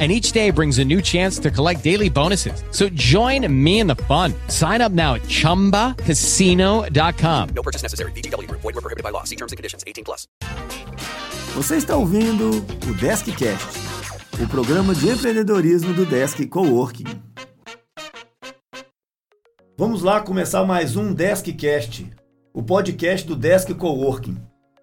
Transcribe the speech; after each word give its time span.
and 0.00 0.10
each 0.10 0.32
day 0.32 0.50
brings 0.50 0.78
a 0.78 0.84
new 0.84 1.02
chance 1.02 1.38
to 1.38 1.50
collect 1.50 1.84
daily 1.84 2.08
bonuses. 2.08 2.64
So 2.70 2.88
join 2.88 3.46
me 3.52 3.80
in 3.80 3.86
the 3.86 3.96
fun. 4.06 4.32
Sign 4.48 4.80
up 4.80 4.92
now 4.92 5.16
at 5.16 5.22
ChumbaCasino.com. 5.22 7.48
No 7.54 7.62
purchase 7.62 7.82
necessary. 7.82 8.12
VGW. 8.12 8.50
Void 8.50 8.64
were 8.64 8.72
prohibited 8.80 9.04
by 9.04 9.10
law. 9.10 9.24
See 9.24 9.36
terms 9.36 9.52
and 9.52 9.58
conditions. 9.58 9.84
18 9.86 10.04
plus. 10.04 10.26
Você 11.54 11.76
está 11.76 11.96
ouvindo 11.96 12.64
o 12.88 12.94
Deskcast, 12.94 13.66
o 14.40 14.46
programa 14.46 14.94
de 14.94 15.10
empreendedorismo 15.10 15.92
do 15.92 16.06
Desk 16.06 16.46
Coworking. 16.46 17.06
Vamos 19.76 20.02
lá 20.02 20.20
começar 20.20 20.64
mais 20.64 20.94
um 20.94 21.12
Deskcast, 21.12 22.08
o 22.54 22.62
podcast 22.62 23.26
do 23.26 23.34
Desk 23.34 23.74
Coworking. 23.74 24.36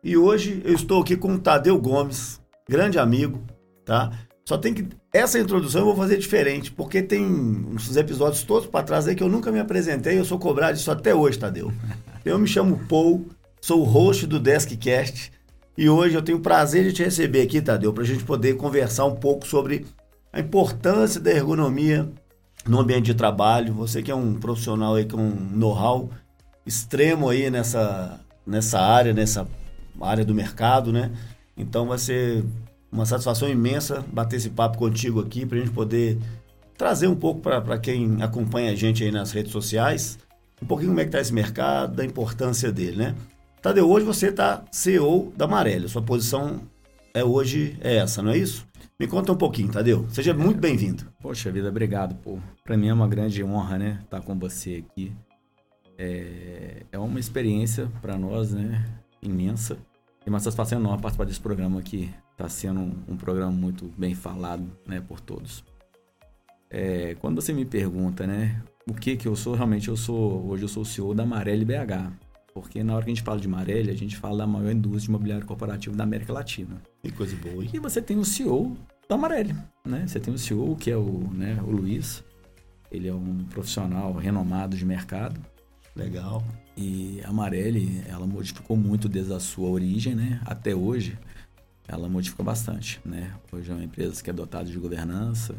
E 0.04 0.18
hoje 0.18 0.62
eu 0.66 0.74
estou 0.74 1.02
aqui 1.02 1.16
com 1.16 1.36
o 1.36 1.40
Tadeu 1.40 1.80
Gomes, 1.80 2.42
grande 2.68 3.00
amigo, 3.00 3.42
tá? 3.86 4.12
Só 4.46 4.58
tem 4.58 4.74
que. 4.74 4.90
Essa 5.18 5.40
introdução 5.40 5.82
eu 5.82 5.86
vou 5.86 5.96
fazer 5.96 6.18
diferente, 6.18 6.72
porque 6.72 7.02
tem 7.02 7.26
uns 7.26 7.98
episódios 7.98 8.44
todos 8.44 8.70
para 8.70 8.86
trás 8.86 9.08
aí 9.08 9.16
que 9.16 9.24
eu 9.24 9.28
nunca 9.28 9.52
me 9.52 9.60
apresentei, 9.60 10.20
eu 10.20 10.24
sou 10.24 10.38
cobrado 10.38 10.78
disso 10.78 10.92
até 10.92 11.16
hoje, 11.16 11.40
Tadeu. 11.40 11.74
Eu 12.24 12.38
me 12.38 12.48
chamo 12.48 12.80
Paul, 12.88 13.26
sou 13.60 13.82
o 13.82 13.84
host 13.84 14.28
do 14.28 14.40
Deskcast 14.40 15.32
e 15.76 15.90
hoje 15.90 16.14
eu 16.14 16.22
tenho 16.22 16.38
o 16.38 16.42
prazer 16.42 16.84
de 16.84 16.94
te 16.94 17.04
receber 17.04 17.42
aqui, 17.42 17.60
Tadeu, 17.64 17.92
para 17.92 18.04
a 18.04 18.06
gente 18.06 18.24
poder 18.24 18.58
conversar 18.58 19.06
um 19.06 19.16
pouco 19.16 19.48
sobre 19.48 19.88
a 20.32 20.40
importância 20.40 21.20
da 21.20 21.32
ergonomia 21.32 22.08
no 22.68 22.80
ambiente 22.80 23.06
de 23.06 23.16
trabalho. 23.16 23.74
Você 23.74 24.04
que 24.04 24.12
é 24.12 24.16
um 24.16 24.36
profissional 24.36 24.94
aí 24.94 25.06
com 25.06 25.18
um 25.18 25.50
know-how 25.52 26.12
extremo 26.64 27.28
aí 27.28 27.50
nessa, 27.50 28.20
nessa 28.46 28.80
área, 28.80 29.14
nessa 29.14 29.48
área 30.00 30.24
do 30.24 30.36
mercado, 30.36 30.94
né? 30.94 31.12
Então 31.58 31.88
vai 31.88 31.98
ser 31.98 32.46
uma 32.92 33.06
satisfação 33.06 33.50
imensa 33.50 34.04
bater 34.12 34.38
esse 34.38 34.50
papo 34.50 34.78
contigo 34.78 35.20
aqui 35.20 35.46
para 35.46 35.58
a 35.58 35.62
gente 35.62 35.74
poder 35.74 36.18
trazer 36.78 37.08
um 37.08 37.16
pouco 37.16 37.42
para 37.42 37.78
quem 37.80 38.22
acompanha 38.22 38.72
a 38.72 38.76
gente 38.76 39.04
aí 39.04 39.12
nas 39.12 39.32
redes 39.32 39.52
sociais, 39.52 40.20
um 40.62 40.66
pouquinho 40.66 40.90
como 40.90 41.00
é 41.00 41.04
que 41.04 41.10
está 41.10 41.20
esse 41.20 41.34
mercado, 41.34 41.96
da 41.96 42.06
importância 42.06 42.72
dele, 42.72 42.98
né? 42.98 43.16
Tadeu, 43.62 43.90
hoje 43.90 44.06
você 44.06 44.28
está 44.28 44.64
CEO 44.72 45.34
da 45.36 45.46
Amarelli, 45.46 45.90
sua 45.90 46.02
posição 46.02 46.62
é 47.14 47.24
hoje 47.24 47.78
é 47.82 47.98
essa, 47.98 48.22
não 48.22 48.32
é 48.32 48.38
isso? 48.38 48.66
Me 49.00 49.08
conta 49.08 49.32
um 49.32 49.36
pouquinho, 49.36 49.72
Tadeu. 49.72 50.08
Seja 50.10 50.34
muito 50.34 50.60
bem-vindo. 50.60 51.06
Poxa 51.20 51.52
vida, 51.52 51.70
obrigado, 51.70 52.16
pô. 52.16 52.40
Para 52.64 52.78
mim 52.78 52.90
é 52.90 52.94
uma 52.94 53.08
grande 53.08 53.44
honra, 53.44 53.78
né, 53.78 54.00
estar 54.04 54.22
com 54.22 54.38
você 54.38 54.84
aqui. 54.88 55.12
É, 55.98 56.84
é 56.92 57.00
uma 57.00 57.20
experiência 57.20 57.92
para 58.02 58.18
nós, 58.18 58.54
né, 58.54 58.86
imensa. 59.22 59.78
E 60.26 60.30
uma 60.30 60.40
satisfação 60.40 60.80
enorme 60.80 61.02
participar 61.02 61.26
desse 61.26 61.40
programa 61.40 61.80
aqui 61.80 62.12
Está 62.38 62.48
sendo 62.48 62.82
um, 62.82 62.94
um, 63.08 63.18
programa 63.18 63.52
muito 63.52 63.92
bem 63.98 64.14
falado 64.14 64.64
né, 64.86 65.02
por 65.02 65.20
todos. 65.20 65.64
É, 66.70 67.16
quando 67.16 67.42
você 67.42 67.52
me 67.52 67.66
pergunta, 67.66 68.28
né, 68.28 68.62
o 68.88 68.94
que 68.94 69.18
que 69.18 69.28
eu 69.28 69.36
sou, 69.36 69.56
realmente 69.56 69.88
eu 69.88 69.98
sou, 69.98 70.48
hoje 70.48 70.62
eu 70.62 70.68
sou 70.68 70.84
o 70.84 70.86
CEO 70.86 71.16
da 71.16 71.26
Marelli 71.26 71.66
BH. 71.66 72.14
Porque 72.54 72.84
na 72.84 72.94
hora 72.94 73.04
que 73.04 73.10
a 73.10 73.16
gente 73.16 73.24
fala 73.24 73.40
de 73.40 73.48
Marelli, 73.48 73.90
a 73.90 73.96
gente 73.96 74.16
fala 74.16 74.38
da 74.38 74.48
maior 74.48 74.72
indústria 74.72 75.10
imobiliária 75.10 75.48
corporativa 75.48 75.96
da 75.96 76.04
América 76.04 76.32
Latina. 76.32 76.80
Que 77.02 77.12
coisa 77.12 77.36
boa. 77.38 77.64
Hein? 77.64 77.72
E 77.74 77.80
você 77.80 78.00
tem 78.00 78.20
o 78.20 78.26
CEO 78.26 78.78
da 79.10 79.18
Marelli, 79.18 79.56
né? 79.84 80.06
Você 80.06 80.20
tem 80.20 80.32
o 80.32 80.38
CEO, 80.38 80.76
que 80.76 80.92
é 80.92 80.98
o, 80.98 81.28
né, 81.34 81.60
o 81.66 81.72
Luiz. 81.72 82.24
Ele 82.92 83.08
é 83.08 83.14
um 83.14 83.46
profissional 83.46 84.14
renomado 84.14 84.78
de 84.78 84.86
mercado. 84.86 85.42
Legal. 85.96 86.44
E 86.76 87.20
a 87.24 87.34
Marelli, 87.34 88.04
ela 88.08 88.28
modificou 88.28 88.78
muito 88.78 89.10
desde 89.10 89.34
a 89.34 89.40
sua 89.40 89.70
origem, 89.70 90.14
né? 90.14 90.40
Até 90.46 90.76
hoje 90.76 91.18
ela 91.88 92.10
modificou 92.10 92.46
bastante, 92.46 93.00
né? 93.06 93.34
Hoje 93.52 93.72
é 93.72 93.74
uma 93.74 93.84
empresa 93.84 94.22
que 94.22 94.30
é 94.30 94.34
dotada 94.34 94.66
de 94.66 94.78
governança, 94.78 95.56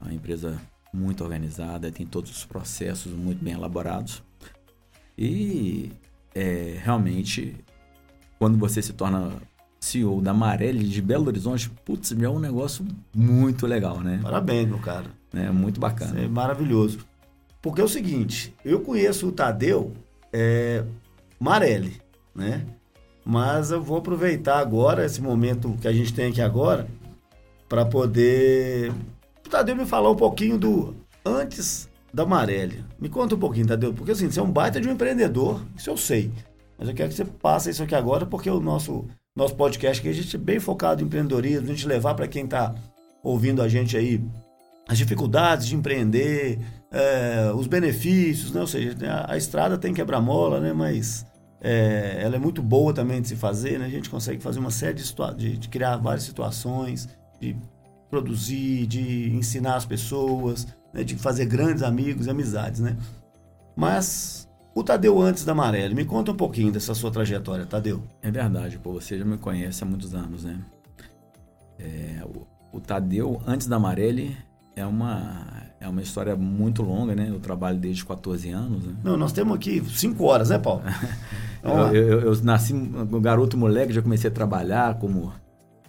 é 0.00 0.04
uma 0.04 0.14
empresa 0.14 0.60
muito 0.92 1.22
organizada, 1.22 1.90
tem 1.92 2.04
todos 2.04 2.30
os 2.30 2.44
processos 2.44 3.12
muito 3.12 3.42
bem 3.44 3.54
elaborados. 3.54 4.22
E 5.16 5.92
é, 6.34 6.78
realmente, 6.82 7.54
quando 8.38 8.58
você 8.58 8.82
se 8.82 8.92
torna 8.92 9.32
CEO 9.78 10.20
da 10.20 10.34
Marelli 10.34 10.88
de 10.88 11.00
Belo 11.00 11.28
Horizonte, 11.28 11.70
putz, 11.84 12.12
é 12.12 12.28
um 12.28 12.40
negócio 12.40 12.84
muito 13.14 13.66
legal, 13.66 14.00
né? 14.00 14.18
Parabéns, 14.22 14.68
meu 14.68 14.78
cara. 14.78 15.06
É 15.32 15.50
muito 15.50 15.78
bacana. 15.78 16.12
Isso 16.12 16.24
é 16.24 16.28
maravilhoso. 16.28 16.98
Porque 17.62 17.80
é 17.80 17.84
o 17.84 17.88
seguinte, 17.88 18.54
eu 18.64 18.80
conheço 18.80 19.28
o 19.28 19.32
Tadeu 19.32 19.92
é, 20.32 20.84
Marelli, 21.38 22.00
né? 22.34 22.66
Mas 23.30 23.70
eu 23.70 23.80
vou 23.80 23.98
aproveitar 23.98 24.58
agora, 24.58 25.06
esse 25.06 25.22
momento 25.22 25.78
que 25.80 25.86
a 25.86 25.92
gente 25.92 26.12
tem 26.12 26.30
aqui 26.30 26.42
agora, 26.42 26.88
para 27.68 27.84
poder. 27.84 28.92
Tadeu 29.48 29.76
me 29.76 29.86
falar 29.86 30.10
um 30.10 30.16
pouquinho 30.16 30.58
do 30.58 30.96
antes 31.24 31.88
da 32.12 32.26
Marelli. 32.26 32.84
Me 32.98 33.08
conta 33.08 33.36
um 33.36 33.38
pouquinho, 33.38 33.68
Tadeu, 33.68 33.94
porque 33.94 34.10
assim, 34.10 34.28
você 34.28 34.40
é 34.40 34.42
um 34.42 34.50
baita 34.50 34.80
de 34.80 34.88
um 34.88 34.92
empreendedor, 34.92 35.62
isso 35.76 35.88
eu 35.88 35.96
sei. 35.96 36.32
Mas 36.76 36.88
eu 36.88 36.94
quero 36.94 37.08
que 37.08 37.14
você 37.14 37.24
passe 37.24 37.70
isso 37.70 37.84
aqui 37.84 37.94
agora, 37.94 38.26
porque 38.26 38.50
o 38.50 38.58
nosso, 38.58 39.04
nosso 39.36 39.54
podcast 39.54 40.00
aqui, 40.00 40.08
a 40.08 40.12
gente 40.12 40.34
é 40.34 40.38
bem 40.38 40.58
focado 40.58 41.00
em 41.00 41.06
empreendedorismo, 41.06 41.66
a 41.66 41.72
gente 41.72 41.86
levar 41.86 42.14
para 42.14 42.26
quem 42.26 42.46
está 42.46 42.74
ouvindo 43.22 43.62
a 43.62 43.68
gente 43.68 43.96
aí 43.96 44.20
as 44.88 44.98
dificuldades 44.98 45.68
de 45.68 45.76
empreender, 45.76 46.58
é, 46.90 47.52
os 47.54 47.68
benefícios, 47.68 48.50
né? 48.50 48.60
Ou 48.60 48.66
seja, 48.66 48.96
a, 49.08 49.34
a 49.34 49.36
estrada 49.36 49.78
tem 49.78 49.94
quebra-mola, 49.94 50.58
né? 50.58 50.72
Mas 50.72 51.24
é, 51.60 52.18
ela 52.22 52.36
é 52.36 52.38
muito 52.38 52.62
boa 52.62 52.92
também 52.92 53.20
de 53.20 53.28
se 53.28 53.36
fazer, 53.36 53.78
né? 53.78 53.86
A 53.86 53.90
gente 53.90 54.08
consegue 54.08 54.42
fazer 54.42 54.58
uma 54.58 54.70
série 54.70 54.94
de, 54.94 55.14
de, 55.36 55.56
de 55.58 55.68
criar 55.68 55.96
várias 55.96 56.24
situações, 56.24 57.08
de 57.38 57.54
produzir, 58.08 58.86
de 58.86 59.30
ensinar 59.30 59.76
as 59.76 59.84
pessoas, 59.84 60.66
né? 60.92 61.04
de 61.04 61.16
fazer 61.16 61.46
grandes 61.46 61.82
amigos 61.82 62.26
e 62.26 62.30
amizades, 62.30 62.80
né? 62.80 62.96
Mas 63.76 64.48
o 64.74 64.82
Tadeu 64.82 65.20
antes 65.20 65.44
da 65.44 65.52
Amarela, 65.52 65.94
me 65.94 66.04
conta 66.04 66.32
um 66.32 66.36
pouquinho 66.36 66.72
dessa 66.72 66.94
sua 66.94 67.10
trajetória, 67.10 67.66
Tadeu. 67.66 68.02
É 68.22 68.30
verdade, 68.30 68.78
pô, 68.78 68.94
você 68.94 69.18
já 69.18 69.24
me 69.24 69.36
conhece 69.36 69.82
há 69.84 69.86
muitos 69.86 70.14
anos, 70.14 70.44
né? 70.44 70.58
É, 71.78 72.24
o, 72.24 72.76
o, 72.76 72.80
Tadeu 72.80 73.40
antes 73.46 73.66
da 73.66 73.76
Amarelli 73.76 74.36
é 74.76 74.84
uma, 74.84 75.46
é 75.78 75.88
uma 75.88 76.02
história 76.02 76.36
muito 76.36 76.82
longa, 76.82 77.14
né? 77.14 77.26
Eu 77.28 77.38
trabalho 77.38 77.78
desde 77.78 78.04
14 78.04 78.50
anos. 78.50 78.84
Né? 78.84 78.94
Não, 79.02 79.16
nós 79.16 79.32
temos 79.32 79.54
aqui 79.54 79.82
5 79.82 80.22
horas, 80.24 80.50
né, 80.50 80.58
Paulo? 80.58 80.82
eu, 81.62 81.94
eu, 81.94 82.20
eu, 82.20 82.42
nasci 82.42 82.72
um 82.72 83.20
garoto 83.20 83.56
moleque, 83.56 83.92
já 83.92 84.02
comecei 84.02 84.30
a 84.30 84.32
trabalhar 84.32 84.98
como. 84.98 85.32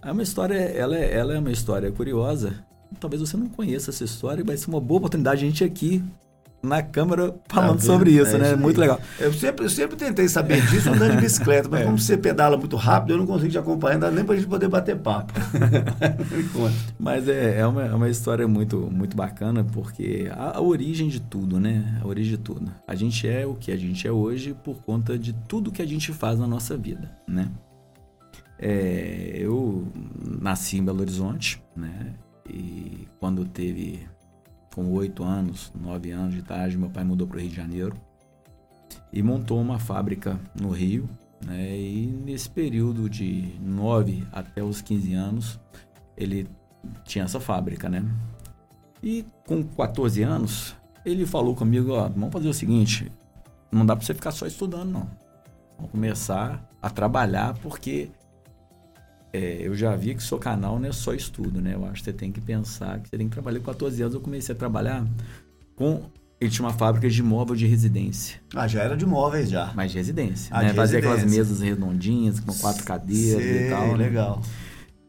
É 0.04 0.12
uma 0.12 0.24
história, 0.24 0.56
ela 0.56 0.96
é, 0.96 1.14
ela 1.14 1.34
é 1.34 1.40
uma 1.40 1.52
história 1.52 1.92
curiosa. 1.92 2.66
Talvez 3.00 3.22
você 3.22 3.38
não 3.38 3.48
conheça 3.48 3.90
essa 3.90 4.04
história, 4.04 4.44
vai 4.44 4.58
ser 4.58 4.70
uma 4.70 4.82
boa 4.82 4.98
oportunidade 4.98 5.40
de 5.40 5.46
a 5.46 5.50
gente 5.50 5.64
aqui 5.64 6.04
na 6.64 6.82
câmera 6.84 7.34
falando 7.48 7.80
Tá 7.80 7.86
sobre 7.86 8.12
isso, 8.12 8.36
É 8.36 8.40
né? 8.40 8.48
isso. 8.50 8.58
Muito 8.58 8.80
legal. 8.80 9.00
Eu 9.20 9.34
sempre, 9.34 9.66
eu 9.66 9.70
sempre 9.70 9.96
tentei 9.96 10.28
saber 10.28 10.62
disso 10.68 10.90
andando 10.90 11.16
de 11.16 11.22
bicicleta, 11.22 11.68
mas 11.70 11.82
É. 11.82 11.86
como 11.86 11.98
você 11.98 12.16
pedala 12.18 12.56
muito 12.58 12.76
rápido, 12.76 13.14
eu 13.14 13.18
não 13.18 13.26
consigo 13.26 13.52
te 13.52 13.58
acompanhar, 13.58 13.94
não 13.96 14.02
dá 14.02 14.12
nem 14.12 14.24
pra 14.24 14.36
gente 14.36 14.48
poder 14.48 14.68
bater 14.68 14.98
papo. 14.98 15.34
Mas 17.00 17.28
é, 17.28 17.60
é, 17.60 17.66
uma, 17.68 17.84
é 17.84 17.94
uma 17.94 18.10
história 18.10 18.48
muito, 18.48 18.78
muito 18.92 19.16
bacana, 19.18 19.64
porque 19.64 20.30
a, 20.32 20.58
a 20.58 20.62
origem 20.62 21.08
de 21.08 21.20
tudo, 21.20 21.60
né? 21.60 22.00
A 22.02 22.08
origem 22.08 22.38
de 22.38 22.38
tudo. 22.38 22.72
A 22.88 22.96
gente 22.96 23.28
é 23.28 23.46
o 23.46 23.56
que 23.56 23.72
a 23.72 23.78
gente 23.78 24.08
é 24.08 24.12
hoje 24.12 24.54
por 24.64 24.82
conta 24.84 25.18
de 25.18 25.34
tudo 25.34 25.72
que 25.72 25.82
a 25.82 25.88
gente 25.88 26.12
faz 26.14 26.38
na 26.40 26.48
nossa 26.48 26.78
vida, 26.78 27.12
né? 27.28 27.50
É, 28.60 29.32
eu 29.36 29.88
nasci 30.40 30.78
em 30.78 30.84
Belo 30.86 31.02
Horizonte, 31.02 31.62
né? 31.76 32.14
E 32.48 33.08
quando 33.20 33.44
teve 33.46 34.02
com 34.74 34.92
oito 34.94 35.24
anos, 35.24 35.72
nove 35.80 36.12
anos 36.12 36.34
de 36.34 36.40
idade, 36.40 36.78
meu 36.78 36.90
pai 36.90 37.04
mudou 37.04 37.28
para 37.28 37.38
o 37.38 37.40
Rio 37.40 37.50
de 37.50 37.56
Janeiro 37.56 37.96
e 39.12 39.22
montou 39.22 39.60
uma 39.60 39.80
fábrica 39.80 40.40
no 40.60 40.70
Rio, 40.70 41.10
né? 41.46 41.78
E 41.78 42.08
nesse 42.08 42.50
período 42.50 43.10
de 43.10 43.56
9 43.60 44.26
até 44.32 44.64
os 44.64 44.82
15 44.82 45.14
anos, 45.14 45.60
ele 46.16 46.48
tinha 47.06 47.26
essa 47.26 47.40
fábrica, 47.40 47.90
né? 47.90 48.04
E 49.04 49.26
com 49.46 49.64
14 49.64 50.22
anos, 50.24 50.76
ele 51.06 51.26
falou 51.26 51.56
comigo, 51.56 51.92
ó, 51.92 52.08
vamos 52.08 52.32
fazer 52.32 52.48
o 52.48 52.54
seguinte, 52.54 53.12
não 53.72 53.86
dá 53.86 53.96
para 53.96 54.06
você 54.06 54.14
ficar 54.14 54.32
só 54.32 54.46
estudando, 54.46 54.92
não. 54.92 55.10
Vamos 55.78 55.92
começar 55.92 56.64
a 56.82 56.90
trabalhar, 56.90 57.56
porque 57.56 58.12
é, 59.34 59.60
eu 59.62 59.74
já 59.76 59.96
vi 59.96 60.14
que 60.16 60.24
seu 60.24 60.38
canal 60.38 60.80
não 60.80 60.90
é 60.90 60.92
só 60.92 61.14
estudo, 61.14 61.62
né? 61.62 61.74
Eu 61.76 61.86
acho 61.86 61.96
que 62.04 62.06
você 62.06 62.14
tem 62.14 62.32
que 62.32 62.42
pensar 62.42 63.00
que 63.00 63.10
você 63.10 63.18
tem 63.18 63.28
que 63.28 63.34
trabalhar. 63.34 63.60
Com 63.60 63.66
14 63.66 64.02
anos 64.02 64.14
eu 64.16 64.22
comecei 64.22 64.54
a 64.54 64.58
trabalhar 64.58 65.06
com... 65.76 66.02
Ele 66.40 66.50
tinha 66.50 66.66
uma 66.66 66.74
fábrica 66.74 67.08
de 67.08 67.22
móvel 67.22 67.56
de 67.56 67.68
residência. 67.68 68.40
Ah, 68.56 68.68
já 68.68 68.82
era 68.82 68.98
de 68.98 69.06
móveis 69.06 69.48
já. 69.50 69.72
Mas 69.76 69.92
de 69.92 69.98
residência, 70.00 70.50
Ah, 70.56 70.64
né? 70.64 70.70
de 70.70 70.76
Fazia 70.76 70.98
aquelas 70.98 71.24
mesas 71.24 71.62
redondinhas, 71.62 72.40
com 72.40 72.52
quatro 72.52 72.84
cadeiras 72.84 73.44
Sei, 73.44 73.68
e 73.68 73.70
tal. 73.70 73.88
né? 73.90 73.96
legal. 73.98 74.42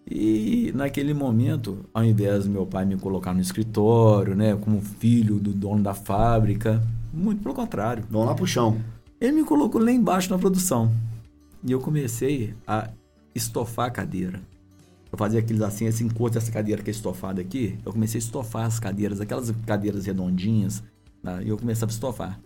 E 0.06 0.72
naquele 0.74 1.14
momento, 1.14 1.86
ao 1.94 2.04
invés 2.04 2.44
do 2.44 2.50
meu 2.50 2.66
pai 2.66 2.84
me 2.84 2.96
colocar 2.98 3.32
no 3.32 3.40
escritório, 3.40 4.34
né, 4.34 4.54
como 4.56 4.82
filho 4.82 5.38
do 5.38 5.52
dono 5.52 5.82
da 5.82 5.94
fábrica, 5.94 6.82
muito 7.12 7.42
pelo 7.42 7.54
contrário. 7.54 8.04
Vamos 8.10 8.26
lá 8.26 8.34
pro 8.34 8.46
chão. 8.46 8.78
Ele 9.20 9.32
me 9.32 9.44
colocou 9.44 9.80
lá 9.80 9.90
embaixo 9.90 10.28
na 10.30 10.38
produção. 10.38 10.92
E 11.64 11.72
eu 11.72 11.80
comecei 11.80 12.54
a 12.66 12.90
estofar 13.34 13.88
a 13.88 13.90
cadeira. 13.90 14.40
Eu 15.10 15.18
fazia 15.18 15.40
aqueles 15.40 15.60
assim, 15.60 15.84
esse 15.84 16.02
encosto 16.02 16.38
dessa 16.38 16.50
cadeira 16.50 16.82
que 16.82 16.90
é 16.90 16.92
estofada 16.92 17.40
aqui, 17.40 17.78
eu 17.84 17.92
comecei 17.92 18.18
a 18.18 18.22
estofar 18.22 18.64
as 18.64 18.80
cadeiras, 18.80 19.20
aquelas 19.20 19.50
cadeiras 19.66 20.06
redondinhas, 20.06 20.82
né, 21.22 21.42
e 21.44 21.48
eu 21.50 21.58
começava 21.58 21.92
a 21.92 21.94
estofar. 21.94 22.40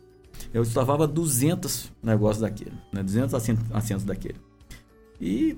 Eu 0.53 0.63
estofava 0.63 1.07
200 1.07 1.93
negócios 2.03 2.41
daquele, 2.41 2.73
né, 2.93 3.03
200 3.03 3.35
assentos, 3.35 3.65
assentos 3.73 4.05
daquele. 4.05 4.41
E 5.21 5.57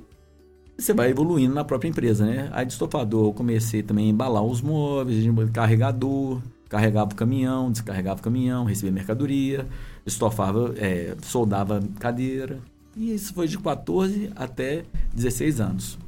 você 0.79 0.93
vai 0.93 1.11
evoluindo 1.11 1.55
na 1.55 1.65
própria 1.65 1.89
empresa, 1.89 2.25
né? 2.25 2.49
Aí 2.53 2.65
de 2.65 2.73
estofador 2.73 3.27
eu 3.27 3.33
comecei 3.33 3.83
também 3.83 4.07
a 4.07 4.11
embalar 4.11 4.45
os 4.45 4.61
móveis, 4.61 5.25
carregador, 5.53 6.41
carregava 6.69 7.13
o 7.13 7.17
caminhão, 7.17 7.73
descarregava 7.73 8.21
o 8.21 8.23
caminhão, 8.23 8.65
recebia 8.65 8.93
mercadoria, 8.93 9.67
estofava, 10.07 10.75
é, 10.77 11.17
soldava 11.23 11.83
cadeira. 11.99 12.61
E 12.97 13.15
isso 13.15 13.33
foi 13.33 13.47
de 13.47 13.59
14 13.59 14.31
até 14.35 14.85
16 15.15 15.61
anos. 15.61 15.99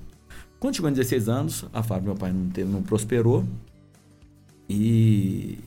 Quando 0.59 0.75
chegou 0.77 0.91
em 0.91 0.93
16 0.93 1.29
anos, 1.29 1.65
a 1.73 1.83
fábrica 1.83 2.01
do 2.01 2.05
meu 2.07 2.17
pai 2.17 2.33
não, 2.33 2.51
teve, 2.51 2.71
não 2.71 2.83
prosperou 2.83 3.45
e 4.69 5.59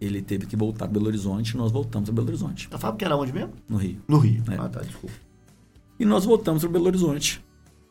ele 0.00 0.20
teve 0.22 0.46
que 0.46 0.56
voltar 0.56 0.86
para 0.86 0.94
Belo 0.94 1.06
Horizonte 1.06 1.50
e 1.50 1.56
nós 1.56 1.70
voltamos 1.70 2.08
para 2.08 2.16
Belo 2.16 2.28
Horizonte, 2.28 2.68
A 2.72 2.78
fábrica 2.78 3.04
era 3.04 3.16
onde 3.16 3.32
mesmo? 3.32 3.52
no 3.68 3.76
Rio. 3.76 4.02
No 4.08 4.18
Rio. 4.18 4.42
É. 4.50 4.54
Ah, 4.56 4.68
tá, 4.68 4.80
desculpa. 4.80 5.14
E 5.98 6.04
nós 6.04 6.24
voltamos 6.24 6.62
para 6.62 6.70
Belo 6.72 6.86
Horizonte 6.86 7.44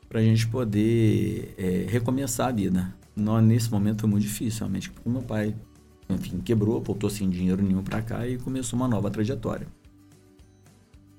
para 0.07 0.19
a 0.19 0.23
gente 0.23 0.47
poder 0.47 1.53
é, 1.57 1.85
recomeçar 1.87 2.49
a 2.49 2.51
vida. 2.51 2.93
Nós, 3.15 3.43
nesse 3.43 3.69
momento 3.71 4.01
foi 4.01 4.09
muito 4.09 4.23
difícil, 4.23 4.61
realmente, 4.61 4.89
porque 4.89 5.07
meu 5.07 5.21
pai, 5.21 5.55
enfim, 6.09 6.39
quebrou, 6.39 6.81
voltou 6.81 7.09
sem 7.09 7.29
dinheiro 7.29 7.61
nenhum 7.61 7.83
para 7.83 8.01
cá 8.01 8.27
e 8.27 8.37
começou 8.37 8.77
uma 8.77 8.87
nova 8.87 9.11
trajetória. 9.11 9.67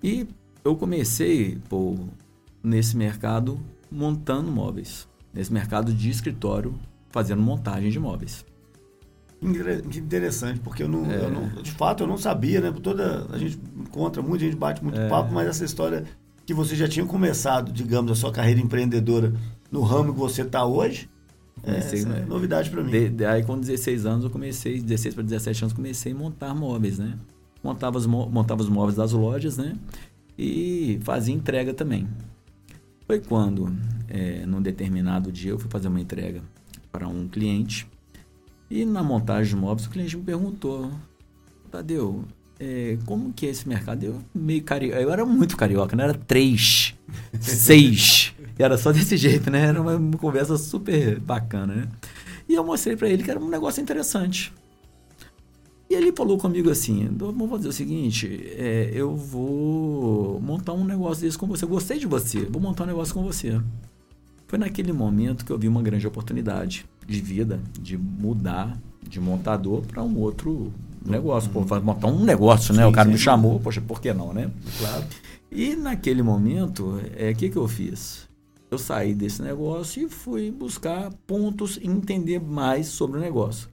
E 0.02 0.26
eu 0.64 0.76
comecei 0.76 1.58
pô, 1.68 1.96
nesse 2.62 2.96
mercado 2.96 3.58
montando 3.90 4.50
móveis, 4.50 5.08
nesse 5.32 5.52
mercado 5.52 5.92
de 5.92 6.10
escritório, 6.10 6.74
fazendo 7.10 7.42
montagem 7.42 7.90
de 7.90 7.98
móveis. 7.98 8.44
Que 9.40 9.98
interessante, 9.98 10.60
porque 10.60 10.82
eu 10.82 10.88
não, 10.88 11.10
É. 11.10 11.24
eu 11.24 11.30
não- 11.30 11.48
de 11.62 11.70
fato 11.70 12.02
eu 12.02 12.06
não 12.06 12.18
sabia, 12.18 12.60
né? 12.60 12.70
Toda, 12.82 13.26
a 13.32 13.38
gente 13.38 13.58
encontra 13.78 14.20
muito, 14.22 14.42
a 14.42 14.44
gente 14.44 14.56
bate 14.56 14.80
É. 14.80 14.84
muito 14.84 15.08
papo, 15.08 15.32
mas 15.32 15.48
essa 15.48 15.64
história 15.64 16.04
que 16.44 16.52
você 16.52 16.76
já 16.76 16.86
tinha 16.86 17.06
começado, 17.06 17.72
digamos, 17.72 18.12
a 18.12 18.14
sua 18.14 18.30
carreira 18.30 18.60
empreendedora 18.60 19.32
no 19.70 19.80
ramo 19.82 20.12
que 20.12 20.18
você 20.18 20.42
está 20.42 20.64
hoje, 20.66 21.08
é, 21.62 21.66
Comecei, 21.72 22.00
essa 22.00 22.08
é 22.08 22.12
né? 22.20 22.26
novidade 22.28 22.68
para 22.68 22.82
mim. 22.84 22.90
De- 22.90 23.08
de- 23.08 23.24
aí 23.24 23.42
com 23.42 23.58
16 23.58 24.04
anos 24.04 24.24
eu 24.24 24.30
comecei, 24.30 24.78
16 24.80 25.14
para 25.14 25.24
17 25.24 25.64
anos 25.64 25.72
comecei 25.72 26.12
a 26.12 26.14
montar 26.14 26.54
móveis, 26.54 26.98
né? 26.98 27.14
Montava 27.64 27.96
os, 27.98 28.06
montava 28.06 28.60
os 28.62 28.68
móveis 28.68 28.96
das 28.96 29.12
lojas, 29.12 29.56
né? 29.56 29.74
E 30.42 30.98
fazia 31.02 31.34
entrega 31.34 31.74
também. 31.74 32.08
Foi 33.06 33.20
quando, 33.20 33.76
é, 34.08 34.46
num 34.46 34.62
determinado 34.62 35.30
dia, 35.30 35.50
eu 35.50 35.58
fui 35.58 35.68
fazer 35.68 35.88
uma 35.88 36.00
entrega 36.00 36.40
para 36.90 37.06
um 37.06 37.28
cliente. 37.28 37.86
E 38.70 38.86
na 38.86 39.02
montagem 39.02 39.54
de 39.54 39.60
móveis, 39.60 39.86
o 39.86 39.90
cliente 39.90 40.16
me 40.16 40.22
perguntou, 40.22 40.90
Tadeu, 41.70 42.24
é, 42.58 42.96
como 43.04 43.34
que 43.34 43.44
é 43.44 43.50
esse 43.50 43.68
mercado? 43.68 44.02
Eu 44.02 44.18
meio 44.34 44.62
carioca, 44.62 44.98
eu 44.98 45.12
era 45.12 45.26
muito 45.26 45.58
carioca, 45.58 45.94
né? 45.94 46.04
Era 46.04 46.14
três, 46.14 46.94
seis. 47.38 48.32
Era 48.58 48.78
só 48.78 48.92
desse 48.92 49.18
jeito, 49.18 49.50
né? 49.50 49.66
Era 49.66 49.82
uma, 49.82 49.96
uma 49.96 50.16
conversa 50.16 50.56
super 50.56 51.20
bacana, 51.20 51.74
né? 51.74 51.88
E 52.48 52.54
eu 52.54 52.64
mostrei 52.64 52.96
para 52.96 53.10
ele 53.10 53.22
que 53.22 53.30
era 53.30 53.38
um 53.38 53.48
negócio 53.48 53.82
interessante. 53.82 54.54
E 55.90 55.94
ele 55.94 56.12
falou 56.12 56.38
comigo 56.38 56.70
assim: 56.70 57.08
vamos 57.16 57.50
fazer 57.50 57.68
o 57.68 57.72
seguinte, 57.72 58.28
é, 58.56 58.92
eu 58.94 59.16
vou 59.16 60.40
montar 60.40 60.72
um 60.72 60.84
negócio 60.84 61.24
desse 61.24 61.36
com 61.36 61.48
você. 61.48 61.64
Eu 61.64 61.68
gostei 61.68 61.98
de 61.98 62.06
você, 62.06 62.44
vou 62.44 62.62
montar 62.62 62.84
um 62.84 62.86
negócio 62.86 63.12
com 63.12 63.24
você. 63.24 63.60
Foi 64.46 64.58
naquele 64.58 64.92
momento 64.92 65.44
que 65.44 65.50
eu 65.50 65.58
vi 65.58 65.66
uma 65.66 65.82
grande 65.82 66.06
oportunidade 66.06 66.86
de 67.06 67.20
vida, 67.20 67.60
de 67.80 67.98
mudar 67.98 68.78
de 69.02 69.18
montador 69.18 69.82
para 69.82 70.02
um 70.02 70.16
outro 70.18 70.72
negócio. 71.04 71.50
Pô, 71.50 71.62
vai 71.62 71.80
montar 71.80 72.06
um 72.06 72.24
negócio, 72.24 72.72
né? 72.72 72.84
Sim, 72.84 72.88
o 72.88 72.92
cara 72.92 73.06
sim. 73.06 73.12
me 73.12 73.18
chamou, 73.18 73.58
poxa, 73.58 73.80
por 73.80 74.00
que 74.00 74.12
não, 74.12 74.32
né? 74.32 74.50
Claro. 74.78 75.04
E 75.50 75.74
naquele 75.74 76.22
momento, 76.22 76.84
o 76.84 77.00
é, 77.16 77.34
que, 77.34 77.48
que 77.48 77.56
eu 77.56 77.66
fiz? 77.66 78.28
Eu 78.70 78.78
saí 78.78 79.14
desse 79.14 79.42
negócio 79.42 80.06
e 80.06 80.08
fui 80.08 80.52
buscar 80.52 81.10
pontos 81.26 81.76
e 81.82 81.88
entender 81.88 82.38
mais 82.38 82.86
sobre 82.86 83.18
o 83.18 83.20
negócio. 83.20 83.68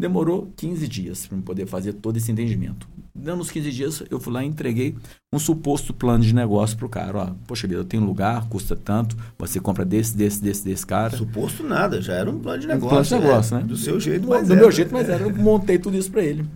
Demorou 0.00 0.50
15 0.56 0.88
dias 0.88 1.26
para 1.26 1.36
eu 1.38 1.42
poder 1.42 1.66
fazer 1.66 1.92
todo 1.92 2.16
esse 2.16 2.32
entendimento. 2.32 2.88
Dando 3.14 3.40
os 3.42 3.50
15 3.50 3.70
dias, 3.70 4.02
eu 4.10 4.18
fui 4.18 4.32
lá 4.32 4.42
e 4.42 4.46
entreguei 4.46 4.96
um 5.32 5.38
suposto 5.38 5.92
plano 5.92 6.24
de 6.24 6.34
negócio 6.34 6.76
pro 6.76 6.88
cara. 6.88 7.18
Ó, 7.18 7.26
poxa 7.46 7.68
vida, 7.68 7.80
eu 7.80 7.84
tenho 7.84 8.02
um 8.02 8.06
lugar, 8.06 8.48
custa 8.48 8.74
tanto, 8.74 9.14
você 9.38 9.60
compra 9.60 9.84
desse, 9.84 10.16
desse, 10.16 10.42
desse, 10.42 10.64
desse 10.64 10.86
cara. 10.86 11.14
Suposto 11.16 11.62
nada, 11.62 12.00
já 12.00 12.14
era 12.14 12.30
um 12.30 12.38
plano 12.38 12.60
de 12.60 12.66
Um 12.66 12.70
negócio. 12.70 12.88
plano 12.88 13.04
de 13.04 13.14
negócio, 13.28 13.56
é, 13.56 13.60
né? 13.60 13.64
Do 13.66 13.76
seu 13.76 14.00
jeito, 14.00 14.26
mas 14.26 14.46
do 14.48 14.52
era. 14.54 14.62
meu 14.62 14.72
jeito, 14.72 14.90
mas 14.92 15.08
era. 15.08 15.22
Eu 15.24 15.36
montei 15.36 15.78
tudo 15.78 15.96
isso 15.98 16.10
para 16.10 16.24
ele. 16.24 16.46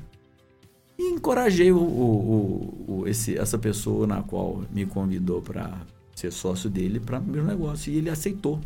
E 0.98 1.10
encorajei 1.10 1.70
o, 1.70 1.76
o- 1.76 1.84
o- 2.88 3.00
o- 3.00 3.08
esse, 3.08 3.36
essa 3.36 3.58
pessoa 3.58 4.06
na 4.06 4.22
qual 4.22 4.62
me 4.72 4.86
convidou 4.86 5.42
para 5.42 5.70
ser 6.14 6.32
sócio 6.32 6.70
dele 6.70 6.98
para 6.98 7.20
meu 7.20 7.44
negócio. 7.44 7.92
E 7.92 7.96
ele 7.98 8.08
aceitou. 8.08 8.58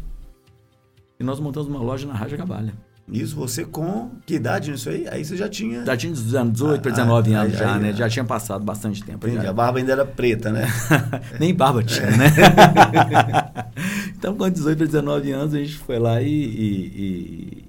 E 1.19 1.25
nós 1.25 1.41
montamos 1.41 1.69
uma 1.69 1.81
loja 1.81 2.07
na 2.07 2.15
Raja 2.15 2.37
Gabalha. 2.37 2.75
Isso, 3.11 3.35
você 3.37 3.65
com 3.65 4.11
que 4.27 4.35
idade 4.35 4.71
nisso 4.71 4.91
aí? 4.91 5.09
Aí 5.09 5.25
você 5.25 5.35
já 5.37 5.49
tinha. 5.49 5.85
Já 5.85 5.97
tinha 5.97 6.13
18 6.13 6.83
para 6.83 6.91
Ah, 6.91 6.95
19 6.95 7.35
ah, 7.35 7.41
anos 7.41 7.53
aí- 7.55 7.59
já, 7.59 7.75
aí- 7.75 7.81
né? 7.81 7.93
Já 7.95 8.09
tinha 8.09 8.25
passado 8.25 8.63
bastante 8.65 9.03
tempo. 9.03 9.27
Entendi, 9.27 9.43
já. 9.45 9.51
A 9.51 9.53
barba 9.53 9.79
ainda 9.79 9.93
era 9.93 10.05
preta, 10.05 10.53
né? 10.53 10.67
Nem 11.41 11.55
barba 11.55 11.83
tinha, 11.83 12.11
né? 12.11 12.27
então, 14.17 14.35
com 14.37 14.49
18 14.49 14.77
para 14.77 14.87
19 14.87 15.31
anos, 15.33 15.55
a 15.55 15.59
gente 15.59 15.75
foi 15.79 15.99
lá 15.99 16.21
e, 16.21 16.29
e- 16.29 17.65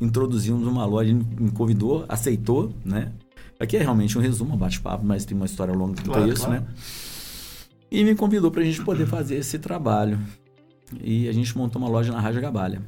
e 0.00 0.04
introduzimos 0.04 0.66
uma 0.66 0.84
loja. 0.86 1.12
Me 1.12 1.50
convidou, 1.50 2.04
aceitou, 2.08 2.72
né? 2.84 3.12
Aqui 3.58 3.76
é 3.76 3.80
realmente 3.80 4.16
um 4.18 4.20
resumo, 4.20 4.54
um 4.54 4.56
bate-papo, 4.56 5.04
mas 5.04 5.24
tem 5.24 5.36
uma 5.36 5.46
história 5.46 5.72
longa 5.74 5.94
quanto 5.96 6.10
Claro, 6.12 6.32
isso, 6.32 6.44
claro. 6.46 6.60
né? 6.62 6.66
E 7.90 8.04
me 8.04 8.14
convidou 8.14 8.50
para 8.50 8.60
a 8.62 8.64
gente 8.64 8.82
poder 8.82 9.06
fazer 9.06 9.36
esse 9.36 9.58
trabalho. 9.58 10.18
E 11.02 11.28
a 11.28 11.32
gente 11.32 11.56
montou 11.56 11.80
uma 11.80 11.90
loja 11.90 12.12
na 12.12 12.20
Raja 12.20 12.40
Gabalha. 12.40 12.80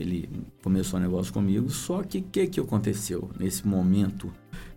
Ele 0.00 0.26
começou 0.62 0.98
o 0.98 1.02
negócio 1.02 1.30
comigo, 1.30 1.68
só 1.68 2.02
que 2.02 2.18
o 2.18 2.22
que, 2.22 2.46
que 2.46 2.58
aconteceu 2.58 3.30
nesse 3.38 3.68
momento 3.68 4.32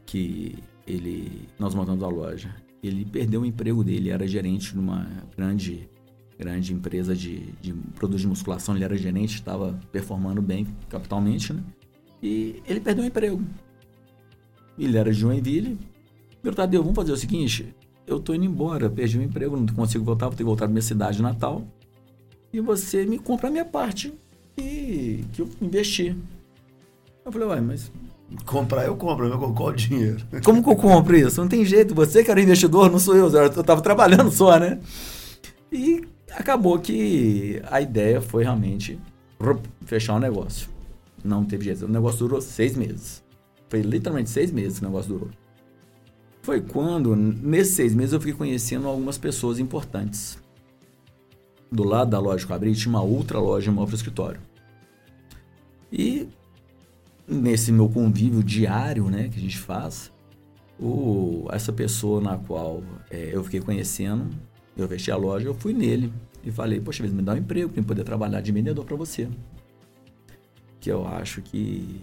que 0.05 0.55
ele 0.85 1.47
nós 1.57 1.73
montamos 1.73 2.03
a 2.03 2.07
loja? 2.09 2.53
Ele 2.83 3.05
perdeu 3.05 3.41
o 3.41 3.45
emprego 3.45 3.85
dele, 3.85 4.09
era 4.09 4.27
gerente 4.27 4.73
de 4.73 4.79
uma 4.79 5.07
grande 5.37 5.89
grande 6.37 6.73
empresa 6.73 7.15
de, 7.15 7.53
de 7.61 7.71
produtos 7.95 8.21
de 8.21 8.27
musculação, 8.27 8.75
ele 8.75 8.83
era 8.83 8.97
gerente, 8.97 9.35
estava 9.35 9.79
performando 9.93 10.41
bem 10.41 10.67
capitalmente, 10.89 11.53
né? 11.53 11.63
E 12.21 12.61
ele 12.67 12.81
perdeu 12.81 13.05
o 13.05 13.07
emprego. 13.07 13.41
ele 14.77 14.97
era 14.97 15.09
de 15.09 15.17
Joinville. 15.17 15.77
Meu 16.43 16.53
Tadeu, 16.53 16.81
vamos 16.81 16.97
fazer 16.97 17.13
o 17.13 17.17
seguinte, 17.17 17.73
eu 18.05 18.19
tô 18.19 18.33
indo 18.33 18.43
embora, 18.43 18.89
perdi 18.89 19.17
o 19.17 19.23
emprego, 19.23 19.55
não 19.55 19.65
consigo 19.67 20.03
voltar, 20.03 20.25
vou 20.25 20.35
ter 20.35 20.43
que 20.43 20.43
voltar 20.43 20.65
pra 20.65 20.73
minha 20.73 20.81
cidade 20.81 21.21
natal. 21.21 21.65
E 22.51 22.59
você 22.59 23.05
me 23.05 23.17
compra 23.17 23.47
a 23.47 23.51
minha 23.51 23.63
parte 23.63 24.13
que, 24.55 25.25
que 25.33 25.41
eu 25.41 25.49
investi. 25.61 26.15
Eu 27.25 27.31
falei, 27.31 27.47
uai, 27.47 27.61
mas 27.61 27.91
Comprar 28.45 28.85
eu 28.85 28.95
compro, 28.95 29.27
eu 29.27 29.37
com 29.37 29.53
qual 29.53 29.69
o 29.69 29.73
dinheiro? 29.73 30.19
como 30.43 30.63
que 30.63 30.69
eu 30.69 30.75
compro 30.75 31.15
isso? 31.15 31.39
Não 31.39 31.47
tem 31.47 31.63
jeito, 31.63 31.93
você 31.93 32.23
que 32.23 32.31
era 32.31 32.41
investidor, 32.41 32.89
não 32.89 32.97
sou 32.97 33.15
eu, 33.15 33.29
eu 33.29 33.63
tava 33.63 33.81
trabalhando 33.81 34.31
só, 34.31 34.57
né? 34.57 34.79
E 35.71 36.03
acabou 36.31 36.79
que 36.79 37.61
a 37.69 37.79
ideia 37.79 38.19
foi 38.21 38.43
realmente 38.43 38.99
fechar 39.85 40.15
o 40.15 40.19
negócio. 40.19 40.67
Não 41.23 41.45
teve 41.45 41.65
jeito, 41.65 41.85
o 41.85 41.87
negócio 41.87 42.19
durou 42.19 42.41
seis 42.41 42.75
meses. 42.75 43.23
Foi 43.69 43.81
literalmente 43.81 44.29
seis 44.29 44.51
meses 44.51 44.79
que 44.79 44.85
o 44.85 44.87
negócio 44.87 45.13
durou. 45.13 45.29
Foi 46.41 46.59
quando, 46.59 47.15
nesses 47.15 47.75
seis 47.75 47.95
meses, 47.95 48.13
eu 48.13 48.19
fiquei 48.19 48.33
conhecendo 48.33 48.87
algumas 48.87 49.17
pessoas 49.17 49.59
importantes. 49.59 50.37
Do 51.73 51.83
lado 51.83 52.11
da 52.11 52.19
loja 52.19 52.45
que 52.45 52.51
eu 52.51 52.55
abri, 52.55 52.75
tinha 52.75 52.89
uma 52.89 53.01
outra 53.01 53.39
loja, 53.39 53.71
um 53.71 53.79
outro 53.79 53.95
escritório. 53.95 54.39
E 55.91 56.27
nesse 57.27 57.71
meu 57.71 57.89
convívio 57.89 58.43
diário, 58.43 59.09
né, 59.09 59.27
que 59.29 59.37
a 59.39 59.41
gente 59.41 59.57
faz, 59.57 60.11
o, 60.79 61.47
essa 61.51 61.73
pessoa 61.73 62.21
na 62.21 62.37
qual 62.37 62.83
é, 63.09 63.29
eu 63.33 63.43
fiquei 63.43 63.59
conhecendo, 63.59 64.27
eu 64.77 64.87
vesti 64.87 65.09
a 65.11 65.15
loja, 65.15 65.47
eu 65.47 65.53
fui 65.55 65.73
nele 65.73 66.11
e 66.43 66.51
falei, 66.51 66.79
poxa, 66.79 67.01
me 67.03 67.21
dá 67.21 67.33
um 67.33 67.37
emprego 67.37 67.69
para 67.69 67.81
poder 67.83 68.03
trabalhar 68.03 68.41
de 68.41 68.51
vendedor 68.51 68.85
para 68.85 68.95
você. 68.95 69.27
Que 70.79 70.91
eu 70.91 71.07
acho 71.07 71.41
que 71.41 71.99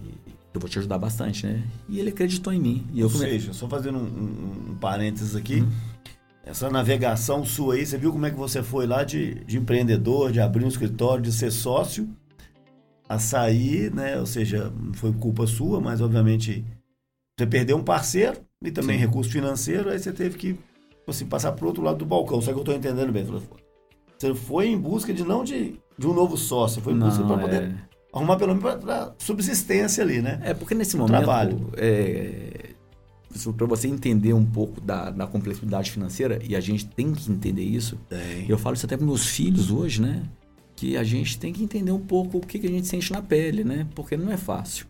eu 0.53 0.59
vou 0.59 0.69
te 0.69 0.79
ajudar 0.79 0.97
bastante, 0.97 1.45
né? 1.45 1.63
E 1.87 1.99
ele 1.99 2.09
acreditou 2.09 2.51
em 2.51 2.59
mim. 2.59 2.87
E 2.93 2.99
eu 2.99 3.05
Ou 3.07 3.11
come- 3.13 3.25
seja, 3.25 3.53
só 3.53 3.69
fazendo 3.69 3.99
um, 3.99 4.01
um- 4.01 4.71
um 4.71 4.75
parênteses 4.75 5.35
aqui, 5.35 5.63
essa 6.45 6.69
navegação 6.69 7.45
sua 7.45 7.75
aí, 7.75 7.85
você 7.85 7.97
viu 7.97 8.11
como 8.11 8.25
é 8.25 8.31
que 8.31 8.37
você 8.37 8.63
foi 8.63 8.87
lá 8.87 9.03
de, 9.03 9.35
de 9.45 9.57
empreendedor, 9.57 10.31
de 10.31 10.39
abrir 10.39 10.65
um 10.65 10.69
escritório, 10.69 11.23
de 11.23 11.31
ser 11.31 11.51
sócio, 11.51 12.09
a 13.07 13.19
sair, 13.19 13.93
né? 13.93 14.19
Ou 14.19 14.25
seja, 14.25 14.71
não 14.75 14.93
foi 14.93 15.13
culpa 15.13 15.45
sua, 15.45 15.79
mas 15.79 16.01
obviamente 16.01 16.65
você 17.37 17.45
perdeu 17.45 17.77
um 17.77 17.83
parceiro 17.83 18.39
e 18.63 18.71
também 18.71 18.97
Sim. 18.97 19.05
recurso 19.05 19.31
financeiro, 19.31 19.89
aí 19.89 19.99
você 19.99 20.11
teve 20.11 20.37
que 20.37 20.57
assim, 21.07 21.25
passar 21.25 21.51
pro 21.51 21.67
outro 21.67 21.83
lado 21.83 21.97
do 21.97 22.05
balcão. 22.05 22.41
Só 22.41 22.53
que 22.53 22.59
eu 22.59 22.63
tô 22.63 22.73
entendendo 22.73 23.11
bem. 23.11 23.25
Você 23.25 24.33
foi 24.33 24.67
em 24.67 24.77
busca 24.77 25.13
de 25.13 25.23
não 25.23 25.43
de, 25.43 25.79
de 25.97 26.07
um 26.07 26.13
novo 26.13 26.37
sócio, 26.37 26.81
foi 26.81 26.93
em 26.93 26.99
busca 26.99 27.23
para 27.23 27.37
poder 27.37 27.63
é... 27.63 27.73
arrumar 28.13 28.37
pelo 28.37 28.55
menos 28.55 28.83
para 28.83 29.13
subsistência 29.17 30.03
ali, 30.03 30.21
né? 30.21 30.39
É, 30.43 30.53
porque 30.53 30.75
nesse 30.75 30.95
O 30.95 30.99
momento, 30.99 31.17
trabalho. 31.17 31.69
é, 31.75 32.60
para 33.57 33.67
você 33.67 33.87
entender 33.87 34.33
um 34.33 34.45
pouco 34.45 34.79
da, 34.81 35.09
da 35.09 35.25
complexidade 35.27 35.91
financeira, 35.91 36.39
e 36.47 36.55
a 36.55 36.59
gente 36.59 36.85
tem 36.85 37.13
que 37.13 37.31
entender 37.31 37.63
isso, 37.63 37.97
Tem. 38.09 38.45
eu 38.47 38.57
falo 38.57 38.75
isso 38.75 38.85
até 38.85 38.97
para 38.97 39.05
meus 39.05 39.25
filhos 39.25 39.71
hoje, 39.71 40.01
né? 40.01 40.23
Que 40.75 40.97
a 40.97 41.03
gente 41.03 41.37
tem 41.37 41.53
que 41.53 41.63
entender 41.63 41.91
um 41.91 41.99
pouco 41.99 42.37
o 42.37 42.41
que, 42.41 42.57
que 42.59 42.67
a 42.67 42.69
gente 42.69 42.87
sente 42.87 43.11
na 43.11 43.21
pele, 43.21 43.63
né? 43.63 43.87
Porque 43.95 44.17
não 44.17 44.31
é 44.31 44.37
fácil. 44.37 44.85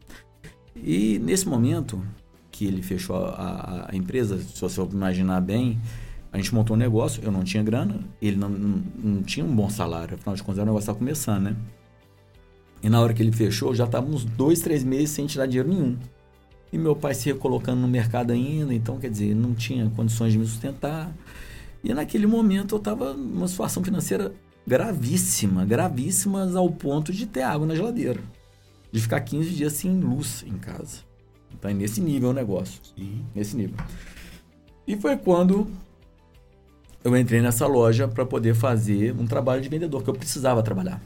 E 0.75 1.19
nesse 1.19 1.47
momento 1.47 2.01
que 2.49 2.65
ele 2.65 2.81
fechou 2.81 3.15
a, 3.17 3.89
a- 3.91 3.95
empresa, 3.95 4.37
se 4.39 4.61
você 4.61 4.81
imaginar 4.81 5.41
bem, 5.41 5.77
a 6.31 6.37
gente 6.37 6.53
montou 6.55 6.75
um 6.75 6.79
negócio, 6.79 7.21
eu 7.23 7.31
não 7.31 7.43
tinha 7.43 7.61
grana, 7.61 7.99
ele 8.21 8.37
não, 8.37 8.49
não, 8.49 8.83
não 9.03 9.21
tinha 9.23 9.45
um 9.45 9.53
bom 9.53 9.69
salário, 9.69 10.15
afinal 10.15 10.35
de 10.35 10.41
contas 10.43 10.61
o 10.61 10.65
negócio 10.65 10.83
estava 10.83 10.97
começando, 10.97 11.43
né? 11.43 11.55
E 12.81 12.89
na 12.89 12.99
hora 12.99 13.13
que 13.13 13.21
ele 13.21 13.31
fechou, 13.31 13.75
já 13.75 13.83
estava 13.85 14.07
uns 14.09 14.23
dois, 14.23 14.59
três 14.61 14.83
meses 14.83 15.11
sem 15.11 15.27
tirar 15.27 15.45
dinheiro 15.45 15.69
nenhum. 15.69 15.97
E 16.71 16.77
meu 16.77 16.95
pai 16.95 17.13
se 17.13 17.25
recolocando 17.31 17.81
no 17.81 17.87
mercado 17.87 18.31
ainda, 18.31 18.73
então 18.73 18.97
quer 18.97 19.09
dizer, 19.09 19.35
não 19.35 19.53
tinha 19.53 19.89
condições 19.89 20.31
de 20.31 20.39
me 20.39 20.45
sustentar. 20.45 21.11
E 21.83 21.93
naquele 21.93 22.25
momento 22.25 22.75
eu 22.75 22.79
estava 22.79 23.13
numa 23.13 23.47
situação 23.47 23.83
financeira 23.83 24.33
gravíssima, 24.65 25.65
gravíssimas 25.65 26.55
ao 26.55 26.69
ponto 26.69 27.11
de 27.11 27.25
ter 27.25 27.41
água 27.41 27.67
na 27.67 27.75
geladeira. 27.75 28.21
De 28.91 29.01
ficar 29.01 29.19
15 29.21 29.49
dias 29.49 29.73
sem 29.73 29.99
luz 29.99 30.43
em 30.47 30.57
casa. 30.57 30.99
Então 31.53 31.69
é 31.69 31.73
nesse 31.73 31.99
nível 31.99 32.29
o 32.29 32.33
negócio. 32.33 32.79
Sim. 32.95 33.25
Nesse 33.35 33.55
nível. 33.55 33.77
E 34.87 34.95
foi 34.95 35.17
quando 35.17 35.67
eu 37.03 37.17
entrei 37.17 37.41
nessa 37.41 37.65
loja 37.65 38.07
para 38.07 38.25
poder 38.25 38.53
fazer 38.53 39.13
um 39.17 39.25
trabalho 39.25 39.61
de 39.61 39.69
vendedor, 39.69 40.03
que 40.03 40.09
eu 40.09 40.13
precisava 40.13 40.61
trabalhar. 40.61 41.01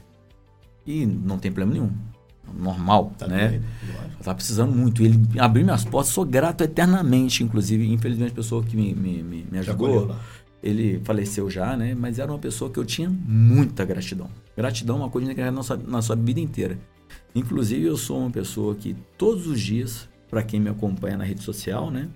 E 0.86 1.06
não 1.06 1.38
tem 1.38 1.50
problema 1.50 1.72
nenhum. 1.72 2.15
Normal, 2.54 3.12
Tá 3.18 3.26
né? 3.26 3.60
Eu 4.18 4.24
tava 4.24 4.34
precisando 4.34 4.74
muito. 4.74 5.02
Ele 5.02 5.18
abriu 5.38 5.64
minhas 5.64 5.84
portas, 5.84 6.12
sou 6.12 6.24
grato 6.24 6.62
eternamente. 6.62 7.44
Inclusive, 7.44 7.86
infelizmente, 7.92 8.32
a 8.32 8.34
pessoa 8.34 8.62
que 8.62 8.76
me, 8.76 8.94
me, 8.94 9.22
me, 9.22 9.46
me 9.50 9.58
ajudou, 9.58 10.14
ele 10.62 11.00
faleceu 11.04 11.50
já, 11.50 11.76
né? 11.76 11.94
Mas 11.94 12.18
era 12.18 12.30
uma 12.30 12.38
pessoa 12.38 12.70
que 12.70 12.78
eu 12.78 12.84
tinha 12.84 13.08
muita 13.08 13.84
gratidão. 13.84 14.28
Gratidão 14.56 14.96
é 14.96 14.98
uma 15.00 15.10
coisa 15.10 15.34
que 15.34 15.50
na 15.50 15.62
sua, 15.62 15.76
na 15.76 16.02
sua 16.02 16.16
vida 16.16 16.40
inteira. 16.40 16.78
Inclusive, 17.34 17.84
eu 17.84 17.96
sou 17.96 18.18
uma 18.18 18.30
pessoa 18.30 18.74
que 18.74 18.96
todos 19.18 19.46
os 19.46 19.60
dias, 19.60 20.08
para 20.30 20.42
quem 20.42 20.58
me 20.58 20.70
acompanha 20.70 21.18
na 21.18 21.24
rede 21.24 21.42
social, 21.42 21.90
né? 21.90 22.08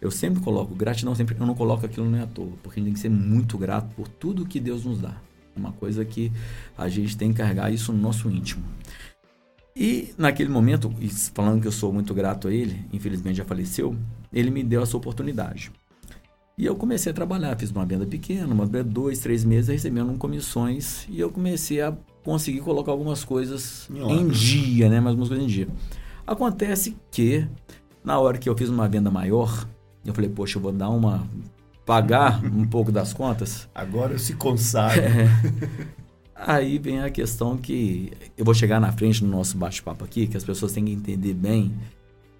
Eu 0.00 0.10
sempre 0.10 0.42
coloco 0.42 0.74
gratidão, 0.74 1.14
sempre 1.14 1.36
eu 1.38 1.46
não 1.46 1.54
coloco 1.54 1.86
aquilo 1.86 2.14
é 2.14 2.22
à 2.22 2.26
toa, 2.26 2.52
porque 2.62 2.78
a 2.78 2.82
gente 2.82 2.86
tem 2.86 2.94
que 2.94 3.00
ser 3.00 3.08
muito 3.08 3.56
grato 3.56 3.94
por 3.94 4.06
tudo 4.06 4.44
que 4.44 4.60
Deus 4.60 4.84
nos 4.84 5.00
dá. 5.00 5.14
Uma 5.56 5.72
coisa 5.72 6.04
que 6.04 6.32
a 6.76 6.88
gente 6.88 7.16
tem 7.16 7.30
que 7.30 7.38
carregar 7.38 7.72
isso 7.72 7.92
no 7.92 7.98
nosso 7.98 8.28
íntimo. 8.28 8.64
E 9.76 10.14
naquele 10.16 10.48
momento, 10.48 10.92
falando 11.34 11.60
que 11.60 11.66
eu 11.66 11.72
sou 11.72 11.92
muito 11.92 12.14
grato 12.14 12.48
a 12.48 12.52
ele, 12.52 12.84
infelizmente 12.92 13.36
já 13.36 13.44
faleceu, 13.44 13.96
ele 14.32 14.50
me 14.50 14.62
deu 14.62 14.82
essa 14.82 14.96
oportunidade. 14.96 15.72
E 16.56 16.64
eu 16.64 16.76
comecei 16.76 17.10
a 17.10 17.14
trabalhar, 17.14 17.56
fiz 17.56 17.72
uma 17.72 17.84
venda 17.84 18.06
pequena, 18.06 18.54
uma 18.54 18.64
venda 18.64 18.84
dois, 18.84 19.18
três 19.18 19.44
meses, 19.44 19.68
recebendo 19.68 20.16
comissões, 20.16 21.04
e 21.08 21.18
eu 21.18 21.28
comecei 21.28 21.80
a 21.80 21.92
conseguir 22.22 22.60
colocar 22.60 22.92
algumas 22.92 23.24
coisas 23.24 23.88
Em 23.90 24.20
em, 24.20 24.28
dia, 24.28 24.88
né? 24.88 25.00
Mais 25.00 25.08
algumas 25.10 25.28
coisas 25.28 25.44
em 25.44 25.48
dia. 25.48 25.68
Acontece 26.24 26.96
que, 27.10 27.46
na 28.04 28.20
hora 28.20 28.38
que 28.38 28.48
eu 28.48 28.56
fiz 28.56 28.68
uma 28.68 28.88
venda 28.88 29.10
maior, 29.10 29.66
eu 30.06 30.14
falei, 30.14 30.30
poxa, 30.30 30.58
eu 30.58 30.62
vou 30.62 30.70
dar 30.70 30.90
uma. 30.90 31.26
pagar 31.84 32.40
um 32.44 32.64
pouco 32.64 32.92
das 32.92 33.12
contas. 33.12 33.68
Agora 33.74 34.12
eu 34.12 34.18
se 34.20 34.34
consagro. 34.34 35.02
Aí 36.46 36.78
vem 36.78 37.00
a 37.00 37.08
questão 37.08 37.56
que 37.56 38.12
eu 38.36 38.44
vou 38.44 38.52
chegar 38.52 38.78
na 38.78 38.92
frente 38.92 39.22
do 39.22 39.26
nosso 39.26 39.56
bate-papo 39.56 40.04
aqui, 40.04 40.26
que 40.26 40.36
as 40.36 40.44
pessoas 40.44 40.72
têm 40.72 40.84
que 40.84 40.92
entender 40.92 41.32
bem 41.32 41.74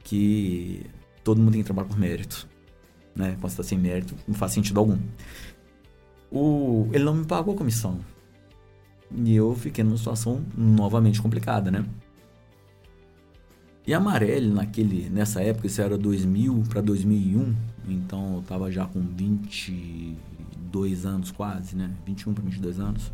que 0.03 0.85
todo 1.25 1.39
mundo 1.39 1.53
tem 1.53 1.63
que 1.63 1.65
trabalhar 1.65 1.89
por 1.89 1.99
mérito. 1.99 2.47
Né? 3.17 3.31
Quando 3.41 3.41
você 3.41 3.47
está 3.47 3.63
sem 3.63 3.79
mérito, 3.79 4.15
não 4.29 4.35
faz 4.35 4.53
sentido 4.53 4.79
algum. 4.79 4.99
O, 6.31 6.87
ele 6.93 7.03
não 7.03 7.15
me 7.15 7.25
pagou 7.25 7.55
a 7.55 7.57
comissão. 7.57 7.99
E 9.11 9.35
eu 9.35 9.55
fiquei 9.55 9.83
numa 9.83 9.97
situação 9.97 10.45
novamente 10.55 11.23
complicada, 11.23 11.71
né? 11.71 11.87
E 13.87 13.95
a 13.95 13.97
Amarelli, 13.97 14.51
naquele, 14.51 15.09
nessa 15.09 15.43
época, 15.43 15.67
isso 15.67 15.81
era 15.81 15.97
2000 15.97 16.65
para 16.69 16.83
2001, 16.83 17.55
então 17.89 18.37
eu 18.37 18.43
tava 18.43 18.71
já 18.71 18.85
com 18.85 19.01
22 19.01 21.07
anos 21.07 21.31
quase, 21.31 21.75
né? 21.75 21.91
21 22.05 22.35
para 22.35 22.45
22 22.45 22.81
anos. 22.81 23.11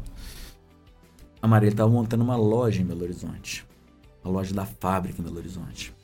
A 1.43 1.47
Amarelli 1.47 1.75
tava 1.75 1.91
montando 1.91 2.23
uma 2.23 2.37
loja 2.37 2.81
em 2.81 2.85
Belo 2.85 3.03
Horizonte. 3.03 3.67
A 4.23 4.29
loja 4.29 4.55
da 4.55 4.67
fábrica 4.67 5.21
em 5.21 5.25
Belo 5.25 5.39
Horizonte. 5.39 5.95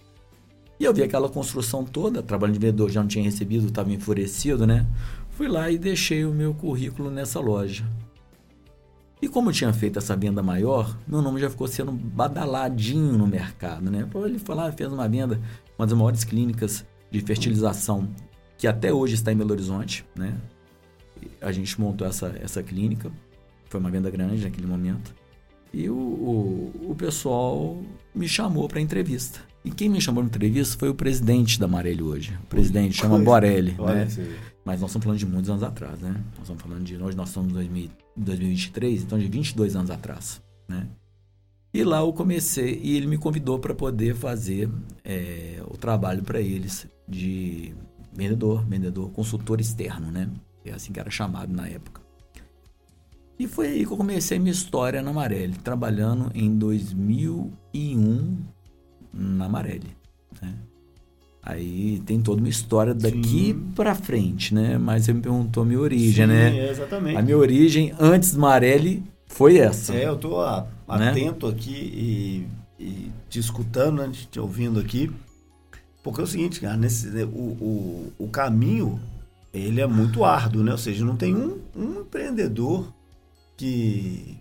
E 0.78 0.85
eu 0.85 0.93
vi 0.93 1.02
aquela 1.02 1.28
construção 1.28 1.85
toda, 1.85 2.23
trabalho 2.23 2.52
de 2.52 2.59
vendedor, 2.59 2.90
já 2.90 3.00
não 3.00 3.09
tinha 3.09 3.25
recebido, 3.25 3.66
estava 3.66 3.90
enfurecido, 3.93 4.66
né? 4.66 4.87
Fui 5.31 5.49
lá 5.49 5.71
e 5.71 5.78
deixei 5.78 6.25
o 6.25 6.33
meu 6.33 6.52
currículo 6.55 7.11
nessa 7.11 7.40
loja. 7.40 7.85
E 9.21 9.28
como 9.28 9.49
eu 9.49 9.55
tinha 9.55 9.73
feito 9.73 9.99
essa 9.99 10.14
venda 10.14 10.43
maior, 10.43 10.97
meu 11.07 11.23
nome 11.23 11.40
já 11.40 11.49
ficou 11.49 11.66
sendo 11.66 11.90
badaladinho 11.93 13.16
no 13.16 13.26
mercado, 13.26 13.90
né? 13.90 14.07
Ele 14.25 14.38
foi 14.38 14.55
lá, 14.55 14.71
fez 14.71 14.93
uma 14.93 15.09
venda, 15.09 15.40
uma 15.78 15.87
das 15.87 15.97
maiores 15.97 16.25
clínicas 16.25 16.85
de 17.11 17.21
fertilização 17.21 18.09
que 18.59 18.66
até 18.66 18.93
hoje 18.93 19.14
está 19.14 19.33
em 19.33 19.37
Belo 19.37 19.52
Horizonte, 19.52 20.05
né? 20.14 20.37
A 21.40 21.52
gente 21.52 21.81
montou 21.81 22.07
essa, 22.07 22.35
essa 22.40 22.62
clínica, 22.62 23.11
foi 23.69 23.81
uma 23.81 23.90
venda 23.90 24.11
grande 24.11 24.45
naquele 24.45 24.66
momento. 24.66 25.14
E 25.73 25.88
o, 25.88 25.94
o, 25.94 26.90
o 26.90 26.94
pessoal 26.94 27.82
me 28.14 28.28
chamou 28.28 28.68
para 28.68 28.80
entrevista. 28.80 29.40
E 29.64 29.70
quem 29.70 29.88
me 29.88 30.00
chamou 30.00 30.23
para 30.23 30.37
entrevista 30.37 30.78
foi 30.78 30.88
o 30.88 30.94
presidente 30.94 31.58
da 31.58 31.66
Amarelli 31.66 32.02
hoje. 32.02 32.38
O 32.44 32.46
presidente 32.46 32.96
chama 32.96 33.16
Coisa. 33.16 33.25
Borelli, 33.25 33.75
Olha 33.78 34.04
né? 34.04 34.08
Mas 34.64 34.80
nós 34.80 34.90
estamos 34.90 35.04
falando 35.04 35.18
de 35.18 35.26
muitos 35.26 35.50
anos 35.50 35.62
atrás, 35.62 35.99
né? 36.00 36.11
Nós 36.11 36.42
estamos 36.42 36.62
falando 36.62 36.85
de. 36.85 36.96
Hoje 36.96 37.16
nós 37.16 37.28
estamos 37.28 37.50
em 37.50 37.54
2000 37.54 37.90
2023, 38.16 39.02
então 39.02 39.18
de 39.18 39.28
22 39.28 39.76
anos 39.76 39.90
atrás, 39.90 40.42
né? 40.66 40.88
E 41.73 41.85
lá 41.85 41.99
eu 41.99 42.12
comecei, 42.12 42.80
e 42.82 42.96
ele 42.96 43.06
me 43.06 43.18
convidou 43.18 43.58
para 43.58 43.75
poder 43.75 44.14
fazer 44.14 44.70
é, 45.04 45.62
o 45.68 45.76
trabalho 45.76 46.23
para 46.23 46.40
eles 46.40 46.87
de 47.06 47.75
vendedor, 48.12 48.64
vendedor, 48.64 49.11
consultor 49.11 49.61
externo, 49.61 50.11
né? 50.11 50.30
É 50.64 50.73
assim 50.73 50.92
que 50.92 50.99
era 50.99 51.11
chamado 51.11 51.52
na 51.52 51.68
época. 51.68 52.00
E 53.38 53.47
foi 53.47 53.66
aí 53.69 53.87
que 53.87 53.93
eu 53.93 53.97
comecei 53.97 54.38
minha 54.38 54.50
história 54.52 55.02
na 55.02 55.11
Amarelli, 55.11 55.55
trabalhando 55.59 56.31
em 56.35 56.57
2001 56.57 58.37
na 59.12 59.45
Amarelli, 59.47 59.95
né? 60.40 60.55
Aí 61.43 62.02
tem 62.05 62.21
toda 62.21 62.40
uma 62.40 62.49
história 62.49 62.93
daqui 62.93 63.23
Sim. 63.52 63.62
pra 63.75 63.95
frente, 63.95 64.52
né? 64.52 64.78
Mas 64.78 65.05
você 65.05 65.12
me 65.12 65.21
perguntou 65.21 65.62
a 65.62 65.66
minha 65.66 65.78
origem, 65.78 66.26
Sim, 66.26 66.33
né? 66.33 66.71
exatamente. 66.71 67.16
A 67.16 67.23
minha 67.23 67.38
origem 67.38 67.95
antes 68.00 68.33
do 68.33 68.40
Marelli 68.40 69.05
foi 69.26 69.59
essa. 69.59 69.95
É, 69.95 70.09
eu 70.09 70.16
tô 70.16 70.40
a- 70.40 70.66
Né? 70.99 71.11
atento 71.11 71.47
aqui 71.47 71.71
e, 72.78 72.83
e 72.83 73.11
te 73.28 73.38
escutando, 73.38 73.99
né, 74.02 74.11
te 74.31 74.40
ouvindo 74.40 74.81
aqui. 74.81 75.11
Porque 76.02 76.21
é 76.21 76.25
o 76.25 76.26
seguinte, 76.26 76.61
cara, 76.61 76.76
nesse, 76.76 77.09
né, 77.09 77.25
o, 77.25 77.28
o, 77.28 78.12
o 78.19 78.28
caminho, 78.28 78.99
ele 79.55 79.81
é 79.81 79.87
muito 79.87 80.25
árduo, 80.25 80.62
né? 80.64 80.73
Ou 80.73 80.78
seja, 80.78 81.05
não 81.05 81.16
tem 81.16 81.35
um, 81.35 81.59
um 81.76 82.00
empreendedor 82.00 82.93
que, 83.57 84.39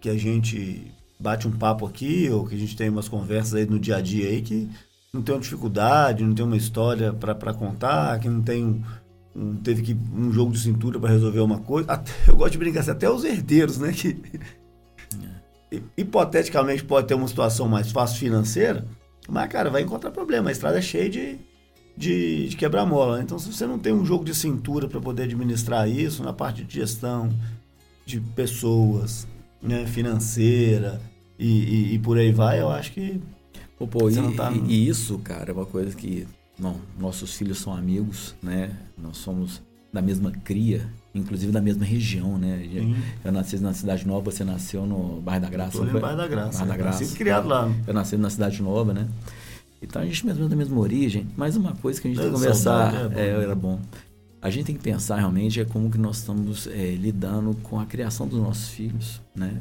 que 0.00 0.08
a 0.08 0.16
gente 0.16 0.90
bate 1.18 1.48
um 1.48 1.52
papo 1.52 1.86
aqui, 1.86 2.28
ou 2.30 2.46
que 2.46 2.54
a 2.54 2.58
gente 2.58 2.76
tem 2.76 2.88
umas 2.88 3.08
conversas 3.08 3.54
aí 3.54 3.66
no 3.66 3.78
dia 3.78 3.96
a 3.96 4.00
dia 4.00 4.28
aí, 4.28 4.42
que 4.42 4.68
não 5.12 5.22
tem 5.22 5.34
uma 5.34 5.40
dificuldade, 5.40 6.22
não 6.24 6.34
tem 6.34 6.44
uma 6.44 6.56
história 6.56 7.12
para 7.12 7.54
contar, 7.54 8.18
que 8.20 8.28
não 8.28 8.42
tem 8.42 8.64
um, 8.64 8.82
um- 9.34 9.56
teve 9.56 9.82
que 9.82 9.96
um 10.14 10.30
jogo 10.32 10.52
de 10.52 10.58
cintura 10.58 10.98
para 11.00 11.10
resolver 11.10 11.40
uma 11.40 11.58
coisa. 11.60 11.90
Até- 11.90 12.12
eu 12.28 12.36
gosto 12.36 12.52
de 12.52 12.58
brincar 12.58 12.80
assim, 12.80 12.90
até 12.90 13.08
os 13.10 13.24
herdeiros, 13.24 13.78
né? 13.78 13.92
Que 13.92 14.08
hi- 15.72 15.82
hipoteticamente 15.96 16.84
pode 16.84 17.06
ter 17.08 17.14
uma 17.14 17.28
situação 17.28 17.68
mais 17.68 17.90
fácil 17.90 18.18
financeira, 18.18 18.86
mas, 19.28 19.48
cara, 19.48 19.70
vai 19.70 19.82
encontrar 19.82 20.10
problema. 20.10 20.48
A 20.48 20.52
estrada 20.52 20.78
é 20.78 20.82
cheia 20.82 21.08
de, 21.08 21.38
de, 21.96 22.48
de 22.48 22.56
quebra-mola. 22.56 23.20
Então, 23.22 23.38
se 23.38 23.52
você 23.52 23.66
não 23.66 23.78
tem 23.78 23.92
um 23.92 24.04
jogo 24.04 24.24
de 24.24 24.34
cintura 24.34 24.86
para 24.86 25.00
poder 25.00 25.24
administrar 25.24 25.88
isso 25.88 26.22
na 26.22 26.32
parte 26.32 26.62
de 26.62 26.74
gestão, 26.74 27.30
de 28.06 28.20
pessoas, 28.20 29.26
né, 29.60 29.84
financeira 29.86 31.00
e, 31.38 31.46
e- 31.90 31.94
e 31.94 31.98
por 31.98 32.16
aí 32.16 32.30
vai, 32.32 32.60
eu 32.60 32.70
acho 32.70 32.92
que 32.92 33.20
Pô, 33.78 33.86
pô, 33.86 34.08
e, 34.08 34.14
tá 34.34 34.50
e- 34.52 34.88
isso, 34.88 35.18
cara, 35.18 35.50
é 35.50 35.52
uma 35.52 35.66
coisa 35.66 35.94
que. 35.94 36.26
Não, 36.58 36.76
nossos 36.98 37.34
filhos 37.36 37.58
são 37.58 37.74
amigos, 37.74 38.34
né? 38.42 38.70
Nós 38.96 39.18
somos 39.18 39.60
da 39.92 40.00
mesma 40.00 40.30
cria, 40.30 40.88
inclusive 41.14 41.52
da 41.52 41.60
mesma 41.60 41.84
região, 41.84 42.38
né? 42.38 42.66
Sim. 42.72 42.96
Eu 43.22 43.32
nasci 43.32 43.58
na 43.58 43.74
Cidade 43.74 44.06
Nova, 44.06 44.30
você 44.30 44.42
nasceu 44.44 44.86
no 44.86 45.20
Bairro 45.20 45.42
da 45.42 45.50
Graça. 45.50 45.72
tô 45.72 45.78
não 45.80 45.84
ali 45.84 45.92
no? 45.92 46.00
Bairro 46.00 46.16
da 46.16 46.26
Graça. 46.26 46.52
Bairro 46.58 46.68
da? 46.68 46.76
Graça. 46.78 47.00
Nascido 47.00 47.14
e 47.14 47.18
criado 47.18 47.48
lá. 47.48 47.70
Eu 47.86 47.92
nasci 47.92 48.16
na 48.16 48.30
Cidade 48.30 48.62
Nova, 48.62 48.94
né? 48.94 49.06
Então 49.82 50.00
a 50.00 50.06
gente 50.06 50.24
mesmo 50.24 50.46
é 50.46 50.48
da 50.48 50.56
mesma 50.56 50.78
origem, 50.80 51.26
mas 51.36 51.54
uma 51.54 51.74
coisa 51.76 52.00
que 52.00 52.08
a 52.08 52.10
gente 52.10 52.18
tem 52.20 52.30
que 52.30 52.34
É, 52.34 52.38
conversar 52.38 52.92
saudade, 52.92 53.14
é 53.14 53.28
é, 53.28 53.34
bom. 53.34 53.42
era 53.42 53.54
bom. 53.54 53.80
A 54.40 54.50
gente 54.50 54.66
tem 54.66 54.76
que 54.76 54.82
pensar 54.82 55.16
realmente 55.16 55.60
é 55.60 55.64
como 55.64 55.90
que 55.90 55.98
nós 55.98 56.18
estamos 56.18 56.66
é, 56.66 56.94
lidando 56.94 57.54
com 57.62 57.80
a 57.80 57.86
criação 57.86 58.28
dos 58.28 58.38
nossos 58.38 58.68
filhos, 58.68 59.20
né? 59.34 59.60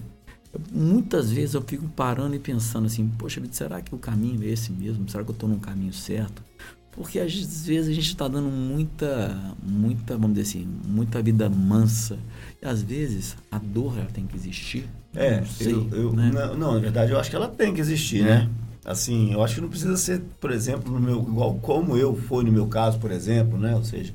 Eu- 0.54 0.62
muitas 0.72 1.32
vezes 1.32 1.56
eu 1.56 1.62
fico 1.62 1.88
parando 1.90 2.36
e 2.36 2.40
pensando 2.40 2.86
assim, 2.86 3.08
poxa 3.18 3.40
vida, 3.42 3.54
será 3.54 3.82
que 3.82 3.94
o 3.96 3.98
caminho 3.98 4.44
é 4.44 4.48
esse 4.48 4.72
mesmo? 4.72 5.08
Será 5.10 5.24
que 5.24 5.30
eu 5.30 5.34
estou 5.34 5.50
no 5.50 5.60
caminho 5.60 5.94
certo? 5.94 6.44
Porque 6.92 7.20
às 7.20 7.34
vezes 7.66 7.90
a 7.90 7.94
gente 7.94 8.08
está 8.08 8.26
dando 8.28 8.48
muita, 8.50 9.54
muita, 9.62 10.18
vamos 10.18 10.38
dizer 10.38 10.50
assim, 10.60 10.68
muita 10.88 11.22
vida 11.22 11.50
mansa. 11.50 12.18
E 12.62 12.66
às 12.66 12.82
vezes 12.82 13.36
a 13.52 13.58
dor 13.58 13.98
ela 13.98 14.08
tem 14.14 14.26
que 14.26 14.36
existir. 14.38 14.88
É, 15.14 15.40
não 15.42 15.46
sei, 15.48 15.74
eu, 15.74 15.90
eu- 15.92 16.14
né? 16.14 16.32
não, 16.34 16.56
não, 16.56 16.74
na 16.76 16.80
verdade 16.80 17.12
eu 17.12 17.20
acho 17.20 17.30
que 17.30 17.36
ela 17.36 17.50
tem 17.50 17.74
que 17.74 17.82
existir, 17.82 18.22
É. 18.22 18.24
né? 18.46 18.50
Assim, 18.86 19.34
eu 19.34 19.44
acho 19.44 19.56
que 19.56 19.62
não 19.62 19.68
precisa 19.70 19.98
ser, 19.98 20.22
por 20.40 20.52
exemplo, 20.52 20.94
no 20.94 21.00
meu, 21.00 21.20
igual 21.22 21.56
como 21.56 21.98
eu 21.98 22.16
foi 22.16 22.44
no 22.46 22.52
meu 22.52 22.68
caso, 22.68 23.00
por 23.00 23.12
exemplo, 23.12 23.58
né? 23.58 23.76
Ou 23.76 23.84
seja, 23.84 24.14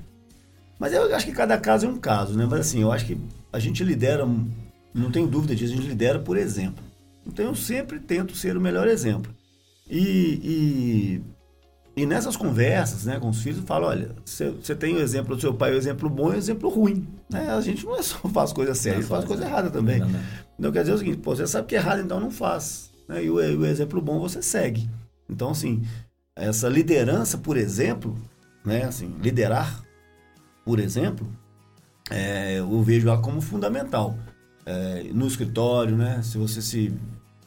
mas 0.80 0.94
eu 0.94 1.14
acho 1.14 1.26
que 1.26 1.32
cada 1.32 1.58
caso 1.58 1.84
é 1.84 1.88
um 1.90 1.98
caso, 1.98 2.36
né? 2.36 2.46
Mas 2.50 2.60
assim, 2.60 2.80
eu 2.80 2.90
acho 2.90 3.04
que 3.04 3.18
a 3.52 3.58
gente 3.58 3.84
lidera, 3.84 4.26
não 4.94 5.10
tenho 5.10 5.26
dúvida 5.26 5.54
disso, 5.54 5.74
a 5.74 5.76
gente 5.76 5.86
lidera 5.86 6.18
por 6.18 6.38
exemplo. 6.38 6.82
Então 7.26 7.44
eu 7.44 7.54
sempre 7.54 8.00
tento 8.00 8.34
ser 8.34 8.56
o 8.56 8.60
melhor 8.60 8.88
exemplo. 8.88 9.30
E, 9.86 11.20
e, 11.96 12.02
e 12.02 12.06
nessas 12.06 12.34
conversas, 12.34 13.04
né, 13.04 13.20
com 13.20 13.28
os 13.28 13.42
filhos, 13.42 13.58
eu 13.58 13.66
falo, 13.66 13.88
olha, 13.88 14.16
você 14.24 14.74
tem 14.74 14.94
o 14.94 15.00
exemplo 15.00 15.36
do 15.36 15.40
seu 15.40 15.52
pai, 15.52 15.74
o 15.74 15.76
exemplo 15.76 16.08
bom 16.08 16.32
e 16.32 16.36
o 16.36 16.38
exemplo 16.38 16.70
ruim. 16.70 17.06
Né? 17.28 17.50
A 17.50 17.60
gente 17.60 17.84
não 17.84 17.96
é 17.96 18.02
só 18.02 18.16
faz 18.32 18.50
coisa 18.50 18.74
séria, 18.74 19.02
gente 19.02 19.08
faz 19.08 19.26
coisa 19.26 19.44
errada 19.44 19.68
também. 19.68 19.98
Não, 19.98 20.08
não. 20.08 20.20
Então 20.58 20.72
quer 20.72 20.80
dizer 20.80 20.94
o 20.94 20.98
seguinte, 20.98 21.18
pô, 21.18 21.36
você 21.36 21.46
sabe 21.46 21.66
que 21.66 21.74
é 21.74 21.78
errado, 21.78 22.00
então 22.00 22.18
não 22.18 22.30
faz. 22.30 22.90
Né? 23.06 23.24
E 23.24 23.30
o, 23.30 23.34
o 23.34 23.66
exemplo 23.66 24.00
bom 24.00 24.18
você 24.18 24.40
segue. 24.40 24.88
Então, 25.28 25.50
assim, 25.50 25.82
essa 26.34 26.70
liderança, 26.70 27.36
por 27.36 27.58
exemplo, 27.58 28.16
né, 28.64 28.84
assim, 28.84 29.14
liderar, 29.20 29.84
por 30.64 30.78
exemplo, 30.78 31.26
é, 32.10 32.58
eu 32.58 32.82
vejo 32.82 33.08
ela 33.08 33.18
como 33.20 33.40
fundamental. 33.40 34.16
É, 34.66 35.04
no 35.12 35.26
escritório, 35.26 35.96
né? 35.96 36.22
Se 36.22 36.36
você 36.38 36.60
se, 36.60 36.92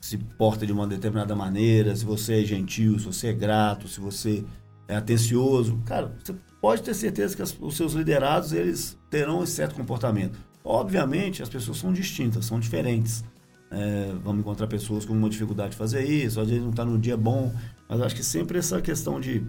se 0.01 0.17
porta 0.17 0.65
de 0.65 0.71
uma 0.73 0.87
determinada 0.87 1.35
maneira, 1.35 1.95
se 1.95 2.03
você 2.05 2.41
é 2.41 2.45
gentil, 2.45 2.97
se 2.99 3.05
você 3.05 3.27
é 3.27 3.33
grato, 3.33 3.87
se 3.87 3.99
você 3.99 4.43
é 4.87 4.95
atencioso, 4.95 5.79
cara, 5.85 6.11
você 6.23 6.35
pode 6.59 6.81
ter 6.81 6.93
certeza 6.93 7.35
que 7.35 7.41
as- 7.41 7.55
os 7.61 7.75
seus 7.77 7.93
liderados 7.93 8.51
eles 8.51 8.97
terão 9.09 9.43
esse 9.43 9.53
certo 9.53 9.75
comportamento. 9.75 10.37
Obviamente, 10.63 11.43
as 11.43 11.49
pessoas 11.49 11.77
são 11.77 11.93
distintas, 11.93 12.45
são 12.45 12.59
diferentes. 12.59 13.23
É, 13.71 14.11
vamos 14.23 14.41
encontrar 14.41 14.67
pessoas 14.67 15.03
com 15.05 15.13
uma 15.13 15.29
dificuldade 15.29 15.71
de 15.71 15.77
fazer 15.77 16.03
isso, 16.05 16.39
às 16.39 16.47
vezes 16.47 16.61
não 16.63 16.69
está 16.69 16.85
no 16.85 16.97
dia 16.97 17.17
bom, 17.17 17.51
mas 17.89 18.01
acho 18.01 18.15
que 18.15 18.23
sempre 18.23 18.59
essa 18.59 18.81
questão 18.81 19.19
de 19.19 19.43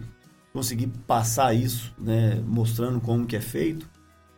conseguir 0.55 0.87
passar 1.05 1.53
isso, 1.53 1.93
né, 1.99 2.41
mostrando 2.47 3.01
como 3.01 3.25
que 3.27 3.35
é 3.35 3.41
feito, 3.41 3.89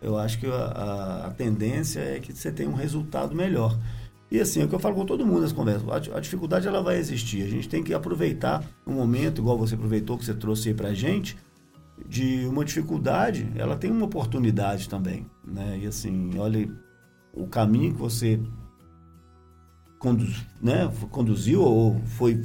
eu 0.02 0.18
acho 0.18 0.40
que 0.40 0.48
a, 0.48 0.52
a- 0.56 1.28
a 1.28 1.32
tendência 1.32 2.00
é 2.02 2.20
que 2.20 2.34
você 2.34 2.52
tenha 2.52 2.70
um 2.70 2.74
resultado 2.76 3.36
melhor. 3.36 3.78
E 4.32 4.40
assim, 4.40 4.62
é 4.62 4.66
o 4.66 4.68
que 4.68 4.76
eu 4.76 4.80
falo 4.80 4.96
com 4.96 5.06
todo 5.06 5.26
mundo 5.26 5.42
nas 5.42 5.54
conversas, 5.54 5.88
a, 5.88 6.18
a 6.18 6.20
dificuldade 6.20 6.68
ela 6.68 6.82
vai 6.82 6.98
existir, 6.98 7.44
a 7.44 7.48
gente 7.50 7.70
tem 7.70 7.84
que 7.84 7.94
aproveitar 7.94 8.64
o 8.86 8.92
momento, 8.92 9.40
igual 9.42 9.58
você 9.58 9.76
aproveitou 9.76 10.18
que 10.18 10.26
você 10.26 10.34
trouxe 10.34 10.70
aí 10.70 10.74
pra 10.76 10.94
gente, 10.94 11.38
de 12.08 12.46
uma 12.48 12.66
dificuldade, 12.66 13.48
ela 13.56 13.78
tem 13.78 13.92
uma 13.92 14.06
oportunidade 14.06 14.90
também, 14.90 15.26
né? 15.46 15.80
E 15.82 15.88
assim, 15.88 16.32
olha 16.38 16.70
o 17.34 17.48
caminho 17.48 17.94
que 17.94 18.00
você 18.00 18.40
conduz, 20.00 20.46
né, 20.62 20.92
conduziu 21.12 21.62
ou 21.62 22.00
foi 22.06 22.44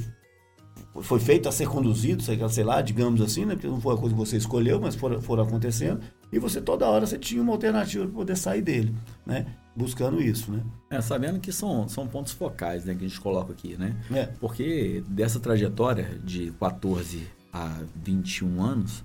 foi 1.00 1.18
feito 1.18 1.48
a 1.48 1.52
ser 1.52 1.66
conduzido, 1.68 2.22
sei, 2.22 2.36
lá- 2.36 2.48
sei 2.48 2.64
lá, 2.64 2.82
digamos 2.82 3.20
assim, 3.22 3.44
né? 3.44 3.54
Porque 3.54 3.66
não 3.66 3.80
foi 3.80 3.94
a 3.94 3.96
coisa 3.96 4.14
que 4.14 4.20
você 4.20 4.36
escolheu, 4.36 4.80
mas 4.80 4.94
foram, 4.94 5.20
foram 5.22 5.44
acontecendo. 5.44 6.00
E 6.30 6.38
você 6.38 6.60
toda 6.60 6.86
hora 6.86 7.06
você 7.06 7.18
tinha 7.18 7.40
uma 7.42 7.52
alternativa 7.52 8.04
para 8.04 8.14
poder 8.14 8.36
sair 8.36 8.60
dele, 8.60 8.94
né? 9.24 9.46
Buscando 9.74 10.20
isso, 10.20 10.52
né? 10.52 10.62
É, 10.90 11.00
sabendo 11.00 11.40
que 11.40 11.50
são, 11.50 11.88
são 11.88 12.06
pontos 12.06 12.32
focais 12.32 12.84
né, 12.84 12.94
que 12.94 13.04
a 13.04 13.08
gente 13.08 13.20
coloca 13.20 13.52
aqui, 13.52 13.76
né? 13.78 13.96
É. 14.10 14.26
Porque 14.38 15.02
dessa 15.08 15.40
trajetória 15.40 16.20
de 16.22 16.52
14 16.60 17.26
a 17.50 17.80
21 18.04 18.62
anos, 18.62 19.02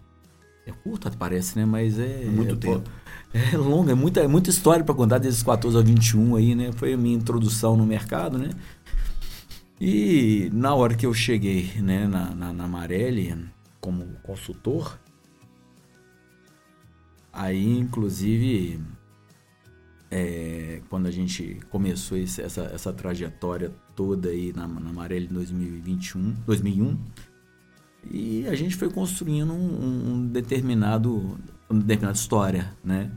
é 0.66 0.72
curto, 0.72 1.10
parece, 1.18 1.58
né? 1.58 1.66
Mas 1.66 1.98
é. 1.98 2.26
Muito 2.26 2.56
é, 2.56 2.58
tempo. 2.58 2.90
É 3.34 3.58
longa, 3.58 3.92
é 3.92 3.96
muita, 3.96 4.22
é 4.22 4.28
muita 4.28 4.50
história 4.50 4.84
para 4.84 4.96
contar 4.96 5.18
desses 5.18 5.44
14 5.44 5.78
a 5.78 5.82
21 5.82 6.36
aí, 6.36 6.56
né? 6.56 6.72
Foi 6.72 6.94
a 6.94 6.98
minha 6.98 7.16
introdução 7.16 7.76
no 7.76 7.86
mercado, 7.86 8.38
né? 8.38 8.50
E 9.80 10.50
na 10.54 10.74
hora 10.74 10.96
que 10.96 11.06
eu 11.06 11.14
cheguei 11.14 11.72
né, 11.82 12.08
na, 12.08 12.34
na, 12.34 12.52
na 12.54 12.68
Marelli 12.68 13.48
como 13.80 14.06
consultor, 14.24 15.00
aí 17.32 17.78
inclusive 17.78 18.82
é, 20.10 20.82
quando 20.90 21.06
a 21.08 21.12
gente 21.12 21.60
começou 21.70 22.18
esse- 22.18 22.42
essa, 22.42 22.62
essa 22.74 22.92
trajetória 22.94 23.72
toda 23.96 24.30
aí 24.30 24.52
na, 24.54 24.68
na 24.68 24.92
Marelli 24.92 25.26
em 25.26 25.34
2021, 25.34 26.32
2001, 26.46 26.98
e 28.10 28.48
a 28.48 28.56
gente 28.56 28.76
foi 28.76 28.90
construindo 28.90 29.54
um, 29.54 30.14
um 30.14 30.28
determinado, 30.28 31.38
uma 31.70 31.80
determinada 31.82 32.18
história, 32.18 32.74
né? 32.84 33.12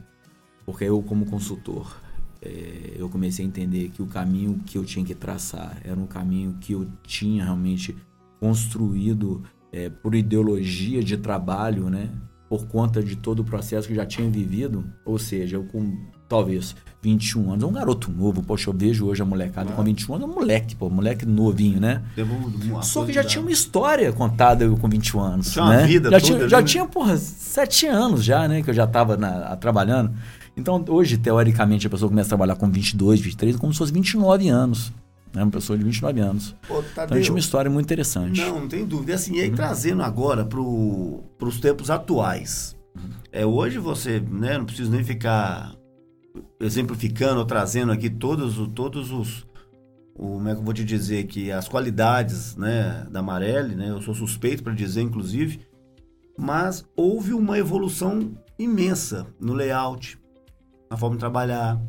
Porque 0.67 0.85
eu, 0.85 1.01
como 1.03 1.27
consultor, 1.27 2.00
é, 2.43 2.93
eu 2.97 3.09
comecei 3.09 3.45
a 3.45 3.49
entender 3.49 3.91
que 3.91 4.03
o 4.03 4.07
caminho 4.07 4.61
que 4.65 4.79
eu 4.79 4.85
tinha 4.85 5.05
que 5.05 5.15
traçar 5.15 5.77
era 5.85 5.99
um 5.99 6.07
caminho 6.07 6.57
que 6.61 6.73
eu 6.73 6.87
tinha 7.03 7.45
realmente 7.45 7.95
construído 8.39 9.43
é, 9.73 9.89
por 9.89 10.15
ideologia 10.15 11.03
de 11.03 11.17
trabalho, 11.17 11.89
né? 11.91 12.09
Por 12.49 12.67
conta 12.67 13.01
de 13.03 13.15
todo 13.15 13.41
o 13.41 13.45
processo 13.45 13.87
que 13.87 13.93
eu 13.93 13.97
já 13.97 14.05
tinha 14.07 14.29
vivido. 14.29 14.85
Ou 15.05 15.19
seja, 15.19 15.57
eu 15.57 15.65
com 15.65 15.97
talvez 16.29 16.75
21 17.03 17.53
anos, 17.53 17.65
um 17.65 17.73
garoto 17.73 18.11
novo, 18.11 18.43
poxa, 18.43 18.71
eu 18.71 18.75
vejo 18.75 19.07
hoje 19.07 19.21
a 19.23 19.25
molecada 19.25 19.73
com 19.73 19.83
21 19.85 20.15
anos, 20.15 20.29
é 20.29 20.31
um 20.31 20.35
moleque, 20.35 20.77
pô, 20.77 20.89
moleque 20.91 21.27
novinho, 21.27 21.81
né? 21.81 22.03
Uma 22.73 22.83
Só 22.83 23.05
que 23.05 23.13
já 23.13 23.23
tinha 23.25 23.43
uma 23.43 23.51
história 23.51 24.13
contada 24.13 24.65
eu 24.65 24.77
com 24.77 24.89
21 24.89 25.21
anos. 25.21 25.51
Tinha 25.53 25.65
uma 25.65 25.77
né? 25.77 25.87
vida 25.87 26.11
já 26.11 26.21
toda 26.21 26.33
tinha, 26.39 26.49
já 26.49 26.59
né? 26.59 26.65
tinha, 26.65 26.87
porra, 26.87 27.17
sete 27.17 27.87
anos 27.87 28.25
já, 28.25 28.49
né? 28.49 28.63
Que 28.63 28.71
eu 28.71 28.75
já 28.75 28.87
tava 28.87 29.17
na- 29.17 29.57
trabalhando. 29.57 30.13
Então, 30.57 30.85
hoje, 30.89 31.17
teoricamente, 31.17 31.87
a 31.87 31.91
pessoa 31.91 32.09
começa 32.09 32.29
a 32.29 32.31
trabalhar 32.31 32.57
com 32.57 32.71
22, 32.71 33.21
23, 33.21 33.57
como 33.57 33.73
se 33.73 33.79
fosse 33.79 33.93
29 33.93 34.49
anos. 34.49 34.93
Né? 35.33 35.43
Uma 35.43 35.51
pessoa 35.51 35.79
de 35.79 35.85
29 35.85 36.21
anos. 36.21 36.57
Pô, 36.67 36.81
Então, 36.81 36.85
Tadeu, 36.95 37.23
tinha 37.23 37.33
uma 37.33 37.39
história 37.39 37.71
muito 37.71 37.87
interessante. 37.87 38.41
Não, 38.41 38.61
não 38.61 38.69
tem 38.69 38.85
dúvida. 38.85 39.13
E 39.13 39.15
assim, 39.15 39.37
e 39.37 39.41
aí 39.41 39.51
trazendo 39.51 40.03
agora 40.03 40.45
para 40.45 40.61
os 40.61 41.61
tempos 41.61 41.91
atuais. 41.91 42.77
É, 43.33 43.47
hoje 43.47 43.79
você, 43.79 44.21
né, 44.21 44.59
não 44.59 44.65
preciso 44.65 44.91
nem 44.91 45.05
ficar 45.05 45.75
exemplificando 46.59 47.39
ou 47.39 47.47
trazendo 47.47 47.93
aqui 47.93 48.11
todos, 48.11 48.57
todos 48.75 49.13
os. 49.13 49.47
O, 50.15 50.35
como 50.35 50.49
é 50.49 50.55
que 50.55 50.61
eu 50.61 50.65
vou 50.65 50.75
te 50.75 50.85
dizer 50.85 51.25
que 51.25 51.51
as 51.51 51.69
qualidades 51.69 52.57
né, 52.57 53.07
da 53.11 53.23
Marelli, 53.23 53.75
né, 53.75 53.91
eu 53.91 54.03
sou 54.03 54.15
suspeito 54.15 54.63
para 54.63 54.75
dizer, 54.75 55.01
inclusive, 55.01 55.61
mas 56.37 56.85
houve 56.97 57.33
uma 57.33 57.59
evolução 57.59 58.33
imensa 58.59 59.27
no 59.41 59.55
layout, 59.55 60.19
na 60.91 60.97
forma 60.97 61.17
de 61.17 61.21
trabalhar, 61.21 61.81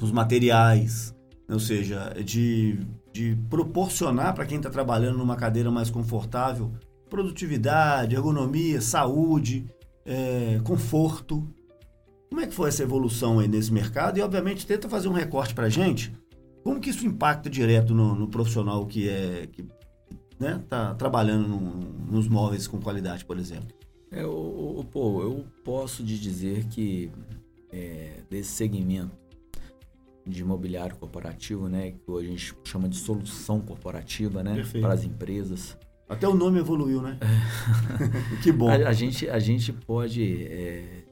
nos 0.00 0.10
materiais, 0.10 1.14
ou 1.48 1.60
seja, 1.60 2.14
de, 2.24 2.78
de 3.12 3.36
proporcionar 3.50 4.34
para 4.34 4.46
quem 4.46 4.56
está 4.56 4.70
trabalhando 4.70 5.18
numa 5.18 5.36
cadeira 5.36 5.70
mais 5.70 5.90
confortável 5.90 6.72
produtividade, 7.14 8.16
ergonomia, 8.16 8.80
saúde, 8.80 9.66
é, 10.04 10.60
conforto. 10.64 11.46
Como 12.28 12.40
é 12.40 12.46
que 12.48 12.52
foi 12.52 12.68
essa 12.68 12.82
evolução 12.82 13.38
aí 13.38 13.46
nesse 13.46 13.72
mercado? 13.72 14.18
E, 14.18 14.22
obviamente, 14.22 14.66
tenta 14.66 14.88
fazer 14.88 15.06
um 15.06 15.12
recorte 15.12 15.54
para 15.54 15.68
gente. 15.68 16.12
Como 16.64 16.80
que 16.80 16.90
isso 16.90 17.06
impacta 17.06 17.48
direto 17.48 17.94
no, 17.94 18.16
no 18.16 18.26
profissional 18.26 18.84
que 18.86 19.08
é 19.08 19.46
que 19.46 19.64
né, 20.40 20.60
tá 20.68 20.92
trabalhando 20.94 21.46
no, 21.46 21.60
nos 22.10 22.26
móveis 22.26 22.66
com 22.66 22.80
qualidade, 22.80 23.24
por 23.24 23.38
exemplo? 23.38 23.68
É, 24.10 24.26
o, 24.26 24.80
o, 24.80 24.84
pô, 24.84 25.22
eu 25.22 25.44
posso 25.64 26.04
te 26.04 26.18
dizer 26.18 26.64
que 26.64 27.12
é, 27.74 28.20
desse 28.30 28.50
segmento 28.52 29.10
de 30.24 30.40
imobiliário 30.42 30.96
corporativo, 30.96 31.68
né, 31.68 31.90
que 31.90 32.08
hoje 32.10 32.28
a 32.28 32.30
gente 32.30 32.54
chama 32.64 32.88
de 32.88 32.96
solução 32.96 33.60
corporativa, 33.60 34.42
né, 34.44 34.54
Perfeito. 34.54 34.84
para 34.84 34.94
as 34.94 35.02
empresas. 35.04 35.76
Até 36.08 36.28
o 36.28 36.34
nome 36.34 36.60
evoluiu, 36.60 37.02
né? 37.02 37.18
que 38.42 38.52
bom. 38.52 38.68
A, 38.68 38.74
a 38.88 38.92
gente, 38.92 39.28
a 39.28 39.38
gente 39.38 39.72
pode 39.72 40.44
é, 40.46 41.04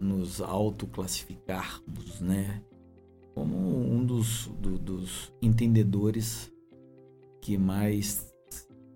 nos 0.00 0.40
autoclassificarmos, 0.40 2.20
né, 2.20 2.62
como 3.34 3.56
um 3.92 4.04
dos, 4.04 4.46
do- 4.60 4.78
dos 4.78 5.32
entendedores 5.42 6.50
que 7.42 7.58
mais 7.58 8.32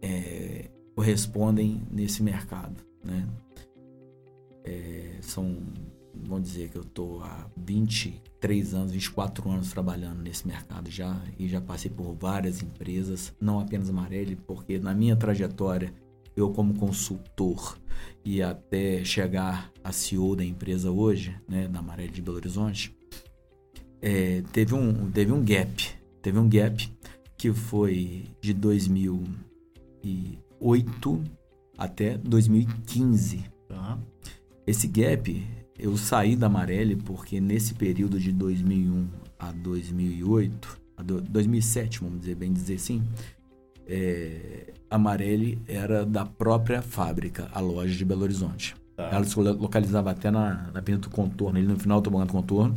é, 0.01 0.71
correspondem 0.95 1.83
nesse 1.91 2.23
mercado, 2.23 2.77
né? 3.05 3.29
É, 4.65 5.17
são, 5.21 5.59
vamos 6.27 6.49
dizer 6.49 6.71
que 6.71 6.77
eu 6.77 6.83
estou 6.83 7.23
há 7.23 7.49
23 7.57 8.75
anos, 8.75 8.93
24 8.93 9.51
anos 9.51 9.71
trabalhando 9.71 10.23
nesse 10.23 10.47
mercado 10.47 10.91
já 10.91 11.21
e 11.39 11.49
já 11.49 11.61
passei 11.61 11.91
por 11.91 12.15
várias 12.15 12.63
empresas, 12.63 13.35
não 13.41 13.61
apenas 13.61 13.91
Amarelli, 13.91 14.37
porque 14.37 14.79
na 14.79 14.95
minha 14.95 15.17
trajetória 15.17 15.93
eu 16.37 16.51
como 16.51 16.75
consultor 16.75 17.79
e 18.25 18.43
até 18.43 19.05
chegar 19.05 19.73
a 19.83 19.93
CEO 19.93 20.37
da 20.37 20.45
empresa 20.45 20.91
hoje, 20.91 21.35
né, 21.49 21.67
da 21.67 21.81
Amarelli 21.81 22.13
de 22.13 22.23
Belo 22.23 22.37
Horizonte, 22.37 22.97
é, 24.01 24.43
teve, 24.53 24.75
um, 24.75 25.11
teve 25.11 25.33
um 25.33 25.45
gap. 25.45 25.99
Teve 26.23 26.39
um 26.39 26.49
gap 26.49 26.89
que 27.37 27.53
foi 27.53 28.27
de 28.41 28.55
2008 28.55 31.25
até 31.77 32.17
2015. 32.19 33.45
Tá. 33.69 33.99
Esse 34.67 34.87
gap, 34.87 35.45
eu 35.79 35.97
saí 35.97 36.35
da 36.37 36.47
Amarelli 36.47 36.97
porque 36.97 37.41
nesse 37.41 37.75
período 37.75 38.19
de 38.19 38.33
2001 38.33 39.09
a 39.39 39.53
2008, 39.53 40.81
a 40.97 41.03
do- 41.03 41.21
2007, 41.21 42.01
vamos 42.01 42.21
dizer 42.21 42.35
bem 42.35 42.53
dizer 42.53 42.75
assim, 42.75 43.03
é, 43.87 44.73
a 44.91 44.97
Amarelli 44.97 45.61
era 45.67 46.05
da 46.05 46.27
própria 46.27 46.83
fábrica, 46.83 47.49
a 47.53 47.61
loja 47.61 47.95
de 47.95 48.05
Belo 48.05 48.23
Horizonte. 48.23 48.75
Tá. 48.97 49.11
Ela 49.13 49.25
se 49.25 49.39
lo- 49.39 49.53
localizava 49.53 50.11
até 50.11 50.31
na, 50.31 50.71
na 50.73 50.81
Avenida 50.81 51.09
do 51.09 51.11
Contorno, 51.11 51.59
ali 51.59 51.67
no 51.67 51.79
final 51.79 52.01
do 52.01 52.05
Tomando 52.11 52.33
Contorno. 52.33 52.75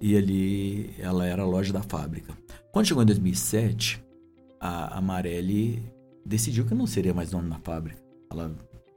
E 0.00 0.16
ali 0.16 0.90
ela 0.98 1.24
era 1.24 1.42
a 1.42 1.46
loja 1.46 1.72
da 1.72 1.82
fábrica. 1.82 2.36
Quando 2.72 2.86
chegou 2.86 3.02
em 3.02 3.06
2007, 3.06 4.02
a 4.60 4.98
Amarelli 4.98 5.82
decidiu 6.26 6.64
que 6.66 6.74
não 6.74 6.86
seria 6.86 7.14
mais 7.14 7.30
dona 7.30 7.48
da 7.50 7.58
fábrica. 7.60 8.02
Ela 8.30 8.54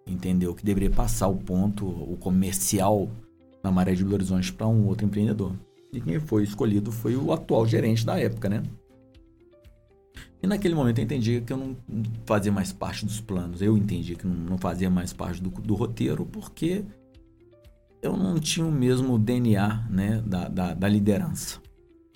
entendeu 0.08 0.54
que 0.56 0.64
deveria 0.66 0.90
passar 0.90 1.28
o 1.28 1.36
ponto, 1.36 1.86
o 1.86 2.18
comercial 2.20 3.10
na 3.64 3.72
Maré 3.72 3.94
de 3.94 4.04
Belo 4.04 4.16
Horizonte 4.16 4.52
para 4.54 4.68
um 4.68 4.88
outro 4.88 5.06
empreendedor. 5.06 5.54
E 5.92 6.02
quem 6.02 6.20
foi 6.20 6.44
escolhido 6.44 6.92
foi 6.92 7.16
o 7.16 7.32
atual 7.32 7.66
gerente 7.66 8.06
da 8.06 8.20
época, 8.20 8.50
né? 8.50 8.64
E 10.42 10.46
naquele 10.48 10.76
momento 10.76 11.00
eu 11.00 11.04
entendi 11.04 11.42
que 11.42 11.52
eu 11.52 11.58
não 11.58 11.76
fazia 12.26 12.52
mais 12.52 12.72
parte 12.72 13.06
dos 13.06 13.20
planos. 13.20 13.62
Eu 13.62 13.76
entendi 13.78 14.16
que 14.16 14.28
não- 14.28 14.58
fazia 14.58 14.90
mais 14.90 15.12
parte 15.14 15.42
do, 15.42 15.50
do 15.50 15.74
roteiro 15.74 16.26
porque 16.26 16.84
eu 18.02 18.16
não 18.16 18.40
tinha 18.40 18.66
o 18.66 18.72
mesmo 18.72 19.18
DNA 19.18 19.88
né, 19.90 20.22
da, 20.26 20.48
da, 20.48 20.74
da 20.74 20.88
liderança. 20.88 21.60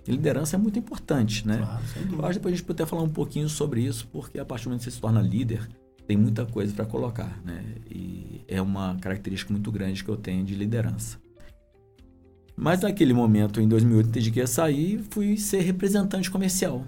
E 0.08 0.12
liderança 0.12 0.56
é 0.56 0.60
muito 0.60 0.78
importante, 0.80 1.48
né? 1.48 1.58
Claro, 1.58 1.84
Eu 2.12 2.26
acho 2.26 2.30
que 2.30 2.34
depois 2.40 2.54
a 2.54 2.58
gente 2.58 2.66
pode 2.66 2.82
até 2.82 2.90
falar 2.90 3.04
um 3.04 3.10
pouquinho 3.10 3.48
sobre 3.50 3.82
isso, 3.82 4.08
porque 4.12 4.40
a 4.40 4.46
partir 4.46 4.64
do 4.66 4.70
momento 4.70 4.80
que 4.82 4.86
você 4.86 4.92
se 4.96 5.02
torna 5.02 5.22
líder, 5.22 5.68
tem 6.08 6.18
muita 6.18 6.46
coisa 6.46 6.74
para 6.74 6.86
colocar, 6.86 7.40
né? 7.44 7.64
E 7.90 8.44
é 8.48 8.62
uma 8.62 8.98
característica 9.00 9.52
muito 9.54 9.72
grande 9.72 10.04
que 10.04 10.10
eu 10.10 10.18
tenho 10.18 10.44
de 10.44 10.56
liderança. 10.56 11.18
Mas 12.56 12.82
naquele 12.82 13.14
momento, 13.14 13.62
em 13.62 13.68
2008, 13.68 14.20
eu 14.20 14.32
que 14.32 14.46
sair 14.48 15.00
e 15.00 15.04
fui 15.10 15.38
ser 15.38 15.62
representante 15.62 16.30
comercial. 16.30 16.86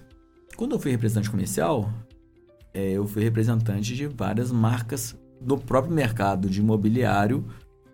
Quando 0.56 0.74
eu 0.74 0.80
fui 0.80 0.92
representante 0.92 1.32
comercial, 1.32 1.92
é, 2.74 2.92
eu 2.92 3.08
fui 3.08 3.24
representante 3.24 3.96
de 3.96 4.08
várias 4.08 4.52
marcas 4.52 5.16
do 5.42 5.58
próprio 5.58 5.94
mercado 5.94 6.50
de 6.50 6.60
imobiliário 6.60 7.46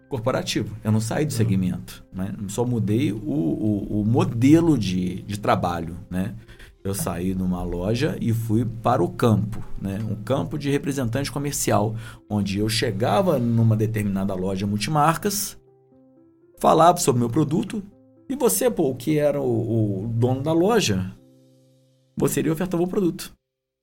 corporativo. 0.10 0.76
Eu 0.84 0.92
não 0.92 1.00
saí 1.00 1.26
do 1.26 1.34
segmento, 1.34 2.04
né? 2.12 2.34
Só 2.48 2.66
mudei 2.66 3.14
o, 3.14 3.18
o, 3.18 4.02
o 4.02 4.06
modelo 4.06 4.78
de, 4.78 5.22
de 5.22 5.40
trabalho, 5.40 5.98
né? 6.10 6.36
Eu 6.84 6.94
saí 6.94 7.36
numa 7.36 7.62
loja 7.62 8.18
e 8.22 8.34
fui 8.34 8.64
para 8.66 9.04
o 9.04 9.10
campo, 9.10 9.62
né? 9.82 10.00
Um 10.10 10.16
campo 10.24 10.58
de 10.58 10.70
representante 10.70 11.32
comercial, 11.32 11.96
onde 12.30 12.60
eu 12.60 12.70
chegava 12.70 13.38
numa 13.38 13.76
determinada 13.76 14.34
loja 14.34 14.66
multimarcas, 14.66 15.60
falava 16.58 16.98
sobre 16.98 17.20
meu 17.20 17.30
produto 17.30 17.84
e 18.30 18.36
você, 18.36 18.70
pô, 18.72 18.96
que 18.96 19.18
era 19.18 19.42
o, 19.42 20.04
o 20.04 20.08
dono 20.08 20.42
da 20.42 20.54
loja, 20.54 21.14
você 22.16 22.40
iria 22.40 22.54
ofertar 22.54 22.80
o 22.80 22.88
produto, 22.88 23.34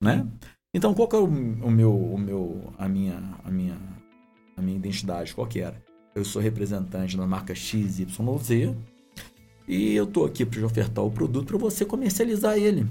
né? 0.01 0.25
Então, 0.73 0.93
qual 0.93 1.07
que 1.07 1.15
é 1.15 1.19
o, 1.19 1.25
o 1.25 1.71
meu, 1.71 1.95
o 1.95 2.17
meu, 2.17 2.73
a 2.77 2.87
minha, 2.87 3.21
a 3.43 3.51
minha, 3.51 3.77
a 4.55 4.61
minha 4.61 4.77
identidade? 4.77 5.35
Qual 5.35 5.45
que 5.45 5.59
era? 5.59 5.83
Eu 6.15 6.25
sou 6.25 6.41
representante 6.41 7.15
da 7.15 7.27
marca 7.27 7.53
XYZ 7.53 8.05
e 9.67 9.93
eu 9.93 10.07
tô 10.07 10.23
aqui 10.23 10.45
para 10.45 10.65
ofertar 10.65 11.03
o 11.03 11.11
produto 11.11 11.47
para 11.47 11.57
você 11.57 11.83
comercializar 11.83 12.57
ele. 12.57 12.87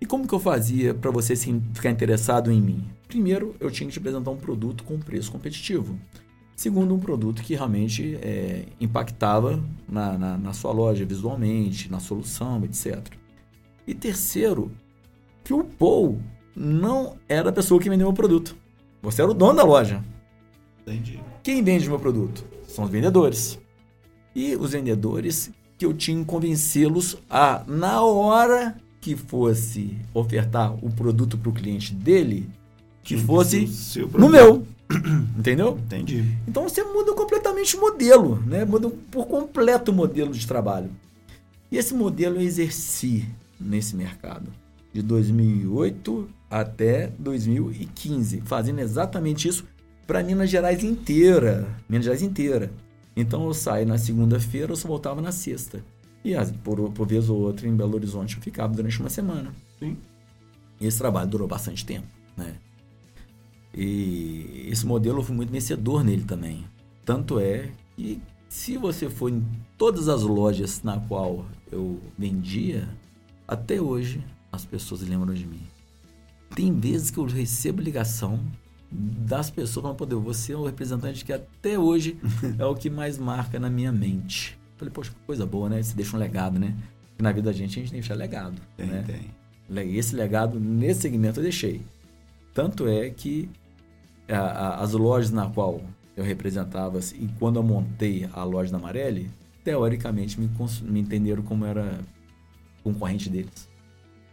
E 0.00 0.06
como 0.06 0.26
que 0.26 0.34
eu 0.34 0.40
fazia 0.40 0.94
para 0.94 1.10
você 1.10 1.36
ficar 1.36 1.90
interessado 1.90 2.50
em 2.50 2.60
mim? 2.60 2.84
Primeiro, 3.06 3.54
eu 3.60 3.70
tinha 3.70 3.86
que 3.86 3.92
te 3.92 3.98
apresentar 3.98 4.30
um 4.30 4.36
produto 4.36 4.82
com 4.84 4.98
preço 4.98 5.30
competitivo. 5.30 5.98
Segundo, 6.56 6.94
um 6.94 6.98
produto 6.98 7.42
que 7.42 7.54
realmente 7.54 8.16
é, 8.22 8.64
impactava 8.80 9.62
na, 9.88 10.16
na, 10.16 10.38
na 10.38 10.52
sua 10.52 10.72
loja 10.72 11.04
visualmente, 11.04 11.90
na 11.90 12.00
solução, 12.00 12.62
etc. 12.64 13.02
E 13.86 13.94
terceiro, 13.94 14.70
que 15.42 15.52
o 15.52 15.64
Paul 15.64 16.20
não 16.56 17.16
era 17.28 17.50
a 17.50 17.52
pessoa 17.52 17.80
que 17.80 17.90
vendeu 17.90 18.08
o 18.08 18.14
produto. 18.14 18.56
Você 19.02 19.20
era 19.20 19.30
o 19.30 19.34
dono 19.34 19.56
da 19.56 19.64
loja. 19.64 20.02
Entendi. 20.82 21.20
Quem 21.42 21.62
vende 21.62 21.88
meu 21.88 21.98
produto? 21.98 22.44
São 22.68 22.84
os 22.84 22.90
vendedores. 22.90 23.58
E 24.34 24.56
os 24.56 24.72
vendedores 24.72 25.52
que 25.84 25.86
eu 25.86 25.92
tinha 25.92 26.18
que 26.18 26.24
convencê-los 26.24 27.18
a, 27.28 27.62
na 27.66 28.00
hora 28.02 28.74
que 29.02 29.14
fosse 29.14 29.98
ofertar 30.14 30.74
o 30.82 30.90
produto 30.90 31.36
para 31.36 31.50
o 31.50 31.52
cliente 31.52 31.92
dele, 31.92 32.48
que 33.02 33.18
fosse 33.18 33.68
no 34.16 34.30
meu. 34.30 34.66
Entendeu? 35.38 35.78
Entendi. 35.84 36.24
Então 36.48 36.62
você 36.62 36.82
muda 36.82 37.12
completamente 37.12 37.76
o 37.76 37.80
modelo, 37.80 38.42
né? 38.46 38.64
Muda 38.64 38.90
por 39.10 39.26
completo 39.26 39.92
o 39.92 39.94
modelo 39.94 40.32
de 40.32 40.46
trabalho. 40.46 40.90
E 41.70 41.76
esse 41.76 41.92
modelo 41.92 42.36
eu 42.36 42.42
exerci 42.42 43.28
nesse 43.60 43.94
mercado 43.94 44.50
de 44.92 45.02
2008 45.02 46.28
até 46.50 47.12
2015, 47.18 48.42
fazendo 48.46 48.80
exatamente 48.80 49.48
isso 49.48 49.66
para 50.06 50.22
Minas 50.22 50.48
Gerais 50.48 50.82
inteira, 50.82 51.68
Minas 51.88 52.04
Gerais 52.04 52.22
inteira. 52.22 52.70
Então 53.16 53.44
eu 53.46 53.54
saí 53.54 53.84
na 53.84 53.96
segunda-feira, 53.98 54.72
eu 54.72 54.76
só 54.76 54.88
voltava 54.88 55.20
na 55.22 55.30
sexta. 55.32 55.84
E 56.24 56.34
as- 56.34 56.50
por, 56.50 56.90
por 56.92 57.06
vez 57.06 57.28
ou 57.28 57.38
outra 57.40 57.68
em 57.68 57.76
Belo 57.76 57.94
Horizonte 57.94 58.36
eu 58.36 58.42
ficava 58.42 58.72
durante 58.74 58.98
uma 59.00 59.10
semana. 59.10 59.52
Sim. 59.78 59.96
E 60.80 60.86
esse 60.86 60.98
trabalho 60.98 61.28
durou 61.30 61.46
bastante 61.46 61.84
tempo, 61.84 62.06
né? 62.36 62.56
E 63.72 64.66
esse 64.70 64.86
modelo 64.86 65.18
eu 65.18 65.22
fui 65.22 65.34
muito 65.34 65.50
vencedor 65.50 66.04
nele 66.04 66.24
também. 66.24 66.64
Tanto 67.04 67.38
é 67.38 67.70
que 67.96 68.20
se 68.48 68.76
você 68.76 69.10
for 69.10 69.28
em 69.30 69.44
todas 69.76 70.08
as 70.08 70.22
lojas 70.22 70.82
na 70.82 70.98
qual 71.00 71.44
eu 71.72 72.00
vendia, 72.16 72.88
até 73.46 73.80
hoje 73.80 74.24
as 74.52 74.64
pessoas 74.64 75.00
lembram 75.02 75.34
de 75.34 75.46
mim. 75.46 75.62
Tem 76.54 76.72
vezes 76.72 77.10
que 77.10 77.18
eu 77.18 77.24
recebo 77.26 77.82
ligação 77.82 78.40
das 78.96 79.50
pessoas 79.50 79.82
falando, 79.82 79.96
pô, 79.96 80.06
Deus, 80.06 80.22
você 80.22 80.52
é 80.52 80.56
o 80.56 80.64
representante 80.64 81.24
que 81.24 81.32
até 81.32 81.78
hoje 81.78 82.16
é 82.58 82.64
o 82.64 82.74
que 82.74 82.88
mais 82.88 83.18
marca 83.18 83.58
na 83.58 83.68
minha 83.68 83.90
mente. 83.90 84.56
Falei, 84.76 84.92
poxa, 84.92 85.10
que 85.10 85.16
coisa 85.26 85.44
boa, 85.44 85.68
né? 85.68 85.82
Você 85.82 85.94
deixa 85.94 86.16
um 86.16 86.20
legado, 86.20 86.58
né? 86.58 86.74
Porque 87.08 87.22
na 87.22 87.32
vida 87.32 87.50
da 87.50 87.52
gente 87.52 87.78
a 87.78 87.82
gente 87.82 87.90
tem 87.90 88.00
que 88.00 88.06
deixar 88.08 88.14
legado. 88.14 88.60
Tem, 88.76 88.86
né? 88.86 89.04
tem. 89.06 89.96
Esse 89.96 90.14
legado 90.14 90.60
nesse 90.60 91.02
segmento 91.02 91.40
eu 91.40 91.44
deixei. 91.44 91.82
Tanto 92.52 92.86
é 92.86 93.10
que 93.10 93.48
a- 94.28 94.36
a- 94.38 94.80
as 94.82 94.92
lojas 94.92 95.30
na 95.30 95.48
qual 95.48 95.80
eu 96.16 96.22
representava 96.24 96.98
assim, 96.98 97.16
e 97.24 97.28
quando 97.38 97.56
eu 97.56 97.62
montei 97.62 98.28
a 98.32 98.44
loja 98.44 98.70
da 98.70 98.78
Amarelli, 98.78 99.30
teoricamente 99.64 100.38
me, 100.40 100.48
me 100.82 101.00
entenderam 101.00 101.42
como 101.42 101.64
era 101.64 101.98
concorrente 102.82 103.28
deles. 103.28 103.68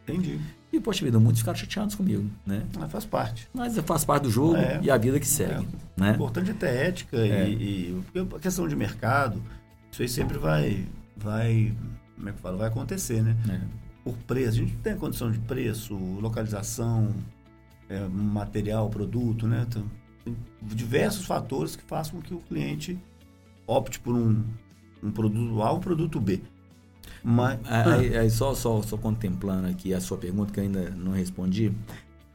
Entendi. 0.08 0.40
E, 0.74 0.80
poxa 0.80 1.04
vida, 1.04 1.20
muitos 1.20 1.42
ficaram 1.42 1.58
chateados 1.58 1.96
comigo, 1.96 2.30
né? 2.46 2.64
Mas 2.78 2.92
faz 2.92 3.06
parte. 3.06 3.48
Mas 3.54 3.78
faz 3.80 4.06
parte 4.06 4.24
do 4.24 4.32
jogo 4.32 4.56
É. 4.56 4.80
e 4.82 4.90
a 4.90 4.98
vida 4.98 5.20
que 5.20 5.28
segue, 5.28 5.68
O 5.98 6.02
né? 6.02 6.12
importante 6.12 6.52
é 6.52 6.54
ter 6.54 6.68
ética 6.68 7.18
É. 7.18 7.50
e, 7.50 8.04
e 8.16 8.20
a 8.36 8.40
questão 8.40 8.68
de 8.68 8.76
mercado, 8.76 9.42
isso 9.92 10.02
aí 10.02 10.08
sempre 10.08 10.38
vai, 10.38 10.86
vai, 11.18 11.74
como 12.16 12.30
é 12.30 12.32
que 12.32 12.40
fala, 12.40 12.58
vai 12.58 12.68
acontecer, 12.70 13.22
né? 13.22 13.36
É. 13.50 13.60
Por 14.04 14.16
preço, 14.20 14.50
a 14.50 14.64
gente 14.64 14.76
tem 14.78 14.96
condição 14.96 15.30
de 15.32 15.40
preço, 15.40 15.94
localização, 15.96 17.14
é, 17.90 18.00
material, 18.08 18.90
produto, 18.90 19.46
né? 19.48 19.66
Então, 19.68 19.84
tem 20.24 20.36
diversos 20.62 21.26
fatores 21.26 21.76
que 21.76 21.84
façam 21.84 22.14
com 22.16 22.22
que 22.22 22.34
o 22.34 22.40
cliente 22.40 22.98
opte 23.68 24.00
por 24.00 24.16
um, 24.16 24.42
um 25.04 25.12
produto 25.12 25.62
A 25.62 25.72
ou 25.72 25.78
um 25.78 25.82
produto 25.82 26.20
B. 26.20 26.42
Mas, 27.24 27.60
Aí, 27.66 28.18
aí 28.18 28.30
só, 28.30 28.54
só, 28.54 28.82
só 28.82 28.98
contemplando 28.98 29.68
aqui 29.68 29.94
a 29.94 30.00
sua 30.02 30.18
pergunta, 30.18 30.52
que 30.52 30.60
eu 30.60 30.64
ainda 30.64 30.92
não 30.98 31.12
respondi. 31.12 31.72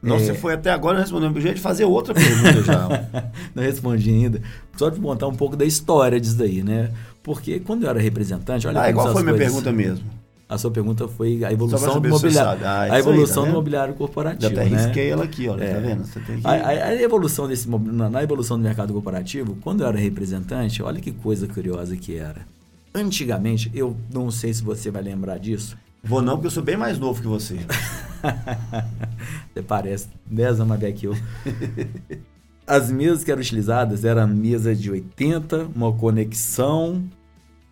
Nossa, 0.01 0.23
É. 0.23 0.27
você 0.27 0.33
foi 0.35 0.53
até 0.53 0.71
agora 0.71 0.99
respondendo 0.99 1.31
pro 1.33 1.41
jeito 1.41 1.55
de 1.55 1.61
fazer 1.61 1.85
outra 1.85 2.13
pergunta 2.13 2.61
já. 2.63 2.87
não 3.55 3.63
respondi 3.63 4.09
ainda. 4.11 4.41
Só 4.75 4.89
de 4.89 4.99
montar 5.01 5.27
um 5.27 5.35
pouco 5.35 5.55
da 5.55 5.65
história 5.65 6.19
disso 6.19 6.37
daí, 6.37 6.61
né? 6.63 6.91
Porque 7.23 7.59
quando 7.59 7.83
eu 7.83 7.89
era 7.89 7.99
representante, 7.99 8.67
olha 8.67 8.81
ah, 8.81 8.89
igual 8.89 9.11
foi 9.11 9.23
minha 9.23 9.33
coisas- 9.35 9.51
pergunta 9.53 9.71
mesmo. 9.75 10.05
A 10.49 10.57
sua 10.57 10.71
pergunta 10.71 11.09
foi 11.09 11.33
a 11.37 11.39
Só 11.39 11.41
pra 11.47 11.51
evolução 11.51 11.99
do 11.99 12.07
mobiliário. 12.09 12.61
Ah, 12.65 12.79
a 12.81 12.83
isso 12.83 12.83
aí, 12.83 12.89
tá 12.89 12.99
evolução 12.99 13.45
do 13.47 13.51
mobiliário 13.51 13.93
Já 13.93 13.97
corporativo, 13.97 14.51
até 14.53 14.69
né? 14.69 14.77
risquei 14.77 15.09
ela 15.09 15.23
aqui, 15.25 15.49
olha, 15.49 15.63
É. 15.63 15.73
tá 15.73 15.79
vendo? 15.81 16.05
Você 16.05 16.19
tem 16.21 16.39
que... 16.39 16.47
A, 16.47 16.51
a- 16.51 16.67
a 16.85 17.01
evolução 17.03 17.47
desse 17.49 17.69
na, 17.69 18.09
na 18.09 18.23
evolução 18.23 18.57
do 18.57 18.63
mercado 18.63 18.93
corporativo, 18.93 19.57
quando 19.61 19.81
eu 19.81 19.87
era 19.87 19.97
representante, 19.97 20.81
olha 20.81 21.01
que 21.01 21.11
coisa 21.11 21.47
curiosa 21.47 21.97
que 21.97 22.15
era. 22.15 22.45
Antigamente, 22.93 23.71
eu 23.73 23.95
não 24.13 24.31
sei 24.31 24.53
se 24.53 24.63
você 24.63 24.89
vai 24.89 25.01
lembrar 25.01 25.37
disso. 25.37 25.77
Vou 26.03 26.21
não, 26.21 26.33
porque 26.33 26.47
eu 26.47 26.51
sou 26.51 26.63
bem 26.63 26.77
mais 26.77 26.97
novo 26.97 27.21
que 27.21 27.27
você. 27.27 27.59
Você 29.53 29.61
parece 29.61 30.07
10 30.25 30.55
anos 30.55 30.67
mais 30.67 30.81
velho 30.81 30.95
que 30.95 31.05
eu. 31.07 31.15
As 32.65 32.91
mesas 32.91 33.23
que 33.23 33.31
eram 33.31 33.41
utilizadas 33.41 34.03
eram 34.03 34.27
mesa 34.27 34.75
de 34.75 34.91
80, 34.91 35.69
uma 35.75 35.91
conexão 35.93 37.03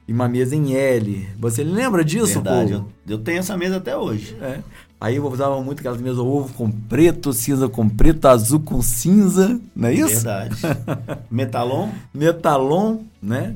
e 0.07 0.13
uma 0.13 0.27
mesa 0.27 0.55
em 0.55 0.73
L. 0.73 1.27
Você 1.37 1.63
lembra 1.63 2.03
disso, 2.03 2.41
Verdade, 2.41 2.73
pô? 2.73 2.77
eu, 2.77 2.87
eu 3.09 3.17
tenho 3.19 3.39
essa 3.39 3.57
mesa 3.57 3.77
até 3.77 3.97
hoje. 3.97 4.37
É. 4.41 4.59
Aí 4.99 5.17
eu 5.17 5.27
usava 5.27 5.61
muito 5.61 5.79
aquelas 5.79 5.99
mesas 5.99 6.17
ovo 6.17 6.53
com 6.53 6.71
preto, 6.71 7.33
cinza 7.33 7.67
com 7.67 7.89
preto, 7.89 8.25
azul 8.25 8.61
com 8.61 8.81
cinza, 8.81 9.59
não 9.75 9.89
é 9.89 9.93
isso? 9.93 10.23
Verdade. 10.23 10.55
Metalon, 11.29 11.89
Metalon, 12.13 12.99
né? 13.21 13.55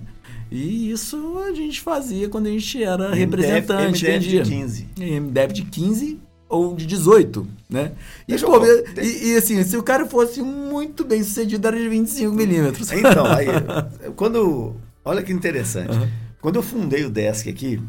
E 0.51 0.89
isso 0.91 1.37
a 1.47 1.53
gente 1.53 1.79
fazia 1.81 2.27
quando 2.29 2.47
a 2.47 2.49
gente 2.49 2.81
era 2.83 3.13
representante, 3.13 4.03
MDF 4.03 4.19
de 4.19 4.37
vendia. 4.37 4.43
15. 4.43 4.87
MDF 4.97 5.53
de 5.53 5.61
15 5.65 6.19
ou 6.47 6.75
de 6.75 6.85
18, 6.87 7.47
né? 7.69 7.91
E, 8.27 8.35
pô, 8.39 8.59
e, 8.99 9.31
e, 9.33 9.37
assim, 9.37 9.63
se 9.63 9.77
o 9.77 9.83
cara 9.83 10.07
fosse 10.07 10.41
muito 10.41 11.05
bem 11.05 11.21
sucedido, 11.23 11.67
era 11.67 11.77
de 11.77 11.87
25 11.87 12.33
milímetros. 12.33 12.89
Então, 12.93 13.25
aí, 13.25 13.45
quando. 14.15 14.75
Olha 15.05 15.21
que 15.21 15.31
interessante. 15.31 15.95
Quando 16.41 16.55
eu 16.55 16.63
fundei 16.63 17.05
o 17.05 17.09
Desk 17.09 17.47
aqui, 17.47 17.79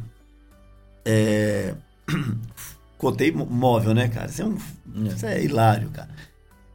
é, 1.05 1.75
cotei 2.99 3.33
mó- 3.33 3.46
móvel, 3.46 3.94
né, 3.94 4.09
cara? 4.09 4.29
Isso 4.29 4.42
é, 4.42 4.44
um, 4.44 4.57
isso 5.07 5.25
é 5.27 5.42
hilário, 5.42 5.88
cara. 5.90 6.11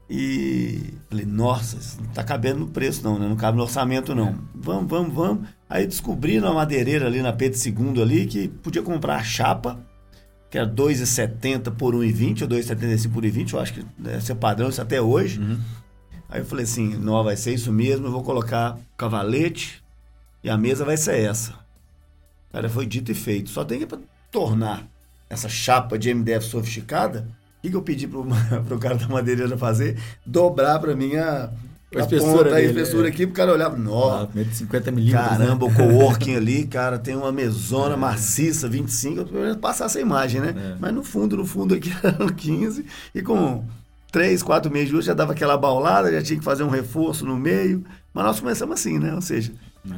E 0.09 0.93
falei, 1.09 1.25
nossa, 1.25 1.77
isso 1.77 1.97
não 2.01 2.09
tá 2.09 2.23
cabendo 2.23 2.59
no 2.59 2.67
preço, 2.67 3.03
não, 3.03 3.17
né? 3.17 3.27
Não 3.27 3.35
cabe 3.35 3.57
no 3.57 3.63
orçamento, 3.63 4.13
não. 4.13 4.37
Vamos, 4.53 4.89
vamos, 4.89 5.13
vamos. 5.13 5.47
Aí 5.69 5.87
descobri 5.87 6.39
na 6.39 6.53
madeireira 6.53 7.07
ali 7.07 7.21
na 7.21 7.33
Pedro 7.33 7.59
II 7.59 8.01
ali 8.01 8.25
que 8.25 8.47
podia 8.47 8.83
comprar 8.83 9.17
a 9.17 9.23
chapa, 9.23 9.79
que 10.49 10.57
era 10.57 10.67
2,70 10.67 11.71
por 11.71 11.95
1,20 11.95 12.43
ou 12.43 12.47
2,75 12.47 13.11
por 13.11 13.23
1,20, 13.23 13.53
eu 13.53 13.59
acho 13.59 13.73
que 13.73 13.85
deve 13.97 14.21
ser 14.21 14.35
padrão 14.35 14.69
isso 14.69 14.81
até 14.81 15.01
hoje. 15.01 15.39
Aí 16.29 16.41
eu 16.41 16.45
falei 16.45 16.65
assim, 16.65 16.95
não, 16.97 17.23
vai 17.23 17.35
ser 17.35 17.53
isso 17.53 17.71
mesmo, 17.71 18.07
eu 18.07 18.11
vou 18.11 18.23
colocar 18.23 18.77
cavalete 18.97 19.83
e 20.43 20.49
a 20.49 20.57
mesa 20.57 20.85
vai 20.85 20.97
ser 20.97 21.19
essa. 21.19 21.55
Cara, 22.51 22.69
foi 22.69 22.85
dito 22.85 23.11
e 23.11 23.15
feito. 23.15 23.49
Só 23.49 23.65
tem 23.65 23.79
que 23.79 23.87
tornar 24.31 24.87
essa 25.29 25.49
chapa 25.49 25.97
de 25.97 26.13
MDF 26.13 26.45
sofisticada, 26.45 27.27
o 27.57 27.61
que, 27.61 27.69
que 27.71 27.75
eu 27.75 27.81
pedi 27.81 28.07
pro, 28.07 28.25
pro 28.67 28.77
cara 28.77 28.95
da 28.95 29.07
madeireira 29.07 29.57
fazer? 29.57 29.99
Dobrar 30.25 30.79
pra 30.79 30.95
mim 30.95 31.15
a, 31.15 31.49
A 31.93 31.99
a 31.99 32.01
espessura 32.01 32.37
ponta, 32.37 32.49
a 32.49 32.55
dele, 32.55 32.67
espessura 32.67 33.07
é. 33.07 33.11
aqui, 33.11 33.25
pro 33.25 33.35
cara 33.35 33.53
olhar, 33.53 33.67
Ah, 33.71 33.77
nossa, 33.77 34.29
50 34.51 34.91
milímetros. 34.91 35.29
Caramba, 35.29 35.67
né? 35.67 35.73
o 35.73 35.75
coworking 35.77 36.35
ali, 36.35 36.65
cara, 36.65 36.97
tem 36.97 37.15
uma 37.15 37.31
mesona 37.31 37.95
maciça, 37.95 38.67
25, 38.67 39.19
eu 39.19 39.25
pelo 39.25 39.41
menos 39.41 39.57
passar 39.57 39.85
essa 39.85 39.99
imagem, 39.99 40.41
né? 40.41 40.53
É. 40.57 40.75
Mas 40.79 40.93
no 40.93 41.03
fundo, 41.03 41.37
no 41.37 41.45
fundo 41.45 41.75
aqui 41.75 41.93
eram 42.03 42.27
15, 42.27 42.85
e 43.13 43.21
com 43.21 43.63
3, 44.11 44.41
4 44.43 44.71
meses 44.71 44.89
de 44.89 44.95
uso 44.95 45.07
já 45.07 45.13
dava 45.13 45.33
aquela 45.33 45.57
baulada, 45.57 46.11
já 46.11 46.21
tinha 46.21 46.39
que 46.39 46.45
fazer 46.45 46.63
um 46.63 46.69
reforço 46.69 47.25
no 47.25 47.37
meio. 47.37 47.83
Mas 48.13 48.23
nós 48.25 48.39
começamos 48.39 48.79
assim, 48.79 48.97
né? 48.97 49.13
Ou 49.13 49.21
seja, 49.21 49.51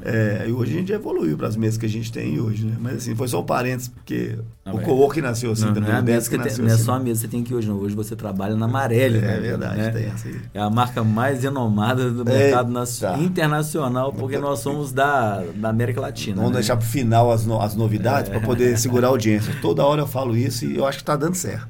é, 0.04 0.46
e 0.48 0.52
hoje 0.52 0.74
a 0.76 0.80
gente 0.80 0.92
evoluiu 0.92 1.38
para 1.38 1.48
as 1.48 1.56
mesas 1.56 1.78
que 1.78 1.86
a 1.86 1.90
gente 1.90 2.12
tem 2.12 2.40
hoje, 2.40 2.66
né? 2.66 2.76
Mas 2.80 2.98
assim, 2.98 3.16
foi 3.16 3.28
só 3.28 3.40
um 3.42 3.46
parênteses, 3.46 3.88
porque 3.88 4.38
Não, 4.66 4.76
o 4.76 4.82
é. 4.82 4.84
coworking 4.84 5.22
nasceu 5.22 5.52
assim 5.52 5.66
Não, 5.66 5.74
também, 5.74 5.90
não 5.90 5.96
é, 5.96 6.00
a 6.00 6.02
o 6.02 6.06
mesa 6.06 6.18
Desk 6.18 6.30
que 6.30 6.44
tem- 6.50 6.58
não 6.66 6.70
é 6.72 6.74
assim. 6.74 6.84
só 6.84 6.94
a 6.94 7.00
mesa 7.00 7.22
que 7.22 7.28
você 7.28 7.28
tem 7.32 7.44
que 7.44 7.54
hoje, 7.56 7.68
não. 7.68 7.78
Hoje 7.78 7.96
você 7.96 8.16
trabalha 8.16 8.56
na 8.56 8.66
Amarelli. 8.66 9.18
É 9.18 9.22
né? 9.22 9.40
verdade, 9.40 9.78
Né? 9.78 9.90
tem 9.92 10.06
essa 10.08 10.28
aí. 10.28 10.42
É 10.54 10.60
a 10.60 10.70
marca 10.70 11.04
mais 11.04 11.44
renomada 11.44 12.10
do 12.12 12.26
mercado 12.26 12.70
Eita. 12.78 13.18
internacional, 13.20 14.12
porque 14.14 14.38
nós 14.38 14.60
somos 14.60 14.92
da, 14.92 15.44
da 15.56 15.70
América 15.70 16.02
Latina. 16.02 16.36
Vamos 16.38 16.52
né? 16.52 16.56
deixar 16.58 16.76
pro 16.78 16.86
final 16.86 17.32
as, 17.32 17.46
no- 17.46 17.62
as 17.62 17.76
novidades 17.76 18.30
É. 18.30 18.34
para 18.34 18.46
poder 18.46 18.78
segurar 18.78 19.08
a 19.08 19.12
audiência. 19.12 19.54
Toda 19.62 19.86
hora 19.86 20.02
eu 20.02 20.08
falo 20.08 20.36
isso 20.36 20.66
e 20.66 20.76
eu 20.78 20.86
acho 20.86 20.98
que 21.00 21.04
tá 21.04 21.16
dando 21.16 21.36
certo. 21.36 21.68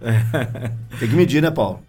Tem 1.00 1.08
que 1.10 1.16
medir, 1.16 1.42
né, 1.42 1.52
Paulo? 1.52 1.82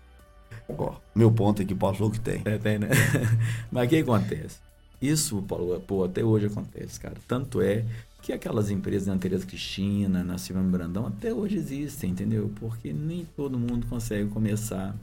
Ó, 0.77 0.93
meu 1.15 1.33
ponto 1.33 1.63
aqui, 1.63 1.75
Paulo 1.75 1.97
falou 1.97 2.11
que 2.13 2.21
tem. 2.21 2.43
É, 2.45 2.59
tem, 2.59 2.79
né? 2.79 2.89
Mas 3.73 3.87
o 3.87 3.89
que 3.89 3.97
acontece? 4.01 4.57
Isso, 5.01 5.41
Paulo, 5.43 5.81
pô, 5.87 6.05
até 6.05 6.25
hoje 6.25 6.47
acontece, 6.47 6.99
cara. 6.99 7.17
Tanto 7.27 7.61
é 7.61 7.85
que 8.21 8.33
aquelas 8.33 8.71
empresas 8.71 9.07
na 9.07 9.17
Tereza 9.17 9.47
Cristina, 9.47 10.25
na 10.25 10.39
Silvana 10.39 10.69
Brandão, 10.69 11.07
até 11.07 11.33
hoje 11.33 11.57
existem, 11.57 12.11
entendeu? 12.11 12.51
Porque 12.57 12.93
nem 12.93 13.25
todo 13.37 13.59
mundo 13.59 13.87
consegue 13.87 14.29
começar 14.29 14.95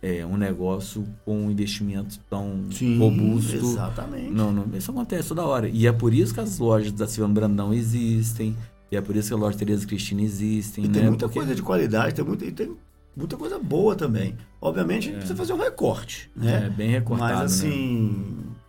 é, 0.00 0.24
um 0.24 0.36
negócio 0.36 1.04
com 1.24 1.46
um 1.46 1.50
investimento 1.50 2.18
tão 2.30 2.66
robusto. 2.98 3.56
exatamente. 3.56 4.30
Não, 4.30 4.52
não, 4.52 4.76
isso 4.76 4.90
acontece 4.92 5.28
toda 5.28 5.44
hora. 5.44 5.68
E 5.68 5.86
é 5.88 5.92
por 5.92 6.14
isso 6.14 6.32
que 6.32 6.38
as 6.40 6.58
lojas 6.58 6.92
da 6.92 7.08
Silvana 7.08 7.34
Brandão 7.34 7.74
existem. 7.74 8.56
E 8.90 8.96
é 8.96 9.00
por 9.00 9.16
isso 9.16 9.28
que 9.28 9.34
a 9.34 9.36
loja 9.36 9.58
Tereza 9.58 9.84
Cristina 9.86 10.22
existem. 10.22 10.84
E 10.84 10.88
tem 10.88 11.02
né? 11.02 11.08
muita 11.08 11.26
Porque- 11.26 11.40
coisa 11.40 11.54
de 11.54 11.62
qualidade, 11.62 12.14
tem 12.14 12.24
muita, 12.24 12.44
e 12.44 12.52
tem 12.52 12.70
muita 13.16 13.36
coisa 13.36 13.58
boa 13.58 13.96
também. 13.96 14.36
Obviamente, 14.60 15.00
a 15.00 15.10
gente 15.10 15.14
precisa 15.16 15.36
fazer 15.36 15.52
um 15.52 15.58
recorte, 15.58 16.30
né? 16.36 16.66
É, 16.66 16.70
bem 16.70 16.88
recortado, 16.90 17.34
Mas 17.34 17.62
né? 17.64 17.70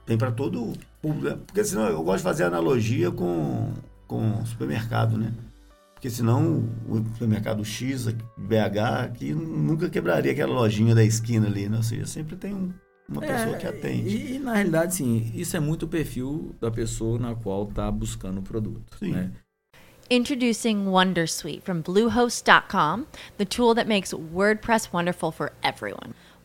Tem 0.09 0.17
para 0.17 0.31
todo 0.31 0.63
o 0.63 0.73
público. 0.99 1.37
Porque 1.45 1.63
senão 1.63 1.87
eu 1.87 2.01
gosto 2.01 2.17
de 2.17 2.23
fazer 2.23 2.43
analogia 2.43 3.11
com, 3.11 3.71
com 4.07 4.43
supermercado, 4.43 5.15
né? 5.15 5.31
Porque 5.93 6.09
senão 6.09 6.63
o 6.87 6.97
supermercado 7.13 7.63
X, 7.63 8.07
BH, 8.35 9.03
aqui 9.03 9.33
nunca 9.33 9.87
quebraria 9.87 10.31
aquela 10.31 10.51
lojinha 10.53 10.95
da 10.95 11.03
esquina 11.03 11.45
ali, 11.45 11.69
né? 11.69 11.77
Ou 11.77 11.83
seja, 11.83 12.07
sempre 12.07 12.35
tem 12.35 12.55
um- 12.55 12.73
uma 13.07 13.21
pessoa 13.21 13.55
que 13.57 13.67
atende. 13.67 14.09
E, 14.09 14.35
e, 14.35 14.39
na 14.39 14.53
realidade, 14.55 14.95
sim, 14.95 15.31
isso 15.35 15.55
é 15.55 15.59
muito 15.59 15.83
o 15.83 15.87
perfil 15.87 16.55
da 16.59 16.71
pessoa 16.71 17.19
na 17.19 17.35
qual 17.35 17.65
está 17.69 17.91
buscando 17.91 18.39
o 18.39 18.43
produto. 18.43 18.97
Sim. 18.97 19.11
Né? 19.11 19.31
Introducing 20.09 20.87
Wondersuite 20.87 21.61
from 21.61 21.81
Bluehost.com, 21.81 23.05
the 23.37 23.45
tool 23.45 23.75
that 23.75 23.87
makes 23.87 24.11
WordPress 24.11 24.89
wonderful 24.91 25.31
for 25.31 25.51
everyone. 25.61 26.13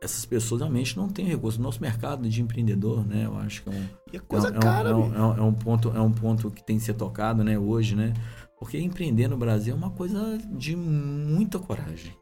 essas 0.00 0.24
pessoas 0.24 0.60
realmente 0.60 0.96
não 0.96 1.08
têm 1.08 1.26
recurso. 1.26 1.60
Nosso 1.60 1.80
mercado 1.80 2.28
de 2.28 2.40
empreendedor, 2.42 3.04
né? 3.06 3.24
Eu 3.26 3.36
acho 3.36 3.62
que 3.62 3.68
é 3.68 3.72
um, 3.72 3.86
E 4.12 4.16
é 4.16 4.20
coisa 4.20 4.48
é 4.48 4.52
um, 4.52 4.56
é 4.56 4.58
cara, 4.60 4.90
é 4.90 4.94
um, 4.94 5.14
é 5.14 5.22
um- 5.22 5.36
é 5.38 5.42
um 5.42 5.52
ponto, 5.52 5.92
é 5.94 6.00
um 6.00 6.12
ponto 6.12 6.50
que 6.50 6.64
tem 6.64 6.76
que 6.78 6.84
ser 6.84 6.94
tocado, 6.94 7.42
né? 7.42 7.58
Hoje, 7.58 7.94
né? 7.96 8.14
Porque 8.58 8.78
empreender 8.78 9.28
no 9.28 9.36
Brasil 9.36 9.74
é 9.74 9.76
uma 9.76 9.90
coisa 9.90 10.38
de 10.52 10.74
muita 10.76 11.58
coragem. 11.58 12.12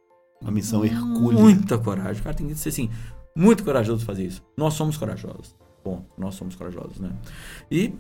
Uma 0.41 0.51
missão 0.51 0.85
hercúlea. 0.85 1.41
Muita 1.41 1.79
coragem. 1.79 2.21
O 2.21 2.25
cara 2.25 2.37
tem 2.37 2.47
que 2.47 2.55
ser 2.55 2.69
assim, 2.69 2.91
muito 3.35 3.65
corajoso 3.65 4.05
fazer 4.05 4.27
isso. 4.27 4.43
Nós 4.57 4.75
somos 4.75 4.97
corajosos. 4.97 5.55
Bom, 5.85 6.05
nós 6.19 6.35
somos 6.35 6.55
corajosos, 6.55 6.99
né? 6.99 7.11
E, 7.71 7.95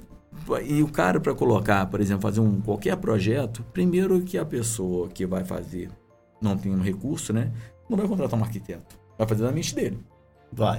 e 0.66 0.82
o 0.82 0.88
cara, 0.88 1.18
para 1.20 1.34
colocar, 1.34 1.86
por 1.86 2.00
exemplo, 2.00 2.22
fazer 2.22 2.40
um 2.40 2.60
qualquer 2.60 2.96
projeto, 2.96 3.64
primeiro 3.72 4.20
que 4.22 4.36
a 4.36 4.44
pessoa 4.44 5.08
que 5.08 5.24
vai 5.24 5.44
fazer 5.44 5.90
não 6.42 6.56
tem 6.58 6.72
um 6.74 6.82
recurso, 6.82 7.32
né? 7.32 7.52
Não 7.88 7.96
vai 7.96 8.06
contratar 8.06 8.38
um 8.38 8.42
arquiteto. 8.42 8.95
Vai 9.18 9.26
fazer 9.26 9.42
da 9.44 9.52
mente 9.52 9.74
dele. 9.74 9.98
Vai. 10.52 10.79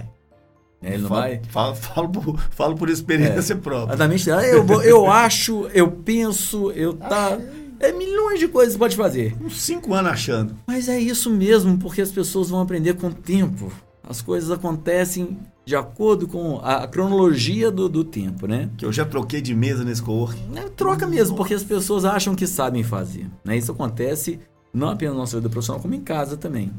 né? 0.81 0.93
Ele 0.93 1.03
não 1.03 1.09
falo, 1.09 1.21
vai. 1.21 1.33
É. 1.33 1.41
Falo, 1.49 1.75
falo, 1.75 2.09
por, 2.09 2.39
falo 2.51 2.75
por 2.75 2.89
experiência 2.89 3.55
própria. 3.55 3.97
Da 3.97 4.07
mente 4.07 4.25
dele. 4.25 4.37
"Ah, 4.37 4.47
Eu, 4.47 4.63
vou- 4.63 4.83
eu 4.83 5.09
acho, 5.11 5.67
eu 5.73 5.89
penso, 5.91 6.71
eu 6.71 6.93
tá. 6.93 7.37
É 7.79 7.91
milhões 7.91 8.39
de 8.39 8.47
coisas 8.47 8.73
que 8.73 8.79
pode 8.79 8.95
fazer. 8.95 9.35
Uns 9.39 9.61
cinco 9.61 9.93
anos 9.93 10.11
achando. 10.11 10.55
Mas 10.65 10.89
é 10.89 10.99
isso 10.99 11.29
mesmo, 11.29 11.77
porque 11.77 12.01
as 12.01 12.11
pessoas 12.11 12.49
vão 12.49 12.59
aprender 12.61 12.95
com 12.95 13.07
o 13.07 13.13
tempo. 13.13 13.71
As 14.09 14.19
coisas 14.21 14.49
acontecem 14.49 15.37
de 15.65 15.75
acordo 15.75 16.27
com 16.27 16.59
a 16.63 16.83
a 16.83 16.87
cronologia 16.87 17.69
do, 17.69 17.87
do 17.89 18.03
tempo, 18.03 18.47
né? 18.47 18.69
Que 18.77 18.85
eu 18.85 18.91
já 18.91 19.03
troquei 19.05 19.41
de 19.41 19.53
mesa 19.53 19.83
nesse 19.83 20.01
coworking. 20.01 20.57
É, 20.57 20.61
Troca 20.69 21.05
mesmo, 21.05 21.35
porque 21.35 21.53
as 21.53 21.63
pessoas 21.63 22.03
acham 22.05 22.33
que 22.33 22.47
sabem 22.47 22.83
fazer. 22.83 23.27
Né? 23.45 23.57
Isso 23.57 23.71
acontece 23.71 24.39
não 24.73 24.89
apenas 24.89 25.13
na 25.13 25.19
nossa 25.21 25.37
vida 25.37 25.49
profissional, 25.49 25.81
como 25.81 25.93
em 25.93 26.01
casa 26.01 26.35
também. 26.37 26.71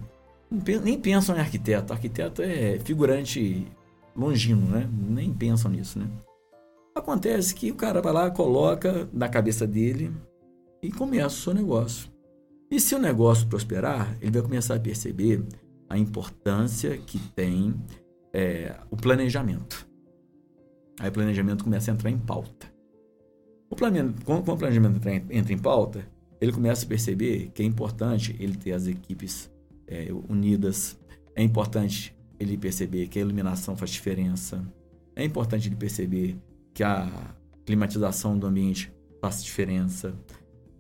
Nem 0.51 0.99
pensam 0.99 1.37
em 1.37 1.41
arquiteto. 1.41 1.93
Arquiteto 1.93 2.43
é 2.43 2.79
figurante 2.79 3.67
longino, 4.17 4.67
né? 4.67 4.89
Nem 4.93 5.33
pensam 5.33 5.71
nisso, 5.71 5.99
né? 5.99 6.07
Acontece 6.95 7.55
que 7.55 7.71
o 7.71 7.77
cara 7.77 8.01
vai 8.01 8.13
lá, 8.13 8.31
coloca 8.31 9.09
na 9.13 9.29
cabeça 9.29 9.67
dele 9.67 10.11
e 10.83 10.91
começa 10.91 11.29
o 11.29 11.31
seu 11.31 11.55
negócio. 11.55 12.11
E 12.71 12.81
se 12.81 12.95
o 12.95 12.99
negócio 12.99 13.47
prosperar, 13.47 14.17
ele 14.21 14.33
vai 14.33 14.43
começar 14.43 14.75
a 14.75 14.81
perceber 14.81 15.43
a 15.89 15.97
importância 15.97 16.99
que 16.99 17.19
tem 17.19 17.75
é, 18.33 18.75
o 18.91 18.97
planejamento. 18.97 19.87
Aí 21.01 21.09
o 21.09 21.13
planejamento 21.13 21.65
começa 21.65 21.91
a 21.91 21.95
entrar 21.95 22.11
em 22.11 22.19
pauta. 22.19 22.67
O 23.71 23.77
planejamento, 23.77 24.25
quando, 24.25 24.49
o 24.49 24.57
planejamento 24.57 25.09
entra 25.31 25.53
em 25.53 25.59
pauta, 25.59 26.07
ele 26.41 26.53
começa 26.53 26.85
a 26.85 26.89
perceber 26.89 27.51
que 27.55 27.63
é 27.63 27.65
importante 27.65 28.37
ele 28.41 28.57
ter 28.57 28.73
as 28.73 28.87
equipes 28.87 29.51
é, 29.89 30.09
unidas, 30.29 30.99
é 31.35 31.43
importante 31.43 32.15
ele 32.39 32.57
perceber 32.57 33.09
que 33.09 33.19
a 33.19 33.23
iluminação 33.23 33.77
faz 33.77 33.91
diferença, 33.91 34.65
é 35.17 35.25
importante 35.25 35.69
ele 35.69 35.77
perceber 35.77 36.39
que 36.73 36.85
a 36.85 37.35
climatização 37.67 38.39
do 38.39 38.47
ambiente 38.47 38.93
faz 39.21 39.43
diferença, 39.43 40.15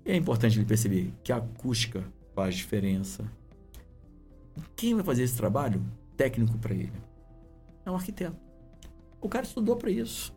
é 0.04 0.16
importante 0.16 0.58
ele 0.58 0.64
perceber 0.64 1.12
que 1.24 1.32
a 1.32 1.36
acústica 1.36 2.04
faz 2.34 2.54
diferença. 2.54 3.24
Quem 4.76 4.94
vai 4.94 5.04
fazer 5.04 5.24
esse 5.24 5.36
trabalho 5.36 5.84
técnico 6.16 6.56
para 6.58 6.74
ele? 6.74 6.92
É 7.84 7.90
um 7.90 7.94
arquiteto. 7.94 8.36
O 9.20 9.28
cara 9.28 9.44
estudou 9.44 9.76
para 9.76 9.90
isso 9.90 10.32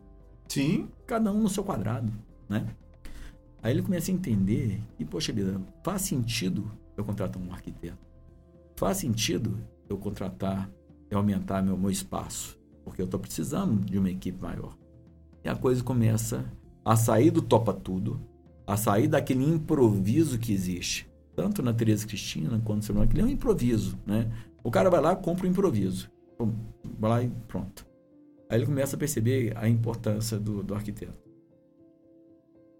Sim. 0.48 0.88
cada 1.06 1.32
um 1.32 1.42
no 1.42 1.48
seu 1.48 1.62
quadrado, 1.62 2.12
né? 2.48 2.66
Aí 3.62 3.72
ele 3.72 3.82
começa 3.82 4.10
a 4.10 4.14
entender 4.14 4.80
que, 4.96 5.04
poxa 5.04 5.32
vida, 5.32 5.60
faz 5.84 6.02
sentido 6.02 6.70
eu 6.96 7.04
contratar 7.04 7.40
um 7.40 7.52
arquiteto. 7.52 8.11
Faz 8.82 8.96
sentido 8.96 9.60
eu 9.88 9.96
contratar 9.96 10.68
e 11.08 11.14
aumentar 11.14 11.62
meu, 11.62 11.78
meu 11.78 11.88
espaço, 11.88 12.58
porque 12.84 13.00
eu 13.00 13.04
estou 13.04 13.20
precisando 13.20 13.78
de 13.86 13.96
uma 13.96 14.10
equipe 14.10 14.42
maior. 14.42 14.76
E 15.44 15.48
a 15.48 15.54
coisa 15.54 15.84
começa 15.84 16.44
a 16.84 16.96
sair 16.96 17.30
do 17.30 17.40
topa 17.40 17.72
tudo, 17.72 18.20
a 18.66 18.76
sair 18.76 19.06
daquele 19.06 19.44
improviso 19.44 20.36
que 20.36 20.52
existe, 20.52 21.08
tanto 21.36 21.62
na 21.62 21.72
Tereza 21.72 22.08
Cristina 22.08 22.60
quanto 22.64 22.92
no 22.92 23.06
que 23.06 23.20
é 23.20 23.24
um 23.24 23.28
improviso, 23.28 23.96
né? 24.04 24.28
O 24.64 24.70
cara 24.72 24.90
vai 24.90 25.00
lá, 25.00 25.14
compra 25.14 25.46
o 25.46 25.48
improviso, 25.48 26.10
Pum, 26.36 26.52
vai 26.98 27.08
lá 27.08 27.22
e 27.22 27.30
pronto. 27.46 27.86
Aí 28.50 28.58
ele 28.58 28.66
começa 28.66 28.96
a 28.96 28.98
perceber 28.98 29.56
a 29.56 29.68
importância 29.68 30.40
do, 30.40 30.60
do 30.60 30.74
arquiteto. 30.74 31.30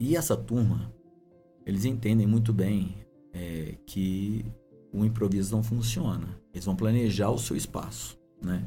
E 0.01 0.17
essa 0.17 0.37
turma, 0.37 0.93
eles 1.65 1.85
entendem 1.85 2.27
muito 2.27 2.53
bem 2.53 2.97
é, 3.33 3.77
que 3.87 4.45
o 4.93 5.05
improviso 5.05 5.55
não 5.55 5.63
funciona. 5.63 6.27
Eles 6.53 6.65
vão 6.65 6.77
planejar 6.77 7.31
o 7.31 7.39
seu 7.39 7.57
espaço, 7.57 8.19
né? 8.43 8.63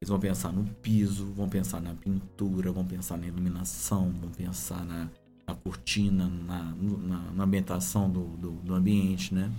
Eles 0.00 0.08
vão 0.08 0.18
pensar 0.18 0.52
no 0.52 0.64
piso, 0.64 1.26
vão 1.32 1.48
pensar 1.48 1.80
na 1.80 1.94
pintura, 1.94 2.72
vão 2.72 2.84
pensar 2.84 3.16
na 3.16 3.26
iluminação, 3.26 4.12
vão 4.20 4.30
pensar 4.30 4.84
na, 4.84 5.08
na 5.46 5.54
cortina, 5.54 6.28
na, 6.28 6.74
na, 6.74 7.18
na 7.32 7.44
ambientação 7.44 8.10
do, 8.10 8.24
do, 8.36 8.50
do 8.50 8.74
ambiente, 8.74 9.32
né? 9.32 9.50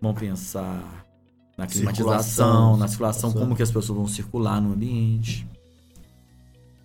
Vão 0.00 0.14
pensar 0.14 1.06
na 1.58 1.66
climatização, 1.66 1.92
Circulação, 1.92 2.76
na 2.76 2.88
circulação, 2.88 3.30
circulação. 3.30 3.32
como 3.40 3.56
que 3.56 3.62
as 3.62 3.70
pessoas 3.70 3.98
vão 3.98 4.06
circular 4.06 4.60
no 4.60 4.72
ambiente. 4.72 5.46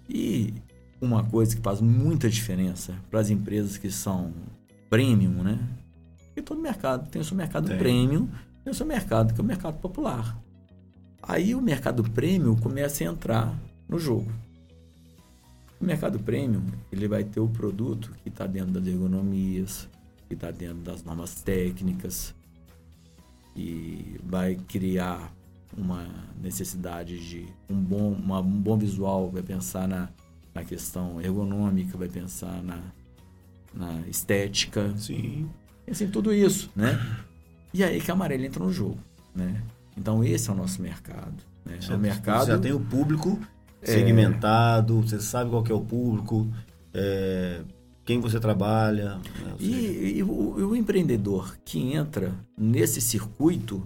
E 0.10 0.54
uma 1.00 1.24
coisa 1.24 1.56
que 1.56 1.62
faz 1.62 1.82
muita 1.82 2.30
diferença 2.30 2.96
para 3.10 3.20
as 3.20 3.30
empresas 3.30 3.78
que 3.78 3.92
são 3.92 4.34
premium, 4.90 5.44
né? 5.44 5.60
Porque 6.28 6.42
todo 6.42 6.62
mercado 6.62 7.10
tem 7.10 7.22
o 7.22 7.26
seu 7.26 7.38
mercado 7.38 7.68
Tem. 7.68 7.78
premium, 7.78 8.28
tem 8.66 8.72
o 8.72 8.76
seu 8.76 8.86
mercado 8.86 9.32
que 9.32 9.40
é 9.40 9.44
o 9.44 9.46
mercado 9.48 9.78
popular. 9.78 10.42
Aí 11.22 11.54
o 11.54 11.62
mercado 11.62 12.04
premium 12.04 12.56
começa 12.56 13.04
a 13.04 13.08
entrar 13.08 13.56
no 13.88 14.00
jogo. 14.00 14.32
O 15.80 15.86
mercado 15.86 16.18
premium, 16.18 16.64
ele 16.92 17.08
vai 17.08 17.24
ter 17.24 17.40
o 17.40 17.48
produto 17.48 18.12
que 18.24 18.30
está 18.30 18.48
dentro 18.48 18.72
das 18.72 18.88
ergonomias, 18.88 19.88
que 20.28 20.34
está 20.34 20.50
dentro 20.50 20.80
das 20.80 21.04
normas 21.04 21.36
técnicas, 21.42 22.34
e 23.56 24.20
vai 24.24 24.56
criar 24.56 25.32
uma 25.78 26.08
necessidade 26.42 27.20
de 27.20 27.46
um 27.70 27.76
bom, 27.76 28.14
uma- 28.14 28.40
um 28.40 28.62
bom 28.62 28.78
visual, 28.78 29.30
vai 29.30 29.44
pensar 29.44 29.88
na, 29.88 30.10
na 30.56 30.64
questão 30.64 31.22
ergonômica, 31.22 31.98
vai 31.98 32.08
pensar 32.08 32.64
na, 32.64 32.82
na 33.74 34.00
estética, 34.08 34.92
Sim. 34.98 35.50
e 35.88 35.92
assim, 35.92 36.08
tudo 36.10 36.34
isso, 36.34 36.72
né? 36.76 36.98
E 37.78 37.84
aí 37.84 38.00
que 38.00 38.10
a 38.10 38.14
amarela 38.14 38.46
entra 38.46 38.64
no 38.64 38.72
jogo, 38.72 38.98
né? 39.36 39.62
Então 39.98 40.24
esse 40.24 40.50
é 40.50 40.54
o 40.54 40.56
nosso 40.56 40.82
mercado. 40.82 41.36
Né? 41.66 41.78
É 41.90 41.94
o 41.94 42.00
mercado. 42.00 42.46
Você 42.46 42.52
já 42.52 42.58
tem 42.58 42.72
o 42.72 42.80
público 42.80 43.38
É. 43.82 43.92
segmentado, 43.92 45.02
você 45.02 45.20
sabe 45.20 45.50
qual 45.50 45.62
que 45.62 45.74
é 45.74 45.76
o 45.76 45.82
público, 45.82 46.48
é, 46.94 47.62
quem 48.06 48.22
você 48.22 48.40
trabalha. 48.40 49.16
né? 49.16 49.56
Seja, 49.60 49.72
E, 49.72 50.18
e 50.20 50.24
o, 50.24 50.56
e 50.58 50.64
o 50.64 50.74
empreendedor 50.74 51.58
que 51.66 51.80
entra 51.94 52.34
nesse 52.58 53.02
circuito, 53.02 53.86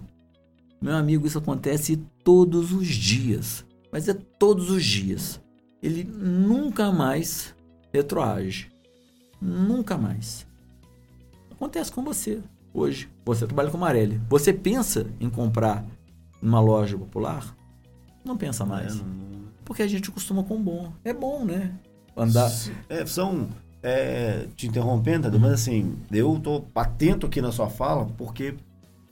meu 0.80 0.94
amigo, 0.94 1.26
isso 1.26 1.38
acontece 1.38 1.96
todos 2.22 2.72
os 2.72 2.86
dias. 2.86 3.64
Mas 3.92 4.08
é 4.08 4.14
todos 4.14 4.70
os 4.70 4.84
dias. 4.84 5.40
Ele 5.82 6.04
nunca 6.04 6.92
mais 6.92 7.52
retroage. 7.92 8.70
Nunca 9.42 9.98
mais. 9.98 10.46
Acontece 11.50 11.90
com 11.90 12.04
você 12.04 12.40
hoje. 12.72 13.08
Você 13.24 13.46
trabalha 13.46 13.70
com 13.70 13.78
Marelli. 13.78 14.20
Você 14.28 14.52
pensa 14.52 15.06
em 15.20 15.28
comprar 15.30 15.84
numa 16.42 16.60
loja 16.60 16.96
popular? 16.96 17.56
Não 18.24 18.36
pensa 18.36 18.64
mais. 18.66 18.94
é, 18.94 18.98
não- 18.98 19.20
porque 19.64 19.82
a 19.82 19.88
gente 19.88 20.10
costuma 20.10 20.42
com 20.42 20.60
bom. 20.60 20.92
É 21.04 21.12
bom, 21.12 21.44
né? 21.44 21.72
Andar. 22.16 22.50
É, 22.88 23.06
são. 23.06 23.48
é, 23.82 24.46
te 24.56 24.66
interrompendo, 24.66 25.22
Tadeu, 25.24 25.38
mas 25.40 25.52
assim, 25.52 25.94
eu 26.10 26.38
tô 26.42 26.64
atento 26.74 27.26
aqui 27.26 27.40
na 27.40 27.52
sua 27.52 27.70
fala, 27.70 28.04
porque 28.18 28.54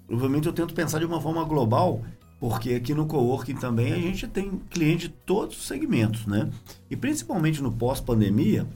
provavelmente 0.06 0.46
eu 0.46 0.52
tento 0.52 0.74
pensar 0.74 0.98
de 0.98 1.04
uma 1.06 1.20
forma 1.20 1.42
global, 1.44 2.02
porque 2.40 2.74
aqui 2.74 2.92
no 2.92 3.06
coworking 3.06 3.54
também 3.54 3.92
a 3.92 3.98
gente 3.98 4.26
tem 4.26 4.60
cliente 4.68 5.08
de 5.08 5.14
todos 5.14 5.56
os 5.58 5.66
segmentos, 5.66 6.26
né? 6.26 6.50
E 6.90 6.96
principalmente 6.96 7.62
no 7.62 7.70
pós-pandemia, 7.72 8.66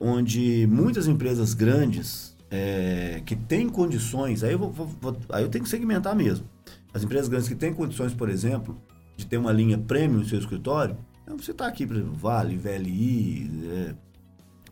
onde 0.00 0.66
muitas 0.70 1.08
empresas 1.08 1.54
grandes 1.54 2.35
é, 2.50 3.22
que 3.26 3.34
têm 3.36 3.68
condições, 3.68 4.42
aí 4.44 4.52
eu, 4.52 4.58
vou- 4.58 4.72
vou- 4.72 5.16
aí 5.30 5.42
eu 5.42 5.48
tenho 5.48 5.64
que 5.64 5.70
segmentar 5.70 6.14
mesmo. 6.14 6.46
As 6.94 7.02
empresas 7.02 7.28
grandes 7.28 7.48
que 7.48 7.54
têm 7.54 7.74
condições, 7.74 8.14
por 8.14 8.28
exemplo, 8.28 8.80
de 9.16 9.26
ter 9.26 9.36
uma 9.36 9.52
linha 9.52 9.76
premium 9.78 10.18
no 10.20 10.24
seu 10.24 10.38
escritório, 10.38 10.96
então 11.22 11.36
você 11.36 11.50
está 11.50 11.66
aqui, 11.66 11.86
por 11.86 11.96
exemplo, 11.96 12.14
Vale, 12.14 12.56
VLI, 12.56 13.50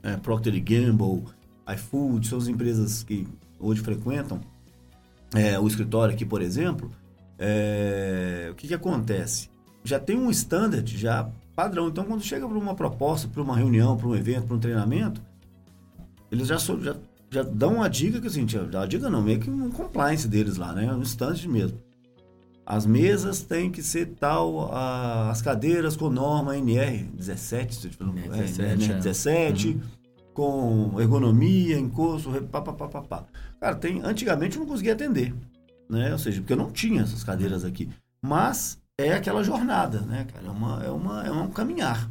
é, 0.03 0.11
é, 0.12 0.16
Procter 0.18 0.53
Gamble, 0.62 1.25
iFood, 1.75 2.27
são 2.29 2.39
as 2.39 2.47
empresas 2.49 3.03
que 3.03 3.27
hoje 3.59 3.81
frequentam 3.81 4.41
é, 5.35 5.59
o 5.59 5.66
escritório 5.66 6.14
aqui, 6.14 6.25
por 6.25 6.41
exemplo. 6.43 6.91
é, 7.39 8.49
o 8.53 8.55
que, 8.55 8.68
que 8.68 8.75
acontece? 8.75 9.51
Já 9.83 9.99
tem 9.99 10.16
um 10.16 10.31
standard 10.31 10.97
já 10.97 11.29
padrão. 11.57 11.89
Então, 11.89 12.05
quando 12.05 12.22
chega 12.22 12.49
para 12.49 12.57
uma 12.57 12.75
proposta, 12.75 13.27
para 13.29 13.43
uma 13.43 13.57
reunião, 13.57 13.97
para 13.97 14.07
um 14.07 14.14
evento, 14.14 14.47
para 14.47 14.57
um 14.57 14.61
treinamento, 14.61 15.20
eles 16.31 16.47
já, 16.47 16.57
já, 16.57 16.97
já 17.35 17.43
dão 17.43 17.74
uma 17.76 17.89
dica 17.91 18.20
que 18.20 18.26
assim, 18.28 18.47
já- 18.49 18.62
a 18.82 18.87
dica 18.87 19.11
não, 19.11 19.20
meio 19.20 19.41
que 19.41 19.51
um 19.51 19.68
compliance 19.70 20.28
deles 20.28 20.57
lá, 20.57 20.72
né? 20.72 20.93
Um 20.93 21.03
standard 21.03 21.49
mesmo. 21.49 21.78
As 22.64 22.87
mesas 22.87 23.43
têm 23.43 23.70
que 23.70 23.82
ser 23.82 24.07
tal, 24.18 24.72
a- 24.72 25.30
as 25.30 25.43
cadeiras 25.43 25.97
com 25.97 26.09
norma 26.09 26.57
NR 26.57 27.05
17, 27.12 27.74
se 27.74 27.91
eu 28.01 28.09
NR 28.09 28.28
é, 28.28 28.43
17, 28.43 28.91
é. 28.91 28.95
17 28.95 29.80
com 30.32 30.95
ergonomia, 31.01 31.78
encosto, 31.78 32.30
pá, 32.51 32.61
pá, 32.62 32.72
pá, 32.72 32.89
pá, 32.89 33.03
pá. 33.03 33.24
Cara, 33.61 33.74
tem, 33.76 34.01
antigamente 34.03 34.57
eu 34.57 34.61
não 34.62 34.68
conseguia 34.68 34.93
atender, 34.95 35.35
né? 35.89 36.12
Ou 36.12 36.18
seja, 36.18 36.41
porque 36.41 36.53
eu 36.53 36.57
não 36.57 36.70
tinha 36.70 37.03
essas 37.03 37.22
cadeiras 37.22 37.64
aqui. 37.64 37.89
Mas 38.22 38.78
é 38.97 39.12
aquela 39.12 39.43
jornada, 39.43 40.01
né, 40.01 40.26
cara? 40.32 40.47
É, 40.47 40.51
uma, 40.51 40.85
é, 40.85 40.91
uma, 40.91 41.26
é 41.26 41.30
um 41.30 41.49
caminhar. 41.51 42.09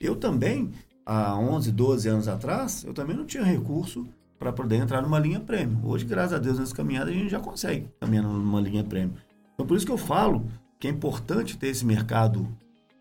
Eu 0.00 0.16
também, 0.16 0.70
há 1.06 1.38
11, 1.38 1.70
12 1.70 2.08
anos 2.08 2.26
atrás, 2.26 2.82
eu 2.84 2.92
também 2.92 3.16
não 3.16 3.24
tinha 3.24 3.44
recurso 3.44 4.06
para 4.42 4.52
poder 4.52 4.74
entrar 4.74 5.00
numa 5.00 5.20
linha 5.20 5.38
premium. 5.38 5.78
Hoje, 5.84 6.04
graças 6.04 6.32
a 6.32 6.38
Deus, 6.38 6.58
nessa 6.58 6.74
caminhada 6.74 7.10
a 7.10 7.14
gente 7.14 7.28
já 7.28 7.38
consegue 7.38 7.88
caminhar 8.00 8.24
numa 8.24 8.60
linha 8.60 8.82
premium. 8.82 9.14
Então, 9.54 9.64
por 9.64 9.76
isso 9.76 9.86
que 9.86 9.92
eu 9.92 9.96
falo 9.96 10.44
que 10.80 10.88
é 10.88 10.90
importante 10.90 11.56
ter 11.56 11.68
esse 11.68 11.86
mercado 11.86 12.48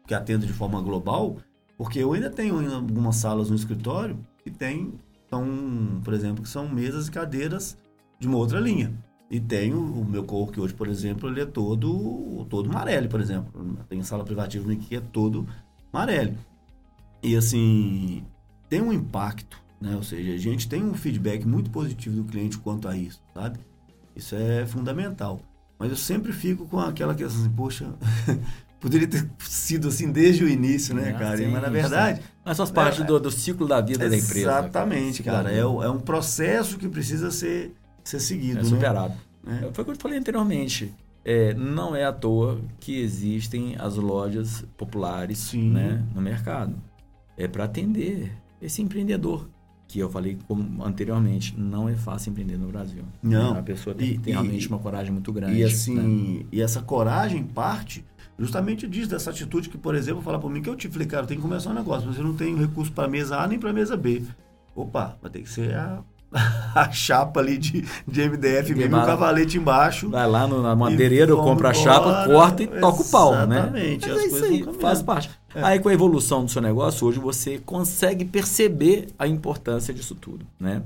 que 0.06 0.14
atenda 0.14 0.46
de 0.46 0.54
forma 0.54 0.80
global, 0.82 1.38
porque 1.76 1.98
eu 1.98 2.14
ainda 2.14 2.30
tenho 2.30 2.76
algumas 2.76 3.16
salas 3.16 3.50
no 3.50 3.56
escritório 3.56 4.20
que 4.44 4.52
tem, 4.52 4.94
são, 5.32 6.00
por 6.04 6.14
exemplo, 6.14 6.44
que 6.44 6.50
são 6.50 6.70
mesas 6.70 7.08
e 7.08 7.12
cadeiras 7.12 7.76
de 8.20 8.28
uma 8.28 8.38
outra 8.38 8.60
linha. 8.60 8.94
E 9.28 9.40
tenho 9.40 9.80
o 9.80 10.06
meu 10.06 10.24
cowork 10.24 10.60
hoje, 10.60 10.76
por 10.76 10.88
exemplo, 10.88 11.28
ele 11.28 11.42
é 11.42 11.46
todo 11.46 12.46
todo 12.50 12.72
Marelli, 12.72 13.08
por 13.08 13.20
exemplo. 13.20 13.52
Tem 13.90 14.04
sala 14.04 14.24
privativa 14.24 14.76
que 14.76 14.96
é 14.96 15.02
todo 15.02 15.48
Marelli. 15.92 16.38
E 17.24 17.36
assim, 17.36 18.24
tem 18.70 18.82
um 18.82 18.94
impacto, 18.94 19.61
né? 19.82 19.96
Ou 19.96 20.04
seja, 20.04 20.32
a 20.34 20.38
gente 20.38 20.70
tem 20.70 20.84
um 20.84 20.94
feedback 20.94 21.46
muito 21.46 21.70
positivo 21.72 22.18
do 22.18 22.24
cliente 22.24 22.58
quanto 22.58 22.88
a 22.88 22.96
isso, 22.96 23.22
sabe? 23.34 23.60
Isso 24.16 24.36
é 24.36 24.66
fundamental. 24.66 25.42
Mas 25.80 25.90
eu 25.90 25.98
sempre 25.98 26.32
fico 26.32 26.66
com 26.68 26.80
aquela 26.80 27.16
questão 27.16 27.42
assim, 27.42 27.50
poxa, 27.52 27.88
poderia 28.80 29.08
ter 29.08 29.28
sido 29.40 29.88
assim 29.88 30.12
desde 30.12 30.44
o 30.44 30.50
início, 30.50 30.94
né, 30.94 31.10
É, 31.10 31.14
cara? 31.14 31.38
sim, 31.38 31.48
Mas 31.48 31.62
na 31.62 31.70
verdade, 31.70 32.22
Mas 32.46 32.58
faz 32.58 32.70
parte 32.72 33.02
É, 33.02 33.06
do, 33.06 33.20
do 33.20 33.32
ciclo 33.32 33.68
da 33.68 33.82
vida 33.82 34.08
da 34.08 34.16
empresa. 34.16 34.40
Exatamente, 34.40 35.24
cara. 35.24 35.50
vida. 35.50 35.56
É, 35.56 35.60
é 35.62 35.90
um 35.90 36.00
processo 36.00 36.78
que 36.78 36.88
precisa 36.88 37.32
ser, 37.32 37.74
ser 38.04 38.20
seguido, 38.20 38.60
É 38.60 38.64
né? 38.64 38.70
superado. 38.70 39.14
É. 39.48 39.72
Foi 39.74 39.82
o 39.82 39.86
que 39.86 39.92
eu 39.92 39.96
falei 39.96 40.20
anteriormente. 40.20 40.94
É, 41.24 41.54
não 41.54 41.96
é 41.96 42.04
à 42.04 42.12
toa 42.12 42.60
que 42.80 43.00
existem 43.00 43.76
as 43.80 43.96
lojas 43.96 44.64
populares 44.78 45.38
Sim. 45.40 45.72
né, 45.72 46.04
no 46.14 46.22
mercado. 46.22 46.76
É 47.38 47.48
para 47.48 47.64
atender 47.66 48.32
esse 48.62 48.82
empreendedor. 48.82 49.48
Que 49.92 50.00
eu 50.00 50.10
falei 50.10 50.38
como 50.48 50.84
anteriormente, 50.86 51.54
não 51.60 51.90
é 51.90 51.96
fácil 51.96 52.30
empreender 52.32 52.58
no 52.58 52.68
Brasil. 52.68 53.04
Não. 53.22 53.58
A 53.58 53.62
pessoa 53.62 53.94
tem 53.94 54.08
E- 54.08 54.12
que 54.14 54.20
ter 54.20 54.30
e- 54.30 54.34
realmente 54.34 54.68
uma 54.70 54.80
coragem 54.80 55.12
muito 55.12 55.34
grande. 55.34 55.56
E 55.58 55.60
né? 55.60 55.66
assim, 55.66 56.46
e 56.52 56.62
essa 56.62 56.82
coragem 56.82 57.44
parte 57.44 58.06
justamente 58.40 58.88
disso, 58.88 59.10
dessa 59.10 59.30
atitude 59.32 59.68
que, 59.70 59.78
por 59.78 59.94
exemplo, 59.94 60.22
falar 60.22 60.40
para 60.40 60.50
mim 60.50 60.62
que 60.62 60.70
eu 60.70 60.76
te 60.78 60.88
falei, 60.88 61.06
cara, 61.08 61.28
tem 61.28 61.36
que 61.38 61.44
começar 61.44 61.72
um 61.72 61.74
negócio, 61.74 62.08
mas 62.08 62.18
eu 62.18 62.24
não 62.24 62.34
tenho 62.36 62.58
recurso 62.58 62.92
para 62.94 63.08
mesa 63.08 63.38
A 63.38 63.46
nem 63.48 63.60
para 63.60 63.74
mesa 63.74 63.98
B. 63.98 64.24
Opa, 64.74 65.18
vai 65.22 65.30
ter 65.30 65.42
que 65.42 65.50
ser 65.50 65.76
a, 65.76 66.02
a 66.74 66.90
chapa 66.92 67.40
ali 67.40 67.58
de, 67.58 67.86
de 68.08 68.30
MDF 68.30 68.74
mesmo, 68.74 68.98
o 68.98 69.06
cavalete 69.06 69.58
embaixo. 69.58 70.10
Vai 70.10 70.28
lá 70.28 70.48
no, 70.48 70.62
na 70.62 70.76
madeireira, 70.76 71.32
eu 71.32 71.38
compro 71.38 71.68
a 71.68 71.74
chapa, 71.74 72.26
corta 72.26 72.64
e 72.64 72.68
toca 72.68 73.02
o 73.02 73.06
pau, 73.10 73.34
né? 73.46 73.58
Exatamente, 73.58 74.10
é 74.10 74.26
isso 74.26 74.46
aí, 74.46 74.66
faz 74.80 75.02
parte. 75.02 75.30
É. 75.54 75.62
Aí 75.64 75.80
com 75.80 75.90
a 75.90 75.94
evolução 75.94 76.46
do 76.46 76.52
seu 76.52 76.62
negócio, 76.62 77.06
hoje 77.06 77.20
você 77.20 77.58
consegue 77.58 78.24
perceber 78.24 79.08
a 79.20 79.28
importância 79.28 79.94
disso 79.94 80.16
tudo, 80.16 80.46
né? 80.60 80.82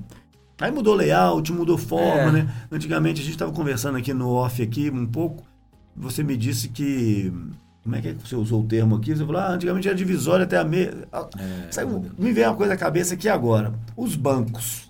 Aí 0.59 0.71
mudou 0.71 0.95
layout, 0.95 1.51
mudou 1.51 1.77
forma, 1.77 2.29
É. 2.29 2.31
né? 2.31 2.49
Antigamente 2.71 3.21
a 3.21 3.23
gente 3.23 3.33
estava 3.33 3.51
conversando 3.51 3.97
aqui 3.97 4.13
no 4.13 4.31
off 4.31 4.61
aqui 4.63 4.89
um 4.89 5.05
pouco. 5.05 5.43
Você 5.95 6.23
me 6.23 6.35
disse 6.35 6.69
que 6.69 7.31
como 7.83 7.95
é 7.95 8.01
que, 8.01 8.07
é 8.07 8.13
que 8.15 8.27
você 8.27 8.35
usou 8.35 8.61
o 8.61 8.65
termo 8.65 8.95
aqui? 8.95 9.15
Você 9.15 9.23
falou, 9.23 9.39
ah, 9.39 9.51
antigamente 9.51 9.87
era 9.87 9.95
divisória 9.95 10.43
até 10.43 10.57
a 10.57 10.63
meia. 10.63 11.07
É, 11.37 11.85
me 12.17 12.33
veio 12.33 12.47
uma 12.47 12.55
coisa 12.55 12.73
à 12.73 12.77
cabeça 12.77 13.13
aqui 13.13 13.29
agora. 13.29 13.75
Os 13.95 14.15
bancos. 14.15 14.84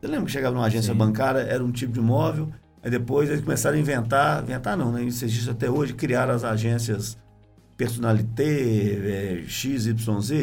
Você 0.00 0.06
lembra 0.06 0.26
que 0.26 0.32
chegava 0.32 0.54
numa 0.54 0.66
agência 0.66 0.92
Sim. 0.92 0.98
bancária, 0.98 1.40
era 1.40 1.62
um 1.62 1.70
tipo 1.70 1.92
de 1.92 1.98
imóvel, 1.98 2.48
aí 2.82 2.90
depois 2.90 3.28
eles 3.28 3.42
começaram 3.42 3.76
a 3.76 3.80
inventar, 3.80 4.42
inventar 4.42 4.76
não, 4.76 4.90
né? 4.90 5.02
Isso 5.02 5.24
existe 5.24 5.50
até 5.50 5.70
hoje, 5.70 5.92
criaram 5.92 6.34
as 6.34 6.42
agências 6.42 7.18
personalité, 7.80 9.42
é, 9.42 9.44
XYZ, 9.46 9.94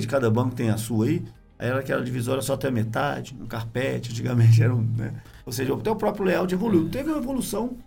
de 0.01 0.07
cada 0.07 0.27
banco 0.29 0.55
tem 0.55 0.69
a 0.71 0.77
sua 0.77 1.05
aí. 1.05 1.23
Aí 1.59 1.69
era 1.69 1.79
aquela 1.79 2.03
divisória 2.03 2.41
só 2.41 2.53
até 2.53 2.67
a 2.67 2.71
metade, 2.71 3.35
um 3.39 3.45
carpete, 3.45 4.09
antigamente 4.13 4.61
era 4.61 4.73
um. 4.73 4.81
Né? 4.81 5.13
Ou 5.45 5.51
seja, 5.51 5.71
até 5.73 5.91
o 5.91 5.95
próprio 5.95 6.25
layout 6.25 6.51
evoluiu. 6.51 6.89
Teve 6.89 7.11
uma 7.11 7.19
evolução 7.19 7.77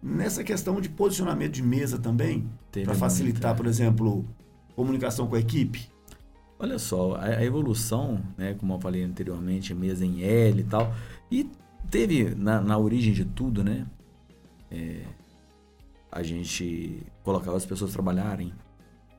nessa 0.00 0.44
questão 0.44 0.80
de 0.80 0.88
posicionamento 0.88 1.52
de 1.52 1.62
mesa 1.62 1.98
também, 1.98 2.48
para 2.84 2.94
facilitar, 2.94 3.56
por 3.56 3.66
exemplo, 3.66 4.24
comunicação 4.76 5.26
com 5.26 5.34
a 5.34 5.40
equipe. 5.40 5.91
Olha 6.62 6.78
só, 6.78 7.16
a, 7.16 7.24
a 7.24 7.44
evolução, 7.44 8.20
né, 8.38 8.54
como 8.54 8.74
eu 8.74 8.78
falei 8.80 9.02
anteriormente, 9.02 9.74
mesa 9.74 10.06
em 10.06 10.22
L 10.22 10.60
e 10.60 10.64
tal, 10.64 10.94
e 11.28 11.50
teve 11.90 12.36
na, 12.36 12.60
na 12.60 12.78
origem 12.78 13.12
de 13.12 13.24
tudo, 13.24 13.64
né, 13.64 13.84
é, 14.70 15.02
a 16.10 16.22
gente 16.22 17.02
colocava 17.24 17.56
as 17.56 17.66
pessoas 17.66 17.92
trabalharem 17.92 18.52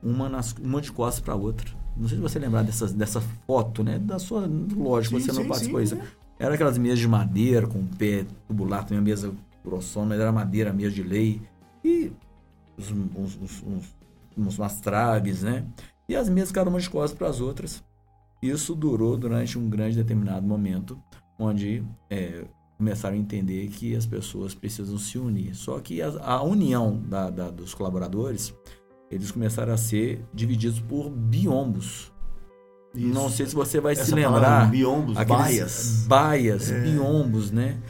uma, 0.02 0.26
nas, 0.26 0.52
uma 0.54 0.80
de 0.80 0.90
costas 0.90 1.22
para 1.22 1.34
outra. 1.34 1.70
Não 1.94 2.08
sei 2.08 2.16
se 2.16 2.22
você 2.22 2.38
lembrar 2.38 2.62
dessa, 2.64 2.86
dessa 2.88 3.20
foto, 3.46 3.84
né, 3.84 3.98
da 3.98 4.18
sua, 4.18 4.46
lógico, 4.74 5.18
Sim, 5.18 5.26
você 5.26 5.32
não 5.32 5.42
sim, 5.42 5.48
participou 5.48 5.80
sim, 5.80 5.84
disso. 5.84 5.96
né? 5.96 6.08
Era 6.38 6.54
aquelas 6.54 6.78
mesas 6.78 6.98
de 6.98 7.06
madeira 7.08 7.66
com 7.66 7.86
pé 7.86 8.24
tubular, 8.48 8.84
também 8.84 8.98
a 9.00 9.02
mesa 9.02 9.34
grossona, 9.62 10.06
mas 10.06 10.20
era 10.20 10.32
madeira, 10.32 10.72
mesa 10.72 10.94
de 10.94 11.02
lei, 11.02 11.42
e 11.84 12.10
uns, 12.78 12.90
uns, 12.90 13.36
uns, 13.36 13.62
uns, 13.62 13.94
uns- 14.36 14.58
umas 14.58 14.80
traves, 14.80 15.42
né? 15.42 15.66
E 16.08 16.14
as 16.16 16.28
mesas 16.28 16.50
ficaram 16.50 16.70
umas 16.70 16.86
costas 16.88 17.16
para 17.18 17.28
as 17.28 17.40
outras. 17.40 17.82
Isso 18.42 18.74
durou 18.74 19.16
durante 19.16 19.58
um 19.58 19.68
grande 19.70 19.96
determinado 19.96 20.46
momento, 20.46 21.00
onde 21.38 21.82
é, 22.10 22.44
começaram 22.76 23.16
a 23.16 23.18
entender 23.18 23.68
que 23.68 23.96
as 23.96 24.04
pessoas 24.04 24.54
precisam 24.54 24.98
se 24.98 25.18
unir. 25.18 25.54
Só 25.54 25.78
que 25.80 26.02
a, 26.02 26.08
a 26.22 26.42
união 26.42 27.00
da- 27.08 27.30
da- 27.30 27.50
dos 27.50 27.72
colaboradores, 27.72 28.52
eles 29.10 29.30
começaram 29.30 29.72
a 29.72 29.76
ser 29.78 30.22
divididos 30.34 30.78
por 30.80 31.08
biombos. 31.08 32.12
Não 32.94 33.28
sei 33.28 33.46
se 33.46 33.54
você 33.54 33.80
vai 33.80 33.96
se 33.96 34.02
Essa 34.02 34.14
lembrar. 34.14 34.32
palavra, 34.40 34.66
biombos, 34.66 35.14
baias. 35.26 36.04
Baias, 36.06 36.70
biombos, 36.70 37.50
né? 37.50 37.80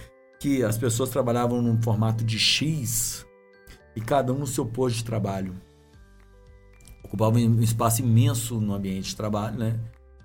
Que 0.40 0.62
as 0.62 0.78
pessoas 0.78 1.10
trabalhavam 1.10 1.60
num 1.60 1.80
formato 1.82 2.24
de 2.24 2.38
X 2.38 3.26
e 3.96 4.00
cada 4.00 4.32
um 4.32 4.38
no 4.38 4.46
seu 4.46 4.64
posto 4.64 4.96
de 4.96 5.04
trabalho. 5.04 5.54
Ocupava 7.04 7.38
um 7.38 7.60
espaço 7.60 8.02
imenso 8.02 8.60
no 8.60 8.74
ambiente 8.74 9.10
de 9.10 9.16
trabalho, 9.16 9.58
né? 9.58 9.78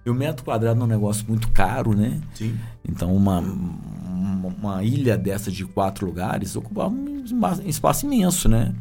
E 0.05 0.09
o 0.09 0.13
metro 0.13 0.45
quadrado 0.45 0.79
é 0.79 0.83
um 0.83 0.87
negócio 0.87 1.25
muito 1.27 1.51
caro, 1.51 1.93
né? 1.93 2.19
Sim. 2.33 2.57
Então, 2.87 3.13
uma, 3.13 3.39
uma, 3.39 4.47
uma 4.47 4.83
ilha 4.83 5.17
dessa 5.17 5.51
de 5.51 5.65
quatro 5.65 6.05
lugares 6.05 6.55
ocupava 6.55 6.89
um 6.89 7.23
espaço 7.65 8.05
imenso, 8.05 8.47
né? 8.47 8.73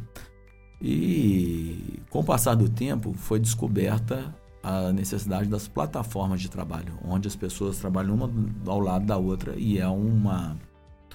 E 0.81 2.01
com 2.09 2.21
o 2.21 2.25
passar 2.25 2.55
do 2.55 2.69
tempo, 2.69 3.13
foi 3.13 3.41
descoberta 3.41 4.35
a 4.63 4.93
necessidade 4.93 5.49
das 5.49 5.67
plataformas 5.67 6.41
de 6.41 6.49
trabalho, 6.49 6.99
onde 7.05 7.27
as 7.27 7.37
pessoas 7.37 7.79
trabalham 7.79 8.15
uma 8.15 8.31
ao 8.67 8.81
lado 8.81 9.05
da 9.05 9.17
outra 9.17 9.55
e 9.57 9.79
é 9.79 9.89
uma, 9.89 10.57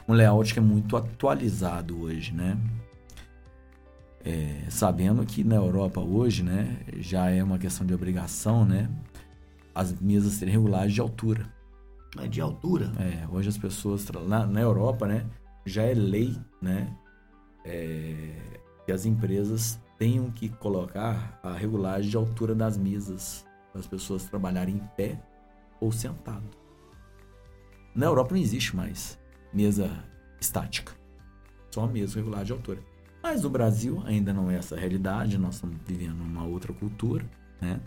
um 0.08 0.14
layout 0.14 0.54
que 0.54 0.60
é 0.60 0.62
muito 0.62 0.98
atualizado 0.98 2.02
hoje, 2.02 2.34
né? 2.34 2.58
É, 4.26 4.70
sabendo 4.70 5.26
que 5.26 5.44
na 5.44 5.56
Europa 5.56 6.00
hoje, 6.00 6.44
né, 6.44 6.80
já 6.98 7.30
é 7.30 7.44
uma 7.44 7.58
questão 7.58 7.86
de 7.86 7.94
obrigação, 7.94 8.64
né, 8.66 8.90
as 9.76 10.00
mesas 10.00 10.34
serem 10.34 10.54
regulares 10.54 10.94
de 10.94 11.02
altura. 11.02 11.52
Mas 12.16 12.30
de 12.30 12.40
altura. 12.40 12.92
É, 13.00 13.28
hoje 13.30 13.50
as 13.50 13.58
pessoas 13.58 14.08
na, 14.26 14.46
na 14.46 14.62
Europa, 14.62 15.08
né, 15.08 15.26
já 15.66 15.84
é 15.84 15.94
lei, 15.94 16.38
né, 16.62 16.96
é, 17.66 18.36
que 18.86 18.92
as 18.92 19.06
empresas 19.06 19.80
tenham 19.98 20.32
que 20.32 20.50
colocar 20.50 21.40
a 21.44 21.54
regulagem 21.54 22.10
de 22.10 22.18
altura 22.18 22.56
das 22.56 22.78
mesas 22.78 23.46
para 23.72 23.80
as 23.80 23.88
pessoas 23.88 24.26
trabalharem 24.26 24.76
em 24.76 24.88
pé 24.96 25.22
ou 25.80 25.92
sentado. 25.92 26.44
Na 27.96 28.06
Europa 28.06 28.34
não 28.34 28.42
existe 28.42 28.76
mais 28.76 29.20
mesa 29.54 29.90
estática, 30.40 30.94
só 31.72 31.86
mesa 31.88 32.16
regular 32.20 32.44
de 32.44 32.52
altura. 32.52 32.93
Mas 33.24 33.42
no 33.42 33.50
Brasil 33.50 34.04
ainda 34.06 34.34
não 34.34 34.52
é 34.52 34.58
essa 34.58 34.76
realidade, 34.76 35.38
nós 35.38 35.56
estamos 35.56 35.78
vivendo 35.88 36.20
uma 36.20 36.46
outra 36.46 36.74
cultura, 36.74 37.26
né? 37.62 37.80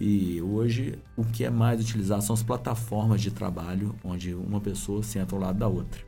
E 0.00 0.40
hoje 0.40 0.98
o 1.14 1.24
que 1.24 1.44
é 1.44 1.50
mais 1.50 1.78
utilizado 1.78 2.22
são 2.22 2.32
as 2.32 2.42
plataformas 2.42 3.20
de 3.20 3.30
trabalho 3.30 3.94
onde 4.02 4.34
uma 4.34 4.60
pessoa 4.60 5.02
senta 5.02 5.34
ao 5.34 5.40
lado 5.40 5.58
da 5.58 5.68
outra. 5.68 6.00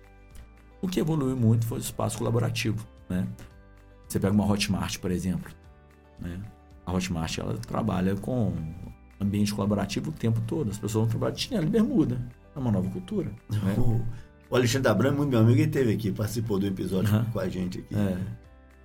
O 0.80 0.88
que 0.88 0.98
evoluiu 0.98 1.36
muito 1.36 1.66
foi 1.66 1.76
o 1.76 1.80
espaço 1.80 2.16
colaborativo, 2.16 2.86
né? 3.08 3.28
Você 4.08 4.18
pega 4.18 4.32
uma 4.32 4.50
Hotmart, 4.50 4.98
por 4.98 5.10
exemplo, 5.10 5.52
né? 6.18 6.40
A 6.86 6.92
Hotmart 6.92 7.36
ela 7.38 7.58
trabalha 7.58 8.16
com 8.16 8.54
ambiente 9.20 9.52
colaborativo 9.54 10.08
o 10.08 10.12
tempo 10.12 10.40
todo. 10.46 10.70
As 10.70 10.78
pessoas 10.78 11.02
vão 11.02 11.08
trabalhar 11.08 11.34
de 11.34 11.42
chinelo 11.42 11.66
e 11.66 11.70
bermuda. 11.70 12.18
É 12.56 12.58
uma 12.58 12.72
nova 12.72 12.88
cultura. 12.88 13.30
Né? 13.50 13.74
O, 14.50 14.56
Alexandre 14.56 14.90
Abramo, 14.90 15.18
muito 15.18 15.30
meu 15.30 15.40
amigo, 15.40 15.60
ele 15.60 15.70
teve 15.70 15.92
aqui, 15.92 16.10
participou 16.10 16.58
do 16.58 16.66
episódio 16.66 17.14
Aham. 17.14 17.26
com 17.32 17.38
a 17.38 17.48
gente 17.48 17.80
aqui. 17.80 17.94
É. 17.94 18.16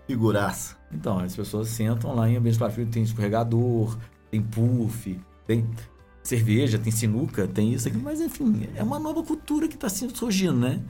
Figuraça. 0.08 0.76
Então, 0.92 1.20
as 1.20 1.36
pessoas 1.36 1.70
sentam 1.70 2.14
lá 2.14 2.30
em 2.30 2.36
ambiente 2.36 2.58
colaborativo, 2.58 2.92
tem 2.92 3.04
escorregador, 3.04 3.98
tem 4.30 4.42
puff, 4.42 5.20
tem 5.48 5.66
cerveja, 6.22 6.78
tem 6.78 6.92
sinuca, 6.92 7.48
tem 7.48 7.74
isso 7.74 7.88
aqui, 7.88 7.98
mas 7.98 8.20
enfim, 8.20 8.68
é 8.76 8.84
uma 8.84 9.00
nova 9.00 9.24
cultura 9.24 9.68
que 9.68 9.76
está 9.76 9.90
surgindo, 9.90 10.58
né? 10.58 10.82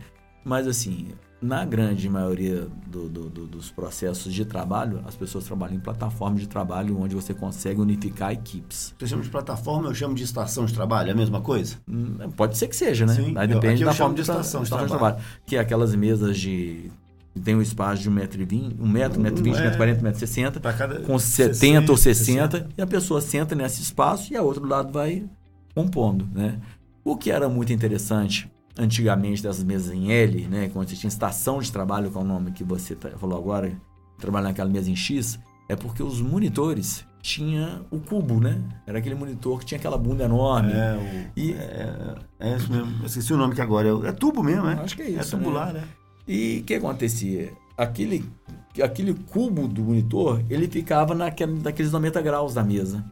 Mas 0.44 0.68
assim, 0.68 1.10
na 1.44 1.66
grande 1.66 2.08
maioria 2.10 2.68
do- 2.88 3.10
do- 3.10 3.30
do- 3.30 3.46
dos 3.48 3.70
processos 3.70 4.34
de 4.34 4.46
trabalho, 4.46 5.02
as 5.06 5.16
pessoas 5.16 5.44
trabalham 5.44 5.76
em 5.76 5.80
plataformas 5.80 6.40
de 6.42 6.48
trabalho 6.48 6.98
onde 7.00 7.14
você 7.16 7.34
consegue 7.34 7.82
unificar 7.82 8.32
equipes. 8.32 8.96
Você 8.98 9.08
chama 9.08 9.22
de 9.24 9.30
plataforma, 9.30 9.90
eu 9.90 9.94
chamo 9.94 10.16
de 10.16 10.24
estação 10.24 10.66
de 10.66 10.74
trabalho, 10.74 11.10
é 11.10 11.12
a 11.12 11.16
mesma 11.16 11.42
coisa? 11.42 11.76
Hum, 11.88 12.30
Pode 12.38 12.58
ser 12.58 12.68
que 12.68 12.76
seja, 12.76 13.06
né? 13.06 13.14
Sim, 13.14 13.34
Aí 13.36 13.48
depende 13.48 13.82
eu 13.84 13.88
da 13.90 13.94
forma 13.94 14.16
de 14.16 14.22
de 14.22 14.26
tra- 14.26 14.36
estação 14.36 14.62
de 14.62 14.68
estação 14.68 14.88
trabalho. 14.88 15.18
Que 15.46 15.58
é 15.58 15.60
aquelas 15.60 15.94
mesas 15.96 16.38
de. 16.40 16.90
que 17.34 17.40
tem 17.42 17.56
um 17.56 17.62
espaço 17.62 18.02
de 18.04 18.10
1,20m, 18.12 18.76
1 18.80 18.88
metro, 18.88 19.20
1,20m, 19.22 19.58
é. 19.58 19.78
1,40m, 19.78 20.02
1,60m, 20.14 20.60
Pra 20.62 20.72
cada 20.74 21.00
com 21.02 21.18
70 21.20 21.92
ou 21.92 21.98
60, 21.98 22.58
60. 22.60 22.70
e 22.78 22.82
a 22.82 22.88
pessoa 22.88 23.20
senta 23.20 23.54
nesse 23.56 23.82
espaço 23.82 24.32
e 24.32 24.38
a 24.38 24.42
outro 24.44 24.66
lado 24.66 24.92
vai 24.94 25.26
compondo, 25.76 26.28
né? 26.34 26.60
O 27.04 27.18
que 27.18 27.32
era 27.32 27.50
muito 27.50 27.74
interessante 27.74 28.50
antigamente 28.78 29.42
dessas 29.44 29.64
mesas 29.64 29.94
em 29.94 30.12
L, 30.12 30.48
né, 30.48 30.70
quando 30.74 30.90
você 30.90 30.96
tinha 30.96 31.08
estação 31.08 31.60
de 31.60 31.72
trabalho, 31.72 32.10
que 32.12 32.18
é 32.18 32.22
o 32.22 32.24
nome 32.24 32.52
que 32.52 32.64
você 32.64 32.96
falou 33.18 33.38
agora, 33.38 33.72
trabalhar 34.20 34.48
naquela 34.50 34.70
mesa 34.70 34.90
em 34.90 34.96
X, 34.96 35.40
é 35.70 35.76
porque 35.76 36.02
os 36.04 36.22
monitores 36.22 37.06
tinha 37.22 37.82
o 37.90 38.00
cubo, 38.00 38.40
né? 38.40 38.62
Era 38.86 39.00
aquele 39.00 39.16
monitor 39.16 39.58
que 39.60 39.66
tinha 39.66 39.78
aquela 39.78 39.98
bunda 39.98 40.26
enorme. 40.26 40.74
É, 40.74 40.98
o, 40.98 41.40
E- 41.40 41.54
é, 41.54 42.16
é 42.40 42.56
isso 42.58 42.70
mesmo. 42.70 42.94
Eu 43.00 43.06
esqueci 43.06 43.34
o 43.34 43.38
nome 43.38 43.56
que 43.56 43.62
agora. 43.62 43.88
É, 43.88 44.10
é 44.10 44.12
tubo 44.12 44.44
mesmo, 44.44 44.68
é? 44.68 44.74
Acho 44.74 44.96
que 44.98 45.04
é 45.04 45.10
isso, 45.10 45.36
É 45.36 45.40
tubular, 45.40 45.72
né? 45.72 45.84
E 46.28 46.60
o 46.60 46.64
que 46.66 46.74
acontecia? 46.74 47.54
Aquele, 47.78 48.26
aquele 48.84 49.14
cubo 49.14 49.70
do 49.70 49.84
monitor, 49.84 50.44
ele 50.50 50.68
ficava 50.68 51.16
naquele, 51.16 51.54
naqueles 51.62 51.92
90 51.94 52.22
graus 52.22 52.54
da 52.54 52.64
mesa. 52.64 53.04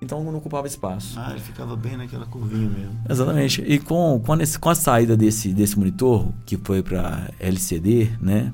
Então 0.00 0.22
não 0.22 0.36
ocupava 0.36 0.66
espaço. 0.66 1.18
Ah, 1.18 1.30
ele 1.32 1.40
ficava 1.40 1.74
bem 1.76 1.96
naquela 1.96 2.24
curvinha 2.26 2.68
mesmo. 2.68 2.96
Exatamente. 3.08 3.62
E 3.62 3.78
com, 3.80 4.20
com, 4.24 4.32
a, 4.32 4.38
com 4.60 4.70
a 4.70 4.74
saída 4.74 5.16
desse, 5.16 5.52
desse 5.52 5.76
monitor, 5.78 6.28
que 6.46 6.56
foi 6.56 6.82
para 6.82 7.30
LCD, 7.40 8.10
né? 8.20 8.52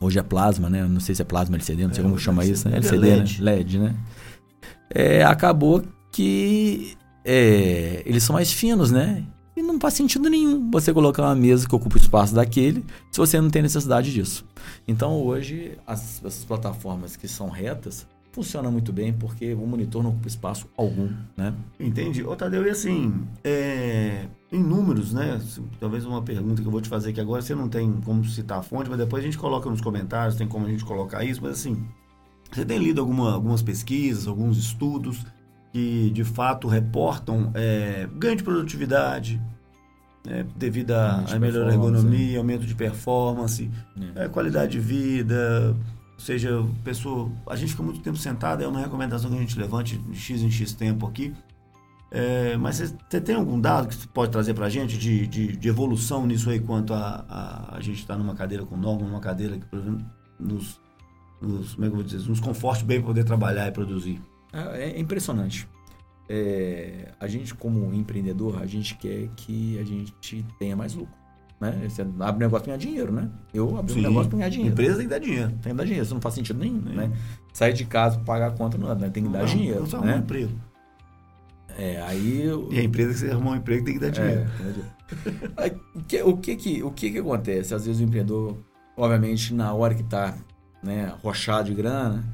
Hoje 0.00 0.18
é 0.18 0.22
plasma, 0.22 0.68
né? 0.70 0.84
Não 0.84 0.98
sei 0.98 1.14
se 1.14 1.22
é 1.22 1.24
plasma 1.24 1.56
LCD, 1.56 1.86
não 1.86 1.94
sei 1.94 2.02
É, 2.02 2.06
como 2.06 2.18
chama 2.18 2.44
isso, 2.44 2.68
né? 2.68 2.76
LCD, 2.78 3.08
LCD, 3.10 3.16
LED. 3.16 3.42
né? 3.42 3.50
LED, 3.52 3.78
né? 3.78 3.94
É, 4.90 5.24
acabou 5.24 5.82
que 6.10 6.96
é, 7.24 8.02
eles 8.04 8.22
são 8.22 8.34
mais 8.34 8.52
finos, 8.52 8.90
né? 8.90 9.24
E 9.54 9.62
não 9.62 9.78
faz 9.78 9.94
sentido 9.94 10.28
nenhum 10.30 10.70
você 10.70 10.92
colocar 10.92 11.22
uma 11.22 11.34
mesa 11.34 11.68
que 11.68 11.74
ocupa 11.74 11.96
o 11.96 12.00
espaço 12.00 12.34
daquele 12.34 12.82
se 13.10 13.18
você 13.18 13.38
não 13.40 13.50
tem 13.50 13.60
necessidade 13.62 14.10
disso. 14.10 14.44
Então 14.88 15.22
hoje 15.22 15.78
as, 15.86 16.22
essas 16.24 16.44
plataformas 16.44 17.16
que 17.16 17.28
são 17.28 17.50
retas 17.50 18.06
funcionam 18.32 18.72
muito 18.72 18.92
bem 18.92 19.12
porque 19.12 19.52
o 19.54 19.66
monitor 19.66 20.02
não 20.02 20.10
ocupa 20.10 20.26
espaço 20.26 20.66
algum, 20.76 21.08
né? 21.36 21.52
Entendi. 21.78 22.22
Ô, 22.24 22.34
Tadeu, 22.34 22.66
e 22.66 22.70
assim, 22.70 23.22
é, 23.44 24.26
em 24.50 24.62
números, 24.62 25.12
né? 25.12 25.38
Talvez 25.78 26.04
uma 26.06 26.22
pergunta 26.22 26.60
que 26.62 26.66
eu 26.66 26.72
vou 26.72 26.80
te 26.80 26.88
fazer 26.88 27.10
aqui 27.10 27.20
agora, 27.20 27.42
você 27.42 27.54
não 27.54 27.68
tem 27.68 27.92
como 28.04 28.24
citar 28.24 28.58
a 28.58 28.62
fonte, 28.62 28.88
mas 28.88 28.98
depois 28.98 29.22
a 29.22 29.26
gente 29.26 29.38
coloca 29.38 29.68
nos 29.68 29.80
comentários, 29.80 30.34
tem 30.36 30.48
como 30.48 30.66
a 30.66 30.70
gente 30.70 30.84
colocar 30.84 31.22
isso, 31.24 31.40
mas 31.42 31.52
assim, 31.52 31.86
você 32.50 32.64
tem 32.64 32.78
lido 32.78 33.00
alguma- 33.00 33.32
algumas 33.32 33.62
pesquisas, 33.62 34.26
alguns 34.26 34.56
estudos 34.58 35.24
que 35.72 36.10
de 36.10 36.24
fato 36.24 36.68
reportam 36.68 37.50
é, 37.54 38.06
ganho 38.16 38.36
de 38.36 38.42
produtividade, 38.42 39.40
né, 40.24 40.46
devido 40.56 40.92
a 40.92 41.24
melhor 41.40 41.66
ergonomia, 41.72 42.38
aumento 42.38 42.64
de 42.66 42.74
performance, 42.74 43.70
é, 44.14 44.28
qualidade 44.28 44.72
de 44.72 44.80
vida, 44.80 45.74
ou 46.14 46.20
seja, 46.20 46.64
pessoa, 46.84 47.30
a 47.46 47.56
gente 47.56 47.70
fica 47.70 47.82
muito 47.82 48.00
tempo 48.00 48.16
sentado, 48.16 48.62
é 48.62 48.68
uma 48.68 48.80
recomendação 48.80 49.30
que 49.30 49.36
a 49.36 49.40
gente 49.40 49.58
levante 49.58 49.96
de 49.96 50.18
X 50.18 50.42
em 50.42 50.50
X 50.50 50.72
tempo 50.72 51.06
aqui. 51.06 51.34
É, 52.14 52.58
mas 52.58 52.76
você 52.76 53.20
tem 53.20 53.34
algum 53.34 53.58
dado 53.58 53.88
que 53.88 53.94
você 53.94 54.06
pode 54.06 54.30
trazer 54.30 54.52
para 54.52 54.66
a 54.66 54.68
gente 54.68 54.98
de, 54.98 55.26
de, 55.26 55.56
de 55.56 55.68
evolução 55.68 56.26
nisso 56.26 56.50
aí, 56.50 56.60
quanto 56.60 56.92
a, 56.92 57.24
a, 57.26 57.76
a 57.76 57.80
gente 57.80 58.00
está 58.00 58.16
numa 58.18 58.34
cadeira 58.34 58.66
com 58.66 58.76
norma, 58.76 59.08
numa 59.08 59.20
cadeira 59.20 59.56
que, 59.56 59.64
por 59.64 59.78
exemplo, 59.78 60.04
nos, 60.38 60.78
nos, 61.40 61.74
como 61.74 61.86
é 61.86 61.88
que 61.88 61.94
vou 61.94 62.04
dizer, 62.04 62.28
nos 62.28 62.38
conforte 62.38 62.84
bem 62.84 63.00
poder 63.00 63.24
trabalhar 63.24 63.66
e 63.66 63.72
produzir? 63.72 64.20
É, 64.52 64.90
é 64.90 65.00
impressionante. 65.00 65.66
É, 66.28 67.12
a 67.18 67.26
gente, 67.26 67.54
como 67.54 67.92
empreendedor, 67.94 68.62
a 68.62 68.66
gente 68.66 68.94
quer 68.96 69.28
que 69.34 69.78
a 69.78 69.84
gente 69.84 70.44
tenha 70.58 70.76
mais 70.76 70.92
lucro. 70.92 71.21
Né? 71.62 71.88
Você 71.88 72.02
abre 72.02 72.18
um 72.18 72.48
negócio 72.48 72.64
para 72.64 72.76
ganhar 72.76 72.76
dinheiro, 72.76 73.12
né? 73.12 73.30
Eu 73.54 73.78
abri 73.78 73.94
um 73.94 74.02
negócio 74.02 74.28
para 74.28 74.38
ganhar 74.38 74.50
dinheiro. 74.50 74.72
Empresa 74.72 74.96
tem 74.96 75.04
que 75.04 75.10
dar 75.10 75.18
dinheiro. 75.20 75.48
Tem 75.62 75.70
que 75.70 75.74
dar 75.74 75.84
dinheiro, 75.84 76.04
isso 76.04 76.14
não 76.14 76.20
faz 76.20 76.34
sentido 76.34 76.58
nenhum, 76.58 76.80
Nenhum. 76.80 76.96
né? 76.96 77.12
Sair 77.52 77.72
de 77.72 77.84
casa 77.84 78.18
pagar 78.18 78.48
a 78.48 78.50
conta 78.50 78.76
não, 78.76 78.92
né? 78.96 79.08
tem 79.10 79.22
que 79.22 79.28
dar 79.28 79.38
Não, 79.38 79.46
dinheiro, 79.46 79.78
não 79.78 79.86
só 79.86 79.98
arrumar 79.98 80.12
um 80.12 80.16
né? 80.16 80.22
emprego. 80.22 80.52
É, 81.78 82.02
aí... 82.02 82.50
E 82.72 82.80
a 82.80 82.82
empresa 82.82 83.12
que 83.12 83.18
você 83.20 83.30
arrumar 83.30 83.52
um 83.52 83.56
emprego 83.56 83.84
tem 83.84 83.94
que 83.94 84.00
dar 84.00 84.10
dinheiro. 84.10 84.40
É, 84.40 84.44
entendi. 84.60 85.52
Aí, 85.56 86.22
o, 86.24 86.36
que, 86.36 86.56
que, 86.56 86.82
o 86.82 86.90
que 86.90 87.12
que 87.12 87.18
acontece? 87.18 87.72
Às 87.72 87.86
vezes 87.86 88.00
o 88.00 88.04
empreendedor, 88.04 88.56
obviamente, 88.96 89.54
na 89.54 89.72
hora 89.72 89.94
que 89.94 90.02
está 90.02 90.36
né, 90.82 91.04
arrochado 91.04 91.68
de 91.68 91.76
grana, 91.76 92.24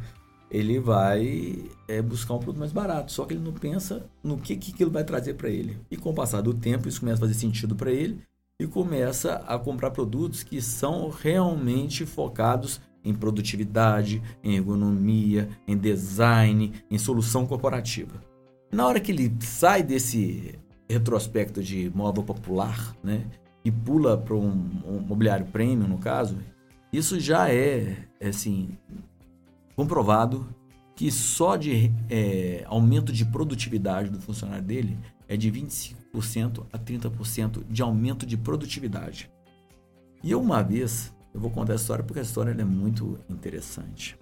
ele 0.50 0.80
vai 0.80 1.66
é, 1.86 2.00
buscar 2.00 2.32
um 2.32 2.38
produto 2.38 2.60
mais 2.60 2.72
barato. 2.72 3.12
Só 3.12 3.26
que 3.26 3.34
ele 3.34 3.44
não 3.44 3.52
pensa 3.52 4.06
no 4.24 4.38
que, 4.38 4.56
que 4.56 4.72
aquilo 4.72 4.90
vai 4.90 5.04
trazer 5.04 5.34
para 5.34 5.50
ele. 5.50 5.76
E 5.90 5.98
com 5.98 6.08
o 6.08 6.14
passar 6.14 6.40
do 6.40 6.54
tempo, 6.54 6.88
isso 6.88 7.00
começa 7.00 7.18
a 7.18 7.28
fazer 7.28 7.34
sentido 7.34 7.76
para 7.76 7.90
ele 7.90 8.26
e 8.60 8.66
começa 8.66 9.36
a 9.46 9.56
comprar 9.56 9.92
produtos 9.92 10.42
que 10.42 10.60
são 10.60 11.10
realmente 11.10 12.04
focados 12.04 12.80
em 13.04 13.14
produtividade, 13.14 14.20
em 14.42 14.56
ergonomia, 14.56 15.48
em 15.64 15.76
design, 15.76 16.72
em 16.90 16.98
solução 16.98 17.46
corporativa. 17.46 18.20
Na 18.72 18.84
hora 18.84 18.98
que 18.98 19.12
ele 19.12 19.32
sai 19.40 19.84
desse 19.84 20.58
retrospecto 20.90 21.62
de 21.62 21.88
móvel 21.94 22.24
popular, 22.24 22.96
né, 23.00 23.26
e 23.64 23.70
pula 23.70 24.18
para 24.18 24.34
um, 24.34 24.82
um 24.84 25.00
mobiliário 25.06 25.46
premium, 25.46 25.86
no 25.86 25.98
caso, 25.98 26.36
isso 26.92 27.20
já 27.20 27.52
é, 27.52 28.08
assim, 28.20 28.76
comprovado 29.76 30.52
que 30.96 31.12
só 31.12 31.54
de 31.54 31.92
é, 32.10 32.64
aumento 32.66 33.12
de 33.12 33.24
produtividade 33.24 34.10
do 34.10 34.20
funcionário 34.20 34.64
dele 34.64 34.98
é 35.28 35.36
de 35.36 35.48
25% 35.48 35.97
a 36.72 36.78
30% 36.78 37.64
de 37.68 37.82
aumento 37.82 38.26
de 38.26 38.36
produtividade. 38.36 39.30
E 40.22 40.30
eu 40.30 40.40
uma 40.40 40.62
vez, 40.62 41.14
eu 41.32 41.40
vou 41.40 41.50
contar 41.50 41.74
a 41.74 41.76
história 41.76 42.04
porque 42.04 42.20
a 42.20 42.22
história 42.22 42.50
é 42.50 42.64
muito 42.64 43.18
interessante. 43.28 44.18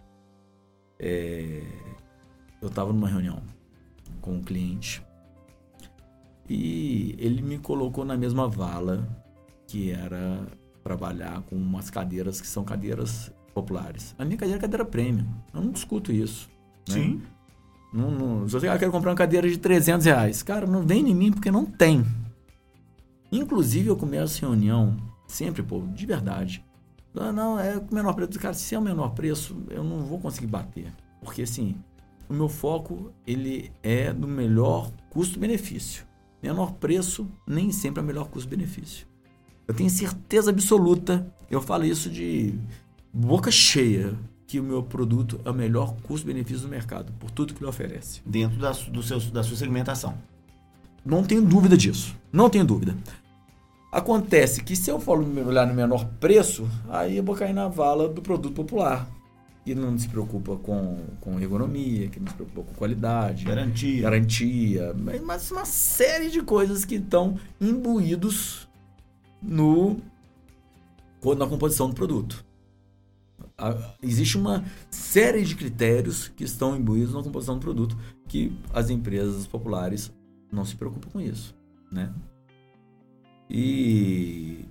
É, 0.99 1.63
eu 2.61 2.69
estava 2.69 2.93
numa 2.93 3.09
reunião 3.09 3.43
com 4.21 4.35
um 4.35 4.43
cliente 4.43 5.03
e 6.49 7.15
ele 7.19 7.43
me 7.43 7.59
colocou 7.59 8.05
na 8.05 8.17
mesma 8.17 8.49
vala 8.49 9.07
que 9.67 9.91
era 9.91 10.47
trabalhar 10.83 11.43
com 11.43 11.57
umas 11.57 11.91
cadeiras 11.91 12.41
que 12.41 12.47
são 12.47 12.65
cadeiras 12.65 13.33
populares. 13.53 14.15
A 14.19 14.25
minha 14.25 14.37
cadeira 14.37 14.59
é 14.59 14.61
cadeira 14.61 14.85
premium. 14.85 15.27
Eu 15.53 15.61
não 15.63 15.73
discuto 15.73 16.13
isso. 16.13 16.49
né? 16.89 16.95
Sim. 16.95 17.23
Não, 17.97 18.11
não, 18.11 18.47
se 18.47 18.53
você 18.53 18.69
ah, 18.69 18.79
quer 18.79 18.91
comprar 18.91 19.11
uma 19.11 19.17
cadeira 19.17 19.49
de 19.49 19.57
300 19.57 20.05
reais, 20.05 20.43
cara, 20.43 20.67
não 20.67 20.87
vem 20.87 21.09
em 21.09 21.15
mim 21.15 21.33
porque 21.33 21.51
não 21.51 21.65
tem. 21.65 22.05
Inclusive, 23.33 23.89
eu 23.89 23.97
começo 23.97 24.43
reunião, 24.43 24.95
sempre, 25.27 25.63
pô, 25.63 25.81
de 25.81 26.05
verdade, 26.05 26.63
Ah, 27.19 27.33
não, 27.33 27.59
é 27.59 27.79
o 27.79 27.95
menor 27.95 28.13
preço. 28.13 28.39
Cara, 28.39 28.53
se 28.53 28.75
é 28.75 28.79
o 28.79 28.83
menor 28.83 29.15
preço, 29.15 29.57
eu 29.71 29.83
não 29.83 30.05
vou 30.05 30.19
conseguir 30.19 30.47
bater. 30.47 30.93
Porque, 31.23 31.41
assim, 31.41 31.75
o 32.29 32.35
meu 32.35 32.51
foco, 32.51 33.11
ele 33.27 33.73
é 33.83 34.13
do 34.13 34.29
melhor 34.29 34.93
custo-benefício. 35.09 36.05
Menor 36.43 36.75
preço 36.75 37.27
nem 37.47 37.73
sempre 37.73 38.01
é 38.01 38.03
o 38.03 38.07
melhor 38.07 38.29
custo-benefício. 38.29 39.07
Eu 39.67 39.73
tenho 39.73 39.89
certeza 39.89 40.51
absoluta, 40.51 41.27
eu 41.51 41.63
falo 41.63 41.87
isso 41.87 42.11
de 42.11 42.55
boca 43.11 43.51
cheia, 43.51 44.15
que 44.47 44.61
o 44.61 44.63
meu 44.63 44.83
produto 44.83 45.41
é 45.45 45.51
o 45.51 45.55
melhor 45.55 45.95
custo-benefício 46.03 46.63
do 46.63 46.69
mercado, 46.69 47.13
por 47.19 47.31
tudo 47.31 47.53
que 47.53 47.61
ele 47.61 47.69
oferece. 47.69 48.21
Dentro 48.25 48.59
da, 48.59 48.71
do 48.71 49.03
seu, 49.03 49.19
da 49.21 49.43
sua 49.43 49.57
segmentação. 49.57 50.17
Não 51.05 51.25
tenho 51.25 51.43
dúvida 51.43 51.77
disso. 51.77 52.15
Não 52.33 52.49
tenho 52.49 52.65
dúvida. 52.65 52.97
Acontece 53.91 54.63
que 54.63 54.77
se 54.77 54.91
eu 54.91 55.01
for 55.01 55.19
olhar 55.21 55.67
no 55.67 55.75
menor 55.75 56.05
preço, 56.21 56.69
aí 56.89 57.17
eu 57.17 57.23
vou 57.25 57.35
cair 57.35 57.53
na 57.55 57.67
vala 57.69 58.09
do 58.09 58.21
produto 58.21 58.55
popular. 58.55 59.09
Que 59.65 59.75
não 59.75 59.99
se 59.99 60.09
preocupa 60.09 60.55
com, 60.57 60.99
com 61.21 61.41
ergonomia, 61.41 62.09
que 62.09 62.21
não 62.21 62.29
se 62.29 62.35
preocupa 62.35 62.63
com 62.63 62.75
qualidade, 62.75 63.45
Garantia. 63.45 64.03
garantia, 64.03 64.95
mas- 64.97 65.21
mas 65.23 65.51
uma 65.51 65.65
série 65.65 66.31
de 66.31 66.41
coisas 66.41 66.85
que 66.85 66.97
estão 66.97 67.37
imbuídos 67.61 68.69
no 69.43 69.97
na 71.37 71.47
composição 71.49 71.89
do 71.89 71.95
produto. 71.97 72.46
A- 73.59 73.95
Existe 74.03 74.37
uma 74.37 74.65
série 74.91 75.43
de 75.45 75.55
critérios 75.57 76.29
que 76.29 76.45
estão 76.45 76.77
imbuídos 76.77 77.15
na 77.15 77.23
composição 77.23 77.55
do 77.57 77.61
produto 77.61 77.97
que 78.29 78.53
as 78.73 78.91
empresas 78.91 79.47
populares 79.47 80.13
não 80.53 80.65
se 80.65 80.77
preocupam 80.77 81.11
com 81.11 81.21
isso, 81.21 81.55
né? 81.91 82.13
E 83.49 84.65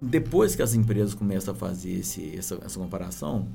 depois 0.00 0.54
que 0.56 0.62
as 0.62 0.74
empresas 0.74 1.14
começam 1.14 1.52
a 1.54 1.56
fazer 1.56 1.92
esse, 1.92 2.36
essa, 2.36 2.58
essa 2.64 2.78
comparação, 2.78 3.48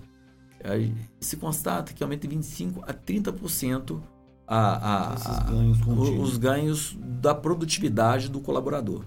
se 1.20 1.38
constata 1.38 1.94
que 1.94 2.04
aumenta 2.04 2.28
de 2.28 2.36
25 2.36 2.82
a 2.88 2.94
30% 2.94 4.02
a, 4.48 5.12
a, 5.12 5.16
Esses 5.16 5.28
a- 5.28 5.44
ganhos 5.44 5.78
os 6.20 6.38
ganhos 6.38 6.98
da 7.22 7.34
produtividade 7.36 8.30
do 8.30 8.40
colaborador. 8.42 9.06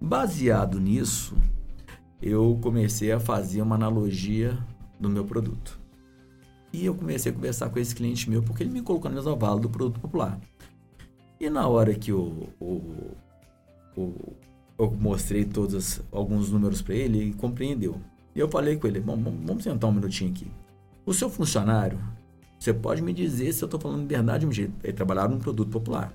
Baseado 0.00 0.80
nisso, 0.80 1.36
eu 2.22 2.58
comecei 2.62 3.12
a 3.12 3.20
fazer 3.20 3.62
uma 3.62 3.74
analogia 3.74 4.58
do 4.98 5.08
meu 5.08 5.24
produto. 5.24 5.78
E 6.72 6.84
eu 6.84 6.94
comecei 6.94 7.32
a 7.32 7.34
conversar 7.34 7.68
com 7.70 7.78
esse 7.78 7.94
cliente 7.94 8.28
meu, 8.30 8.42
porque 8.42 8.62
ele 8.62 8.70
me 8.70 8.82
colocou 8.82 9.10
mesma 9.10 9.34
vala 9.34 9.58
do 9.58 9.68
produto 9.68 9.98
popular. 9.98 10.38
E 11.40 11.48
na 11.48 11.66
hora 11.66 11.94
que 11.94 12.12
o- 12.12 12.48
eu 13.96 14.90
mostrei 14.92 15.44
todos 15.44 16.00
alguns 16.12 16.50
números 16.50 16.80
para 16.80 16.94
ele, 16.94 17.18
ele 17.18 17.34
compreendeu. 17.34 18.00
E 18.34 18.38
eu 18.38 18.48
falei 18.48 18.76
com 18.76 18.86
ele, 18.86 19.00
bom, 19.00 19.16
vamos 19.16 19.64
sentar 19.64 19.90
um 19.90 19.92
minutinho 19.92 20.30
aqui. 20.30 20.46
O 21.04 21.12
seu 21.12 21.28
funcionário, 21.28 21.98
você 22.58 22.72
pode 22.72 23.02
me 23.02 23.12
dizer 23.12 23.52
se 23.52 23.64
eu 23.64 23.66
estou 23.66 23.80
falando 23.80 24.06
verdade 24.06 24.44
ou 24.44 24.50
mentira. 24.50 24.70
Ele 24.84 24.92
trabalhava 24.92 25.28
num 25.28 25.38
produto 25.38 25.70
popular. 25.70 26.14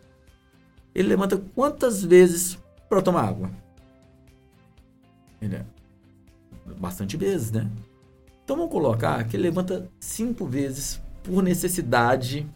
Ele 0.93 1.09
levanta 1.09 1.37
quantas 1.53 2.03
vezes 2.03 2.57
para 2.87 3.01
tomar 3.01 3.23
água? 3.27 3.51
Ele 5.41 5.65
bastante 6.79 7.15
vezes, 7.17 7.51
né? 7.51 7.69
Então 8.43 8.55
vamos 8.55 8.71
colocar 8.71 9.23
que 9.23 9.35
ele 9.35 9.43
levanta 9.43 9.89
cinco 9.99 10.45
vezes 10.45 11.01
por 11.23 11.41
necessidade, 11.41 12.47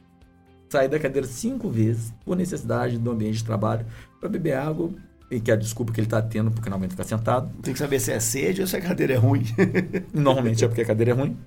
sair 0.70 0.88
da 0.88 1.00
cadeira 1.00 1.28
cinco 1.28 1.70
vezes 1.70 2.14
por 2.24 2.36
necessidade 2.36 2.98
do 2.98 3.12
ambiente 3.12 3.38
de 3.38 3.44
trabalho 3.44 3.86
para 4.20 4.30
beber 4.30 4.54
água 4.54 4.92
e 5.32 5.40
que 5.40 5.52
é 5.52 5.54
a 5.54 5.58
desculpa 5.58 5.92
que 5.92 6.00
ele 6.00 6.08
está 6.08 6.22
tendo 6.22 6.52
porque 6.52 6.70
não 6.70 6.78
aguenta 6.78 6.92
ficar 6.92 7.04
sentado. 7.04 7.52
Tem 7.62 7.74
que 7.74 7.80
saber 7.80 8.00
se 8.00 8.12
é 8.12 8.20
sede 8.20 8.62
ou 8.62 8.68
se 8.68 8.78
a 8.78 8.82
cadeira 8.82 9.14
é 9.14 9.18
ruim. 9.18 9.44
Normalmente 10.14 10.64
é 10.64 10.68
porque 10.68 10.82
a 10.82 10.86
cadeira 10.86 11.12
é 11.12 11.14
ruim. 11.14 11.38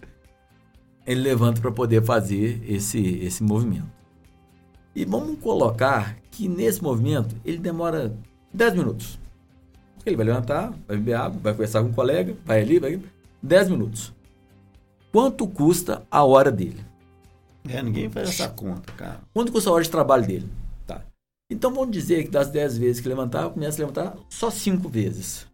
Ele 1.07 1.21
levanta 1.21 1.61
para 1.61 1.73
poder 1.73 2.03
fazer 2.03 2.63
esse, 2.69 3.01
esse 3.19 3.43
movimento. 3.43 3.91
E 4.95 5.05
vamos 5.05 5.39
colocar 5.39 6.17
que 6.31 6.49
nesse 6.49 6.83
movimento 6.83 7.35
ele 7.45 7.59
demora 7.59 8.15
10 8.53 8.75
minutos. 8.75 9.19
Ele 10.05 10.17
vai 10.17 10.27
levantar, 10.27 10.73
vai 10.87 10.97
beber 10.97 11.15
água, 11.15 11.41
vai 11.41 11.53
conversar 11.53 11.83
com 11.83 11.89
um 11.89 11.93
colega, 11.93 12.37
vai 12.45 12.61
ali, 12.61 12.79
vai 12.79 13.01
10 13.43 13.69
minutos. 13.69 14.13
Quanto 15.13 15.47
custa 15.47 16.03
a 16.11 16.25
hora 16.25 16.51
dele? 16.51 16.85
É, 17.69 17.83
ninguém 17.83 18.11
faz 18.11 18.31
essa 18.31 18.49
conta, 18.49 18.93
cara. 18.93 19.21
Quanto 19.33 19.53
custa 19.53 19.71
a 19.71 19.73
hora 19.73 19.85
de 19.85 19.91
trabalho 19.91 20.27
dele? 20.27 20.51
Tá. 20.87 21.05
Então 21.51 21.73
vamos 21.73 21.93
dizer 21.93 22.25
que 22.25 22.31
das 22.31 22.49
10 22.49 22.79
vezes 22.79 23.01
que 23.01 23.09
levantar, 23.09 23.51
começa 23.51 23.79
a 23.79 23.81
levantar 23.81 24.17
só 24.29 24.51
5 24.51 24.89
vezes. 24.89 25.47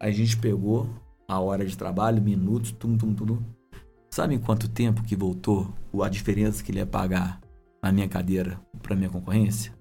Aí 0.00 0.10
a 0.10 0.14
gente 0.14 0.36
pegou 0.36 0.88
a 1.28 1.40
hora 1.40 1.64
de 1.64 1.76
trabalho, 1.76 2.22
minutos, 2.22 2.72
tum, 2.72 2.96
tum, 2.96 3.14
tum. 3.14 3.26
tum. 3.26 3.42
Sabe 4.10 4.34
em 4.34 4.38
quanto 4.38 4.68
tempo 4.68 5.02
que 5.02 5.14
voltou 5.14 5.72
a 6.02 6.08
diferença 6.08 6.62
que 6.62 6.70
ele 6.70 6.78
ia 6.78 6.86
pagar 6.86 7.40
na 7.82 7.92
minha 7.92 8.08
cadeira 8.08 8.60
para 8.82 8.96
minha 8.96 9.10
concorrência? 9.10 9.74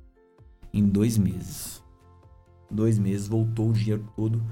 Em 0.74 0.86
dois 0.86 1.18
meses. 1.18 1.85
Dois 2.76 3.00
meses 3.00 3.28
voltou 3.28 3.70
o 3.70 3.74
dinheiro 3.74 4.06
todo. 4.18 4.44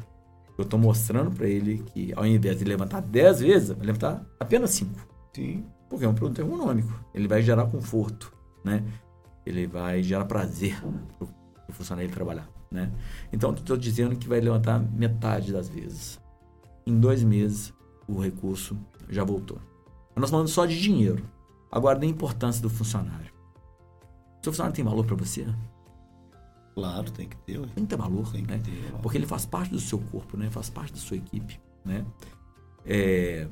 Eu 0.58 0.64
tô 0.64 0.78
mostrando 0.78 1.30
para 1.30 1.46
ele 1.46 1.84
que 1.94 2.14
ao 2.16 2.26
invés 2.26 2.58
de 2.58 2.64
levantar 2.64 3.02
10 3.02 3.40
vezes, 3.42 3.70
vai 3.70 3.86
levantar 3.86 4.26
apenas 4.40 4.70
5 4.72 4.92
Sim. 5.34 5.66
porque 5.90 6.06
é 6.06 6.08
um 6.08 6.14
produto 6.14 6.40
ergonômico. 6.40 6.94
Ele 7.14 7.28
vai 7.28 7.42
gerar 7.42 7.66
conforto, 7.66 8.34
né? 8.64 8.84
Ele 9.46 9.68
vai 9.68 10.02
gerar 10.02 10.24
prazer 10.24 10.80
pro, 11.18 11.28
pro 11.28 11.76
funcionário 11.76 12.10
trabalhar, 12.12 12.48
né? 12.72 12.92
Então, 13.34 13.54
estou 13.54 13.76
dizendo 13.76 14.16
que 14.16 14.28
vai 14.28 14.40
levantar 14.40 14.80
metade 14.80 15.52
das 15.52 15.68
vezes. 15.68 16.18
Em 16.86 16.98
dois 16.98 17.24
meses, 17.24 17.74
o 18.08 18.22
recurso 18.22 18.78
já 19.10 19.24
voltou. 19.24 19.60
Nós 20.16 20.30
falando 20.30 20.48
só 20.48 20.66
de 20.66 20.80
dinheiro. 20.80 21.26
Agora, 21.70 22.00
da 22.00 22.06
importância 22.06 22.62
do 22.62 22.70
funcionário. 22.70 23.34
O 24.40 24.44
seu 24.44 24.54
funcionário 24.54 24.76
tem 24.76 24.86
valor 24.86 25.06
para 25.06 25.16
você? 25.16 25.46
Claro, 26.74 27.12
tem 27.12 27.28
que 27.28 27.38
ter. 27.38 27.60
ué. 27.60 27.68
Tem 27.76 27.84
que 27.84 27.90
ter 27.90 27.96
valor, 27.96 28.32
Tem 28.32 28.44
que 28.44 28.52
né? 28.52 28.60
ter. 28.64 28.94
Porque 29.02 29.18
ele 29.18 29.28
faz 29.28 29.46
parte 29.46 29.72
do 29.72 29.80
seu 29.80 30.00
corpo, 30.00 30.38
né? 30.38 30.50
Faz 30.50 30.70
parte 30.70 30.94
da 30.94 31.00
sua 31.00 31.18
equipe, 31.18 31.60
né? 31.86 32.06
É, 32.86 33.48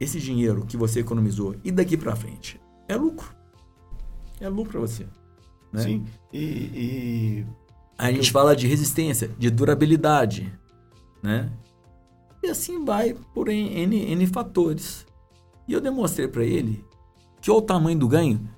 esse 0.00 0.18
dinheiro 0.18 0.64
que 0.64 0.76
você 0.76 1.00
economizou 1.00 1.54
e 1.62 1.70
daqui 1.70 1.96
para 1.96 2.16
frente 2.16 2.60
é 2.88 2.96
lucro. 2.96 3.34
É 4.40 4.48
lucro 4.48 4.72
para 4.72 4.80
você. 4.80 5.06
Né? 5.72 5.82
Sim. 5.82 6.06
E, 6.32 6.38
e 6.38 7.46
a 7.98 8.10
gente 8.10 8.32
fala 8.32 8.56
de 8.56 8.66
resistência, 8.66 9.28
de 9.38 9.50
durabilidade, 9.50 10.52
né? 11.22 11.52
E 12.42 12.48
assim 12.48 12.82
vai 12.84 13.14
por 13.34 13.48
N, 13.48 13.82
N, 13.82 14.12
N 14.12 14.26
fatores. 14.26 15.06
E 15.68 15.72
eu 15.74 15.80
demonstrei 15.80 16.26
para 16.26 16.42
ele 16.44 16.82
que 17.40 17.50
olha 17.50 17.58
o 17.58 17.62
tamanho 17.62 17.98
do 17.98 18.08
ganho 18.08 18.48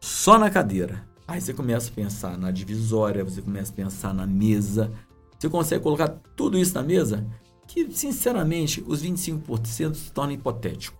só 0.00 0.38
na 0.38 0.48
cadeira. 0.48 1.04
Aí 1.26 1.40
você 1.40 1.52
começa 1.54 1.90
a 1.90 1.92
pensar 1.94 2.36
na 2.38 2.50
divisória, 2.50 3.24
você 3.24 3.40
começa 3.40 3.72
a 3.72 3.74
pensar 3.74 4.12
na 4.14 4.26
mesa. 4.26 4.90
Você 5.38 5.48
consegue 5.48 5.82
colocar 5.82 6.08
tudo 6.36 6.58
isso 6.58 6.74
na 6.74 6.82
mesa 6.82 7.24
que, 7.66 7.90
sinceramente, 7.92 8.82
os 8.86 9.02
25% 9.02 9.94
se 9.94 10.12
torna 10.12 10.32
hipotético. 10.32 10.96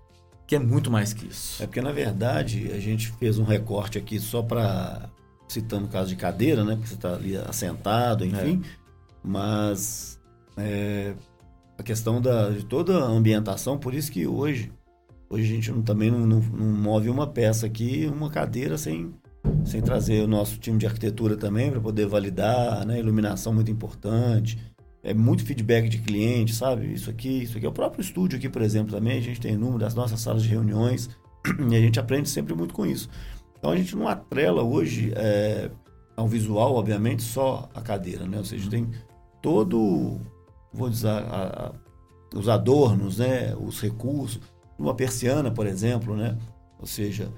Que 0.46 0.56
é 0.56 0.58
muito 0.58 0.90
mais 0.90 1.12
que 1.12 1.26
isso. 1.26 1.62
É 1.62 1.66
porque, 1.66 1.80
na 1.80 1.92
verdade, 1.92 2.70
a 2.72 2.78
gente 2.80 3.10
fez 3.12 3.38
um 3.38 3.44
recorte 3.44 3.98
aqui 3.98 4.18
só 4.18 4.42
para 4.42 5.08
citando 5.48 5.86
o 5.86 5.88
caso 5.88 6.08
de 6.08 6.16
cadeira, 6.16 6.64
né? 6.64 6.74
Porque 6.74 6.88
você 6.88 6.94
está 6.94 7.14
ali 7.14 7.36
assentado, 7.36 8.24
enfim. 8.24 8.62
Mas 9.22 10.18
é, 10.56 11.14
a 11.78 11.82
questão 11.82 12.20
da, 12.20 12.50
de 12.50 12.64
toda 12.64 12.98
a 12.98 13.06
ambientação, 13.06 13.78
por 13.78 13.94
isso 13.94 14.10
que 14.10 14.26
hoje, 14.26 14.72
hoje 15.30 15.44
a 15.44 15.54
gente 15.54 15.70
não- 15.70 15.82
também 15.82 16.10
não, 16.10 16.20
não- 16.26 16.40
não 16.40 16.66
move 16.72 17.08
uma 17.08 17.26
peça 17.26 17.66
aqui, 17.66 18.10
uma 18.12 18.30
cadeira 18.30 18.76
sem, 18.76 19.14
sem 19.64 19.80
trazer 19.80 20.22
o 20.22 20.26
nosso 20.28 20.58
time 20.58 20.78
de 20.78 20.86
arquitetura 20.86 21.36
também 21.36 21.70
para 21.70 21.80
poder 21.80 22.06
validar, 22.06 22.84
né? 22.86 22.98
Iluminação 22.98 23.52
muito 23.52 23.70
importante. 23.70 24.58
É 25.02 25.12
muito 25.12 25.44
feedback 25.44 25.88
de 25.88 25.98
cliente, 25.98 26.54
sabe? 26.54 26.92
Isso 26.92 27.10
aqui, 27.10 27.42
isso 27.42 27.56
aqui 27.56 27.66
é 27.66 27.68
o 27.68 27.72
próprio 27.72 28.00
estúdio 28.02 28.38
aqui, 28.38 28.48
por 28.48 28.62
exemplo, 28.62 28.92
também. 28.94 29.18
A 29.18 29.22
gente 29.22 29.40
tem 29.40 29.56
número 29.56 29.78
das 29.78 29.94
nossas 29.94 30.20
salas 30.20 30.42
de 30.42 30.48
reuniões 30.48 31.10
e 31.70 31.74
a 31.74 31.80
gente 31.80 31.98
aprende 31.98 32.28
sempre 32.28 32.54
muito 32.54 32.72
com 32.72 32.86
isso. 32.86 33.08
Então 33.58 33.70
a 33.70 33.76
gente 33.76 33.96
não 33.96 34.06
atrela 34.08 34.62
hoje 34.62 35.12
é, 35.16 35.70
ao 36.16 36.28
visual, 36.28 36.74
obviamente, 36.74 37.22
só 37.22 37.68
a 37.74 37.80
cadeira, 37.80 38.26
né? 38.26 38.38
Ou 38.38 38.44
seja, 38.44 38.70
tem 38.70 38.90
todo, 39.40 40.20
vou 40.72 40.88
dizer, 40.88 41.08
a- 41.08 41.72
a- 41.72 42.38
os 42.38 42.48
adornos, 42.48 43.18
né? 43.18 43.54
Os 43.56 43.80
recursos, 43.80 44.40
uma 44.78 44.94
persiana, 44.94 45.50
por 45.50 45.66
exemplo, 45.66 46.16
né? 46.16 46.36
Ou 46.78 46.86
seja, 46.86 47.28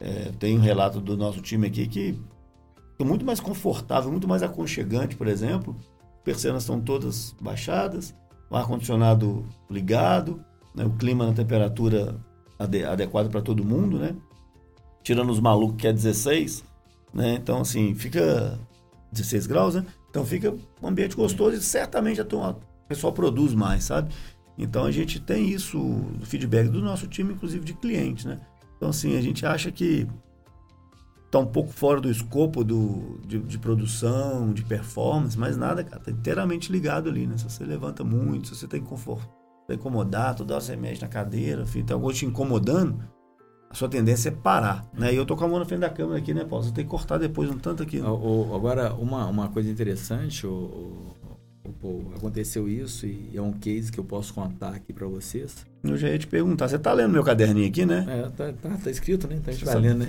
é, 0.00 0.32
tem 0.38 0.56
um 0.56 0.60
relato 0.60 1.00
do 1.00 1.16
nosso 1.16 1.40
time 1.40 1.66
aqui 1.66 1.86
que 1.86 2.18
é 2.98 3.04
muito 3.04 3.24
mais 3.24 3.40
confortável, 3.40 4.10
muito 4.10 4.28
mais 4.28 4.42
aconchegante, 4.42 5.16
por 5.16 5.26
exemplo. 5.26 5.76
Persianas 6.24 6.62
estão 6.62 6.80
todas 6.80 7.34
baixadas, 7.40 8.14
o 8.50 8.56
ar-condicionado 8.56 9.46
ligado, 9.70 10.42
né? 10.74 10.84
o 10.84 10.90
clima 10.90 11.26
na 11.26 11.32
temperatura 11.32 12.16
ade- 12.58 12.84
adequada 12.84 13.28
para 13.28 13.40
todo 13.40 13.64
mundo, 13.64 13.98
né? 13.98 14.14
Tirando 15.02 15.30
os 15.30 15.40
malucos 15.40 15.76
que 15.76 15.86
é 15.86 15.92
16, 15.92 16.64
né? 17.14 17.34
Então, 17.34 17.60
assim, 17.60 17.94
fica 17.94 18.58
16 19.12 19.46
graus, 19.46 19.74
né? 19.74 19.84
Então 20.10 20.24
fica 20.24 20.54
um 20.82 20.88
ambiente 20.88 21.14
gostoso 21.14 21.56
e 21.56 21.60
certamente 21.60 22.20
o 22.20 22.56
pessoal 22.88 23.12
produz 23.12 23.54
mais, 23.54 23.84
sabe? 23.84 24.12
Então 24.58 24.84
a 24.84 24.90
gente 24.90 25.20
tem 25.20 25.50
isso, 25.50 25.78
o 25.78 26.24
feedback 26.24 26.68
do 26.68 26.80
nosso 26.80 27.06
time, 27.06 27.34
inclusive 27.34 27.64
de 27.64 27.74
clientes, 27.74 28.24
né? 28.24 28.38
Então, 28.76 28.90
assim, 28.90 29.16
a 29.16 29.20
gente 29.20 29.44
acha 29.46 29.70
que 29.70 30.06
está 31.24 31.38
um 31.38 31.46
pouco 31.46 31.70
fora 31.72 32.00
do 32.00 32.10
escopo 32.10 32.62
do, 32.62 33.20
de, 33.26 33.38
de, 33.38 33.58
produção, 33.58 34.52
de 34.52 34.62
performance, 34.64 35.38
mas 35.38 35.56
nada, 35.56 35.82
cara, 35.82 36.00
tá 36.00 36.10
inteiramente 36.10 36.70
ligado 36.70 37.08
ali, 37.08 37.26
né? 37.26 37.36
Se 37.36 37.44
você 37.44 37.64
levanta 37.64 38.04
muito, 38.04 38.48
se 38.48 38.56
você 38.56 38.68
tem 38.68 38.80
conforto, 38.80 39.28
tá 39.66 39.74
incomodar, 39.74 40.34
toda 40.34 40.54
hora 40.54 40.62
você 40.62 40.76
mexe 40.76 41.02
na 41.02 41.08
cadeira, 41.08 41.62
enfim, 41.62 41.82
tem 41.82 41.94
algo 41.94 42.12
te 42.12 42.24
incomodando, 42.24 43.02
a 43.68 43.74
sua 43.74 43.88
tendência 43.88 44.28
é 44.28 44.32
parar, 44.32 44.88
né? 44.94 45.12
E 45.12 45.16
eu 45.16 45.26
tô 45.26 45.36
com 45.36 45.44
a 45.44 45.48
mão 45.48 45.58
na 45.58 45.64
frente 45.64 45.80
da 45.80 45.90
câmera 45.90 46.18
aqui, 46.18 46.32
né, 46.32 46.44
Paulo? 46.44 46.64
Você 46.64 46.72
tem 46.72 46.84
que 46.84 46.90
cortar 46.90 47.18
depois 47.18 47.50
um 47.50 47.58
tanto 47.58 47.82
aqui. 47.82 48.00
Né? 48.00 48.08
O, 48.08 48.48
o, 48.50 48.54
agora, 48.54 48.94
uma, 48.94 49.26
uma 49.26 49.48
coisa 49.48 49.68
interessante, 49.68 50.46
o, 50.46 51.15
Pô, 51.80 52.02
aconteceu 52.14 52.68
isso 52.68 53.06
e 53.06 53.30
é 53.34 53.42
um 53.42 53.52
case 53.52 53.90
que 53.90 53.98
eu 53.98 54.04
posso 54.04 54.32
contar 54.34 54.70
aqui 54.70 54.92
para 54.92 55.06
vocês. 55.06 55.66
Eu 55.82 55.96
já 55.96 56.08
ia 56.08 56.18
te 56.18 56.26
perguntar, 56.26 56.68
você 56.68 56.78
tá 56.78 56.92
lendo 56.92 57.12
meu 57.12 57.22
caderninho 57.22 57.68
aqui, 57.68 57.86
né? 57.86 58.04
É, 58.08 58.22
tá, 58.30 58.52
tá, 58.52 58.76
tá 58.82 58.90
escrito, 58.90 59.28
né? 59.28 59.36
Então 59.36 59.52
a 59.52 59.56
gente 59.56 59.64
vai 59.64 59.78
lendo, 59.78 59.98
né? 60.00 60.06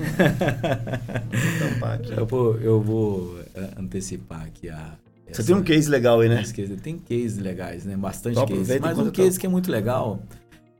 Eu 2.17 2.25
vou, 2.25 2.57
eu 2.57 2.81
vou 2.81 3.39
é, 3.55 3.69
antecipar 3.77 4.43
aqui 4.43 4.69
a. 4.69 4.93
Você 5.31 5.43
tem 5.43 5.55
um 5.55 5.61
case 5.61 5.89
legal 5.89 6.21
aí, 6.21 6.29
né? 6.29 6.41
Tem 6.81 6.97
cases 6.97 7.37
legais, 7.37 7.85
né? 7.85 7.97
Bastante 7.97 8.35
cases. 8.35 8.79
Mas 8.79 8.97
um 8.97 9.11
case 9.11 9.37
que 9.37 9.45
é 9.45 9.49
muito 9.49 9.69
legal 9.69 10.21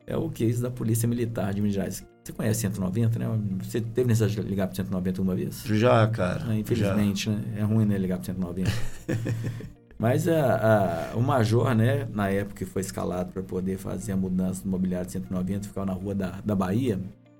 é 0.06 0.16
o 0.16 0.30
case 0.30 0.62
da 0.62 0.72
Polícia 0.72 1.08
Militar 1.08 1.54
de 1.54 1.60
Minas 1.60 1.76
Gerais. 1.76 2.06
Você 2.24 2.32
conhece 2.32 2.62
190, 2.62 3.20
né? 3.20 3.26
Você 3.62 3.82
teve 3.82 4.08
necessidade 4.08 4.42
de 4.42 4.50
ligar 4.50 4.68
para 4.68 4.76
190 4.76 5.22
uma 5.22 5.36
vez? 5.36 5.64
Já, 5.66 6.08
cara. 6.08 6.54
É, 6.54 6.60
infelizmente, 6.60 7.26
já. 7.26 7.32
né? 7.32 7.44
É 7.58 7.64
ruim, 7.64 7.86
né? 7.86 7.98
Ligar 7.98 8.18
para 8.18 8.26
190. 8.26 8.72
Mas 9.98 10.28
a, 10.28 11.12
a, 11.12 11.16
o 11.16 11.22
major, 11.22 11.74
né, 11.74 12.08
na 12.14 12.30
época 12.30 12.58
que 12.58 12.66
foi 12.66 12.82
escalado 12.82 13.32
para 13.32 13.42
poder 13.42 13.78
fazer 13.78 14.12
a 14.12 14.18
mudança 14.18 14.62
do 14.62 14.70
mobiliário 14.70 15.08
de 15.08 15.14
190, 15.14 15.68
ficava 15.68 15.88
na 15.88 15.94
rua 15.94 16.14
da, 16.14 16.40
da 16.46 16.56
Bahia, 16.56 17.00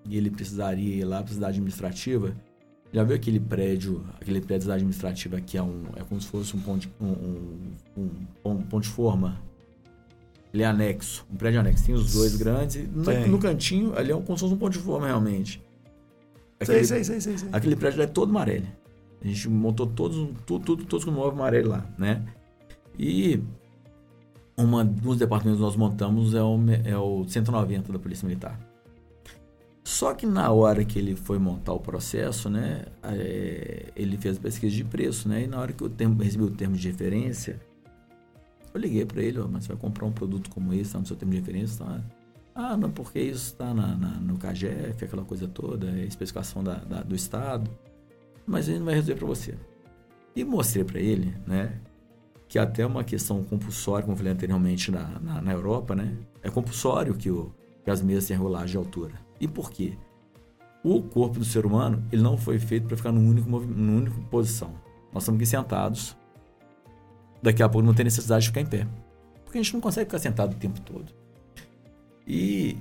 e 0.10 0.18
ele 0.18 0.32
precisaria 0.32 0.96
ir 0.96 1.04
lá 1.04 1.22
para 1.22 1.32
a 1.32 1.34
cidade 1.34 1.58
administrativa. 1.58 2.36
Já 2.92 3.04
viu 3.04 3.16
aquele 3.16 3.40
prédio, 3.40 4.04
aquele 4.20 4.42
prédio 4.42 4.68
da 4.68 4.76
administrativa 4.76 5.40
que 5.42 5.58
é, 5.58 5.62
um, 5.62 5.84
é 5.96 6.04
como 6.04 6.20
se 6.20 6.28
fosse 6.28 6.56
um 6.56 6.60
ponto 6.62 6.82
de, 6.82 6.90
um, 7.00 8.10
um, 8.46 8.66
um, 8.74 8.80
de 8.80 8.88
forma? 8.88 9.40
Ele 10.54 10.64
é 10.64 10.66
anexo, 10.66 11.28
um 11.32 11.36
prédio 11.36 11.60
anexo. 11.60 11.86
Tem 11.86 11.94
os 11.94 12.14
dois 12.14 12.38
grandes, 12.38 12.88
no, 12.90 13.04
no, 13.28 13.38
cantinho 13.38 13.94
ali 13.96 14.12
é 14.12 14.16
como 14.16 14.38
se 14.38 14.42
fosse 14.42 14.54
um 14.54 14.58
ponto 14.58 14.74
de 14.74 14.80
forma 14.80 15.06
realmente. 15.06 15.62
Aquele, 16.60 16.86
sei, 16.86 17.04
sei, 17.04 17.22
sei, 17.22 17.38
sei, 17.38 17.50
Aquele 17.52 17.76
prédio 17.76 18.02
é 18.02 18.08
todo 18.08 18.30
amarelo. 18.30 18.66
A 19.22 19.28
gente 19.28 19.50
montou 19.50 19.86
todos, 19.86 20.18
tudo, 20.46 20.64
tudo, 20.64 20.86
todos 20.86 21.06
com 21.06 21.12
móvel 21.12 21.34
amarelo 21.34 21.70
lá, 21.70 21.86
né? 21.98 22.24
E 22.98 23.42
uma 24.58 24.84
dos 24.84 25.18
departamentos 25.18 25.60
que 25.60 25.66
nós 25.66 25.76
montamos 25.76 26.34
é 26.34 26.42
o, 26.42 26.58
é 26.84 26.98
o 26.98 27.28
190 27.28 27.94
da 27.94 28.00
Polícia 28.00 28.28
Militar. 28.28 28.60
Só 29.84 30.14
que 30.14 30.26
na 30.26 30.52
hora 30.52 30.84
que 30.84 31.00
ele 31.00 31.16
foi 31.16 31.40
montar 31.40 31.72
o 31.72 31.80
processo, 31.80 32.50
né, 32.50 32.86
é, 33.04 33.86
ele 33.96 34.18
fez 34.18 34.38
pesquisa 34.38 34.76
de 34.76 34.84
preço, 34.84 35.30
né, 35.30 35.44
e 35.44 35.48
na 35.48 35.60
hora 35.60 35.72
que 35.72 35.82
eu 35.82 35.90
termo, 35.90 36.22
recebi 36.22 36.44
o 36.44 36.52
termo 36.52 36.76
de 36.76 36.90
referência, 36.90 37.58
eu 38.74 38.82
liguei 38.82 39.06
para 39.06 39.22
ele, 39.22 39.40
oh, 39.40 39.48
mas 39.48 39.64
você 39.64 39.70
vai 39.70 39.78
comprar 39.78 40.06
um 40.06 40.12
produto 40.12 40.50
como 40.50 40.74
esse, 40.74 40.84
está 40.84 41.00
no 41.00 41.06
seu 41.06 41.16
termo 41.16 41.32
de 41.32 41.40
referência, 41.40 41.86
tá? 41.86 42.02
Ah, 42.54 42.76
não, 42.76 42.92
porque 42.92 43.20
isso 43.20 43.54
está 43.54 43.74
no 43.74 44.38
CAGEF, 44.38 45.06
aquela 45.06 45.24
coisa 45.24 45.48
toda, 45.48 45.90
é 45.92 46.06
especificação 46.06 46.64
da, 46.64 46.76
da, 46.76 47.02
do 47.02 47.16
Estado, 47.16 47.72
mas 48.46 48.68
ele 48.68 48.80
não 48.80 48.86
vai 48.88 48.96
resolver 48.96 49.20
para 49.20 49.28
você. 49.28 49.56
E 50.36 50.44
mostrei 50.44 50.84
para 50.84 51.00
ele, 51.00 51.34
né, 51.46 51.80
que 52.48 52.58
até 52.58 52.86
uma 52.86 53.04
questão 53.04 53.44
compulsória, 53.44 54.04
como 54.04 54.14
eu 54.14 54.18
falei 54.18 54.32
anteriormente 54.32 54.92
na, 54.92 55.20
na, 55.20 55.42
na 55.42 55.52
Europa, 55.52 55.96
né? 55.96 56.18
É 56.42 56.50
compulsório 56.50 57.14
que, 57.14 57.30
o, 57.30 57.52
que 57.84 57.92
as 57.92 58.02
mesas 58.02 58.28
tenham 58.28 58.42
regulagem 58.42 58.72
de 58.72 58.78
altura. 58.78 59.14
E 59.40 59.48
por 59.48 59.70
quê? 59.70 59.98
O 60.84 61.02
corpo 61.02 61.40
do 61.40 61.46
ser 61.46 61.66
humano 61.66 62.04
ele 62.12 62.22
não 62.22 62.38
foi 62.38 62.58
feito 62.60 62.88
para 62.88 62.96
ficar 62.96 63.12
numa 63.12 63.30
única, 63.30 63.50
numa 63.50 63.98
única 63.98 64.16
posição. 64.30 64.74
Nós 65.14 65.24
estamos 65.24 65.40
aqui 65.40 65.46
sentados. 65.46 66.16
Daqui 67.42 67.62
a 67.62 67.70
pouco 67.70 67.86
não 67.86 67.94
tem 67.94 68.06
necessidade 68.06 68.44
de 68.44 68.48
ficar 68.48 68.62
em 68.62 68.66
pé. 68.66 68.88
Porque 69.44 69.58
a 69.58 69.62
gente 69.62 69.74
não 69.74 69.82
consegue 69.82 70.06
ficar 70.06 70.20
sentado 70.20 70.54
o 70.54 70.56
tempo 70.56 70.80
todo. 70.82 71.14
E, 72.26 72.78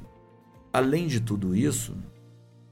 além 0.73 1.07
de 1.07 1.21
tudo 1.21 1.55
isso, 1.55 1.97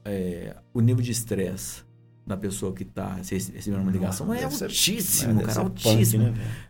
é, 0.03 0.55
o 0.73 0.81
nível 0.81 1.03
de 1.03 1.11
estresse 1.11 1.83
da 2.25 2.35
pessoa 2.35 2.73
que 2.73 2.83
está 2.83 3.15
recebendo 3.15 3.81
uma 3.81 3.91
ligação 3.91 4.33
é 4.33 4.43
altíssimo, 4.43 5.41
cara, 5.41 5.61
altíssimo. 5.61 6.25
Punk, 6.25 6.37
né, 6.37 6.69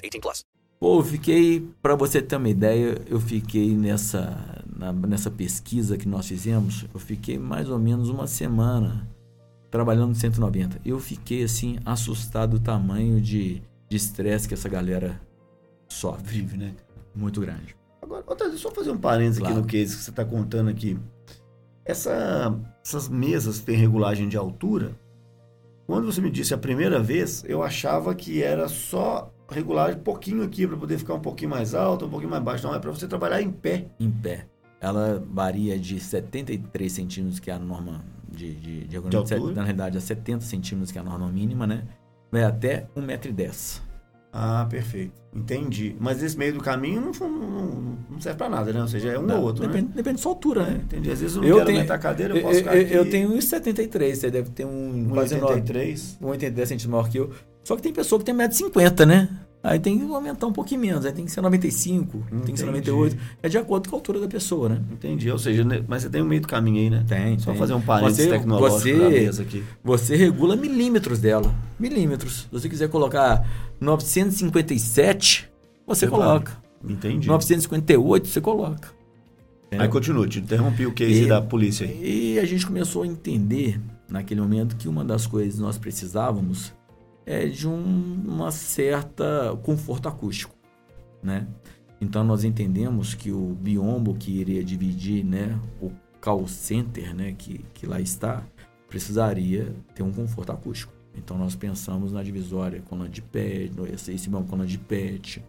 18 0.01 0.21
plus. 0.21 0.45
Pô, 0.79 0.99
eu 0.99 1.03
fiquei, 1.03 1.69
para 1.81 1.95
você 1.95 2.21
ter 2.21 2.37
uma 2.37 2.49
ideia, 2.49 2.99
eu 3.07 3.19
fiquei 3.19 3.75
nessa, 3.75 4.63
na, 4.75 4.91
nessa 4.91 5.29
pesquisa 5.29 5.95
que 5.95 6.07
nós 6.07 6.27
fizemos, 6.27 6.85
eu 6.91 6.99
fiquei 6.99 7.37
mais 7.37 7.69
ou 7.69 7.77
menos 7.77 8.09
uma 8.09 8.25
semana 8.25 9.07
trabalhando 9.69 10.09
no 10.09 10.15
190. 10.15 10.81
Eu 10.83 10.99
fiquei 10.99 11.43
assim 11.43 11.77
assustado 11.85 12.57
do 12.57 12.59
tamanho 12.59 13.21
de 13.21 13.61
estresse 13.91 14.47
que 14.47 14.53
essa 14.53 14.67
galera 14.67 15.21
sofre. 15.87 16.23
Vive, 16.39 16.57
né? 16.57 16.73
Muito 17.13 17.39
grande. 17.41 17.75
Agora, 18.01 18.23
Otávio, 18.25 18.57
só 18.57 18.71
fazer 18.71 18.91
um 18.91 18.97
parênteses 18.97 19.39
claro. 19.39 19.53
aqui 19.53 19.61
no 19.61 19.67
case 19.67 19.95
que 19.95 20.03
você 20.03 20.09
está 20.09 20.25
contando 20.25 20.69
aqui. 20.69 20.99
Essa, 21.85 22.59
essas 22.83 23.07
mesas 23.07 23.59
têm 23.59 23.77
regulagem 23.77 24.27
de 24.27 24.35
altura. 24.35 24.95
Quando 25.85 26.05
você 26.05 26.21
me 26.21 26.31
disse 26.31 26.53
a 26.53 26.57
primeira 26.57 27.01
vez, 27.01 27.43
eu 27.47 27.61
achava 27.61 28.15
que 28.15 28.41
era 28.41 28.67
só 28.67 29.31
regulagem 29.51 29.99
um 29.99 30.03
pouquinho 30.03 30.43
aqui 30.43 30.65
para 30.65 30.77
poder 30.77 30.97
ficar 30.97 31.13
um 31.13 31.19
pouquinho 31.19 31.49
mais 31.51 31.73
alto, 31.75 32.05
um 32.05 32.09
pouquinho 32.09 32.31
mais 32.31 32.43
baixo. 32.43 32.65
Não, 32.67 32.73
é 32.75 32.79
para 32.79 32.91
você 32.91 33.07
trabalhar 33.07 33.41
em 33.41 33.51
pé. 33.51 33.87
Em 33.99 34.09
pé. 34.09 34.47
Ela 34.79 35.23
varia 35.31 35.77
de 35.77 35.99
73 35.99 36.91
centímetros, 36.91 37.39
que 37.39 37.51
é 37.51 37.53
a 37.53 37.59
norma 37.59 38.03
de, 38.27 38.53
de, 38.55 38.79
de, 38.87 38.87
de 38.87 39.15
altura. 39.15 39.53
Na 39.53 39.63
realidade, 39.63 39.97
a 39.97 40.01
70 40.01 40.41
centímetros, 40.43 40.91
que 40.91 40.97
é 40.97 41.01
a 41.01 41.03
norma 41.03 41.27
mínima, 41.31 41.67
né? 41.67 41.83
Vai 42.31 42.43
até 42.43 42.87
1,10m. 42.97 43.81
Ah, 44.33 44.65
perfeito. 44.69 45.21
Entendi. 45.35 45.93
Mas 45.99 46.23
esse 46.23 46.37
meio 46.37 46.53
do 46.53 46.61
caminho 46.61 47.01
não, 47.01 47.29
não, 47.29 47.97
não 48.09 48.21
serve 48.21 48.37
pra 48.37 48.47
nada, 48.49 48.71
né? 48.71 48.81
Ou 48.81 48.87
seja, 48.87 49.09
é 49.09 49.19
um 49.19 49.29
ou 49.29 49.41
outro, 49.43 49.67
depende, 49.67 49.89
né? 49.89 49.93
depende 49.93 50.15
da 50.15 50.21
sua 50.21 50.31
altura, 50.31 50.61
É, 50.61 50.71
né? 50.71 50.81
entendi. 50.85 51.11
Às 51.11 51.19
vezes 51.19 51.35
eu 51.35 51.43
Eu 51.43 51.55
quero 51.55 51.65
tenho, 51.65 51.77
aumentar 51.79 51.95
a 51.95 51.97
cadeira, 51.99 52.33
eu 52.33 52.37
eu, 52.37 52.43
posso 52.43 52.57
ficar 52.59 52.75
eu- 52.77 52.81
aqui. 52.81 52.93
eu 52.93 53.09
tenho 53.09 53.29
1,73, 53.33 54.15
você 54.15 54.31
deve 54.31 54.49
ter 54.51 54.65
um 54.65 55.09
quase 55.09 55.35
1,83. 55.35 56.17
1,83 56.21 56.65
centímetros 56.65 56.85
maior 56.87 57.09
que 57.09 57.19
eu. 57.19 57.29
Só 57.63 57.75
que 57.75 57.81
tem 57.81 57.93
pessoa 57.93 58.19
que 58.19 58.25
tem 58.25 58.35
1,50m, 58.35 59.05
né? 59.05 59.29
Aí 59.63 59.79
tem 59.79 59.99
que 59.99 60.11
aumentar 60.11 60.47
um 60.47 60.51
pouquinho 60.51 60.81
menos, 60.81 61.05
aí 61.05 61.11
tem 61.13 61.23
que 61.23 61.31
ser 61.31 61.39
95, 61.39 62.17
tem 62.17 62.39
que 62.53 62.59
ser 62.59 62.65
Entendi. 62.67 62.89
98. 62.89 63.17
É 63.43 63.47
de 63.47 63.59
acordo 63.59 63.87
com 63.89 63.95
a 63.95 63.99
altura 63.99 64.19
da 64.19 64.27
pessoa, 64.27 64.69
né? 64.69 64.81
Entendi. 64.91 65.29
Ou 65.29 65.37
seja, 65.37 65.63
né, 65.63 65.83
mas 65.87 66.01
você 66.01 66.09
tem 66.09 66.19
um 66.23 66.25
meio 66.25 66.41
do 66.41 66.47
caminho 66.47 66.77
aí, 66.79 66.89
né? 66.89 67.05
Tem, 67.07 67.37
Só 67.37 67.51
tem. 67.51 67.59
fazer 67.59 67.73
um 67.75 67.81
parênteses 67.81 68.25
Você- 68.25 68.31
tecnológico 68.31 68.79
você- 68.79 69.09
mesa 69.09 69.43
aqui. 69.43 69.63
Você 69.83 70.15
regula 70.15 70.55
milímetros 70.55 71.19
dela. 71.19 71.53
Milímetros. 71.79 72.41
Se 72.41 72.47
você 72.51 72.67
quiser 72.67 72.89
colocar 72.89 73.45
957, 73.79 75.47
você 75.85 76.05
Você 76.05 76.07
coloca. 76.07 76.57
Entendi. 76.83 77.27
958, 77.27 78.27
você 78.27 78.41
coloca. 78.41 78.89
Aí 79.77 79.87
continua, 79.87 80.27
te 80.27 80.39
interrompi 80.39 80.85
o 80.87 80.91
case 80.91 81.23
E- 81.23 81.27
da 81.27 81.39
polícia 81.41 81.85
aí. 81.85 82.33
E 82.33 82.39
a 82.39 82.45
gente 82.45 82.65
começou 82.65 83.03
a 83.03 83.07
entender, 83.07 83.79
naquele 84.09 84.41
momento, 84.41 84.75
que 84.75 84.87
uma 84.87 85.05
das 85.05 85.25
coisas 85.27 85.55
que 85.55 85.61
nós 85.61 85.77
precisávamos 85.77 86.73
é 87.31 87.47
de 87.47 87.67
um- 87.67 88.23
uma 88.27 88.51
certa 88.51 89.57
conforto 89.63 90.07
acústico, 90.07 90.53
né? 91.23 91.47
Então 91.99 92.23
nós 92.23 92.43
entendemos 92.43 93.13
que 93.13 93.31
o 93.31 93.55
biombo 93.59 94.15
que 94.15 94.31
iria 94.31 94.63
dividir, 94.63 95.23
né, 95.23 95.59
o 95.81 95.91
call 96.19 96.47
center, 96.47 97.15
né, 97.15 97.33
que, 97.37 97.63
que 97.73 97.85
lá 97.85 98.01
está, 98.01 98.43
precisaria 98.89 99.73
ter 99.95 100.03
um 100.03 100.11
conforto 100.11 100.51
acústico. 100.51 100.91
Então 101.15 101.37
nós 101.37 101.55
pensamos 101.55 102.11
na 102.11 102.23
divisória 102.23 102.81
com 102.81 102.95
pet, 103.21 103.71
no- 103.75 103.87
esse 103.87 104.29
biombo 104.29 104.47
com 104.47 104.57
pet, 104.79 105.43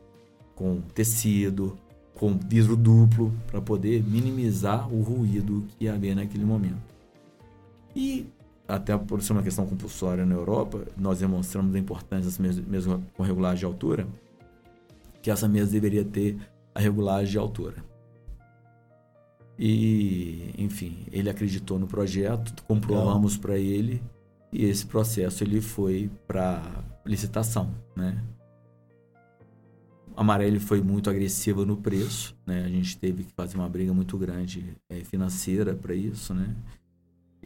com 0.55 0.81
tecido, 0.95 1.77
com 2.15 2.39
vidro 2.39 2.77
duplo, 2.77 3.33
para 3.47 3.61
poder 3.61 4.03
minimizar 4.03 4.93
o 4.93 5.01
ruído 5.01 5.65
que 5.69 5.85
ia 5.85 5.95
haver 5.95 6.15
naquele 6.15 6.45
momento. 6.45 6.83
E, 7.97 8.27
até 8.73 8.97
por 8.97 9.21
ser 9.21 9.35
uma 9.35 9.43
questão 9.43 9.67
compulsória 9.67 10.25
na 10.25 10.35
Europa, 10.35 10.87
nós 10.97 11.19
demonstramos 11.19 11.75
a 11.75 11.79
importância 11.79 12.25
das 12.25 12.39
mesas, 12.39 12.65
mesas 12.65 12.99
com 13.15 13.23
regulagem 13.23 13.59
de 13.59 13.65
altura, 13.67 14.07
que 15.21 15.31
essa 15.31 15.47
mesa 15.47 15.71
deveria 15.71 16.03
ter 16.03 16.39
a 16.75 16.81
regulagem 16.81 17.33
de 17.33 17.39
altura. 17.39 17.77
E, 19.59 20.55
enfim, 20.57 21.05
ele 21.13 21.29
acreditou 21.29 21.79
no 21.79 21.87
projeto, 21.87 22.65
comprovamos 22.65 23.37
para 23.37 23.59
ele 23.59 24.03
e 24.51 24.65
esse 24.65 24.87
processo 24.87 25.45
ele 25.45 25.61
foi 25.61 26.11
para 26.27 26.63
licitação, 27.05 27.75
né? 27.95 28.25
A 30.17 30.21
Amarelli 30.23 30.59
foi 30.59 30.81
muito 30.81 31.11
agressiva 31.11 31.65
no 31.67 31.77
preço, 31.77 32.35
né? 32.47 32.65
A 32.65 32.69
gente 32.69 32.97
teve 32.97 33.25
que 33.25 33.33
fazer 33.35 33.57
uma 33.57 33.69
briga 33.69 33.93
muito 33.93 34.17
grande 34.17 34.77
eh, 34.89 35.05
financeira 35.05 35.75
para 35.75 35.95
isso, 35.95 36.33
né? 36.33 36.55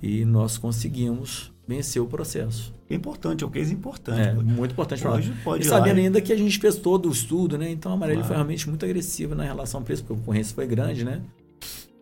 E 0.03 0.25
nós 0.25 0.59
conseguimos 0.59 1.53
vencer 1.67 2.01
o 2.01 2.07
processo. 2.07 2.75
É 2.89 2.95
importante, 2.95 3.43
é 3.43 3.47
um 3.47 3.51
case 3.51 3.73
importante. 3.75 4.21
É, 4.21 4.33
muito 4.35 4.73
importante 4.73 5.03
para 5.03 5.11
nós. 5.13 5.27
Pode 5.43 5.65
E 5.65 5.67
sabendo 5.69 5.99
ainda 5.99 6.21
que 6.21 6.33
a 6.33 6.37
gente 6.37 6.59
fez 6.59 6.77
todo 6.77 7.09
o 7.09 7.13
estudo, 7.13 7.59
né? 7.59 7.71
Então 7.71 7.91
a 7.91 7.95
Amarelli 7.95 8.19
Claro. 8.19 8.29
foi 8.29 8.37
realmente 8.37 8.69
muito 8.69 8.85
agressiva 8.85 9.35
na 9.35 9.43
relação 9.43 9.81
ao 9.81 9.85
preço, 9.85 10.03
porque 10.05 10.15
a 10.15 10.17
concorrência 10.19 10.55
foi 10.55 10.67
grande, 10.67 11.05
né? 11.05 11.21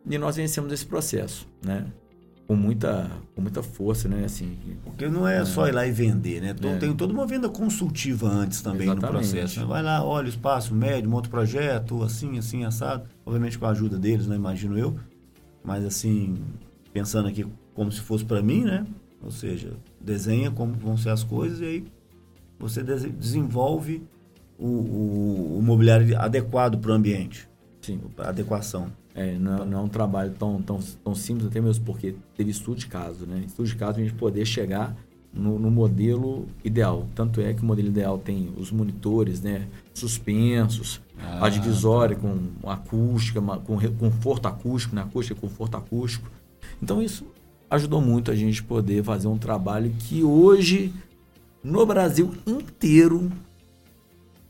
E 0.09 0.19
nós 0.19 0.37
vencemos 0.37 0.71
esse 0.73 0.85
processo, 0.85 1.47
né? 1.65 1.87
Com 2.47 2.57
muita, 2.57 3.11
com 3.35 3.41
muita 3.41 3.63
força, 3.63 4.07
né? 4.07 4.25
Assim, 4.27 4.59
Porque 4.85 5.09
não 5.09 5.27
é, 5.27 5.43
só 5.47 5.67
ir 5.67 5.73
lá 5.73 5.87
e 5.87 5.91
vender, 5.93 6.43
né? 6.43 6.55
Então, 6.55 6.73
É. 6.73 6.77
Tem 6.77 6.93
toda 6.93 7.11
uma 7.15 7.27
venda 7.27 7.49
consultiva 7.49 8.29
antes 8.29 8.61
também 8.61 8.83
Exatamente. 8.83 9.13
no 9.15 9.19
processo. 9.19 9.61
né? 9.61 9.67
Vai 9.67 9.83
lá, 9.83 10.05
olha 10.05 10.27
o 10.27 10.29
espaço 10.29 10.75
médio, 10.75 11.09
monta 11.09 11.29
o 11.29 11.31
projeto, 11.31 12.03
assim, 12.03 12.37
assim, 12.37 12.63
assado. 12.65 13.05
Obviamente 13.25 13.59
com 13.59 13.65
a 13.65 13.71
ajuda 13.71 13.99
deles, 13.99 14.27
né? 14.27 14.37
Imagino 14.37 14.77
eu. 14.77 14.95
Mas 15.65 15.87
assim, 15.87 16.37
pensando 16.93 17.29
aqui 17.29 17.47
como 17.75 17.91
se 17.93 18.01
fosse 18.01 18.25
para 18.25 18.43
mim, 18.43 18.64
né? 18.64 18.87
Ou 19.22 19.31
seja, 19.31 19.72
desenha 20.01 20.51
como 20.51 20.72
vão 20.75 20.97
ser 20.97 21.11
as 21.11 21.22
coisas 21.25 21.61
e 21.61 21.64
aí 21.64 21.85
você 22.59 22.83
dese- 22.83 23.11
desenvolve 23.11 24.03
o, 24.59 24.66
o, 24.66 25.59
o 25.59 25.62
mobiliário 25.62 26.18
adequado 26.20 26.79
para 26.79 26.91
o 26.93 26.95
ambiente. 26.95 27.49
sim, 27.83 28.01
A 28.18 28.29
adequação. 28.29 28.93
É, 29.14 29.39
não, 29.39 29.64
não 29.64 29.79
é 29.79 29.83
um 29.83 29.89
trabalho 29.89 30.33
tão, 30.39 30.61
tão, 30.61 30.79
tão 31.05 31.14
simples, 31.14 31.47
até 31.47 31.61
mesmo 31.61 31.85
porque 31.85 32.16
teve 32.37 32.51
estudo 32.51 32.79
de 32.79 32.87
caso, 32.87 33.27
né? 33.27 33.43
Estudo 33.47 33.66
de 33.68 33.77
caso 33.77 33.99
a 33.99 34.03
gente 34.03 34.14
poder 34.14 34.45
chegar 34.45 34.97
no, 35.33 35.57
no 35.59 35.70
modelo 35.70 36.47
ideal. 36.64 37.07
Tanto 37.14 37.41
é 37.41 37.55
que 37.55 37.62
o 37.62 37.64
modelo 37.64 37.89
ideal 37.89 38.18
tem 38.18 38.53
os 38.59 38.70
monitores, 38.72 39.41
né? 39.41 39.68
Suspensos, 39.95 41.01
a 41.41 41.49
divisória 41.49 42.16
com 42.16 42.68
acústica, 42.68 43.41
com 43.41 43.79
conforto 43.99 44.47
acústico, 44.47 44.95
né? 44.97 45.03
Acústica 45.03 45.41
conforto 45.41 45.77
acústico. 45.77 46.29
Então 46.83 47.01
isso 47.01 47.25
ajudou 47.71 48.01
muito 48.01 48.31
a 48.31 48.35
gente 48.35 48.62
poder 48.62 49.03
fazer 49.03 49.29
um 49.29 49.39
trabalho 49.39 49.91
que 49.99 50.23
hoje, 50.23 50.93
no 51.62 51.85
Brasil 51.85 52.33
inteiro, 52.47 53.31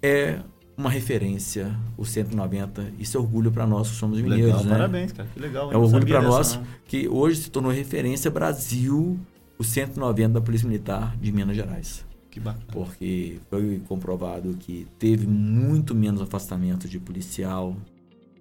é 0.03 0.41
uma 0.77 0.91
referência, 0.91 1.75
o 1.97 2.05
190. 2.05 2.93
Isso 2.99 3.17
é 3.17 3.21
orgulho 3.21 3.51
para 3.51 3.67
nós 3.67 3.91
que 3.91 3.97
somos 3.97 4.21
mineiros, 4.21 4.47
legal, 4.47 4.65
né? 4.65 4.71
parabéns, 4.71 5.13
cara. 5.13 5.29
Que 5.33 5.41
legal. 5.41 5.73
É 5.73 5.77
orgulho 5.77 6.07
para 6.07 6.23
nós 6.23 6.57
não. 6.57 6.67
que 6.87 7.09
hoje 7.09 7.43
se 7.43 7.51
tornou 7.51 7.73
referência 7.73 8.31
Brasil, 8.31 9.19
o 9.59 9.65
190 9.65 10.35
da 10.35 10.41
Polícia 10.41 10.69
Militar 10.69 11.17
de 11.17 11.33
Minas 11.33 11.57
Gerais. 11.57 12.05
Que 12.31 12.41
bacana. 12.41 12.65
Porque 12.73 13.39
foi 13.49 13.81
comprovado 13.87 14.55
que 14.59 14.89
teve 14.99 15.27
muito 15.27 15.95
menos 15.95 16.21
afastamento 16.21 16.89
de 16.89 16.99
policial 16.99 17.77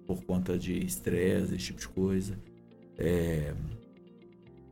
por 0.06 0.24
conta 0.24 0.58
de 0.58 0.84
estresse, 0.84 1.54
esse 1.54 1.66
tipo 1.66 1.80
de 1.80 1.88
coisa. 1.88 2.34
É, 2.98 3.54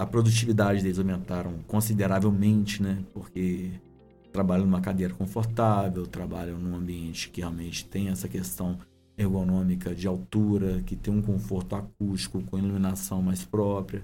a 0.02 0.06
produtividade 0.06 0.82
deles 0.82 0.98
aumentaram 0.98 1.54
consideravelmente, 1.68 2.82
né? 2.82 2.98
Porque 3.14 3.70
trabalham 4.32 4.66
numa 4.66 4.80
cadeira 4.80 5.14
confortável, 5.14 6.06
trabalham 6.06 6.58
num 6.58 6.74
ambiente 6.74 7.30
que 7.30 7.40
realmente 7.40 7.84
tem 7.86 8.08
essa 8.08 8.26
questão 8.26 8.78
ergonômica 9.16 9.94
de 9.94 10.08
altura, 10.08 10.82
que 10.84 10.96
tem 10.96 11.14
um 11.14 11.22
conforto 11.22 11.76
acústico 11.76 12.42
com 12.42 12.58
iluminação 12.58 13.22
mais 13.22 13.44
própria. 13.44 14.02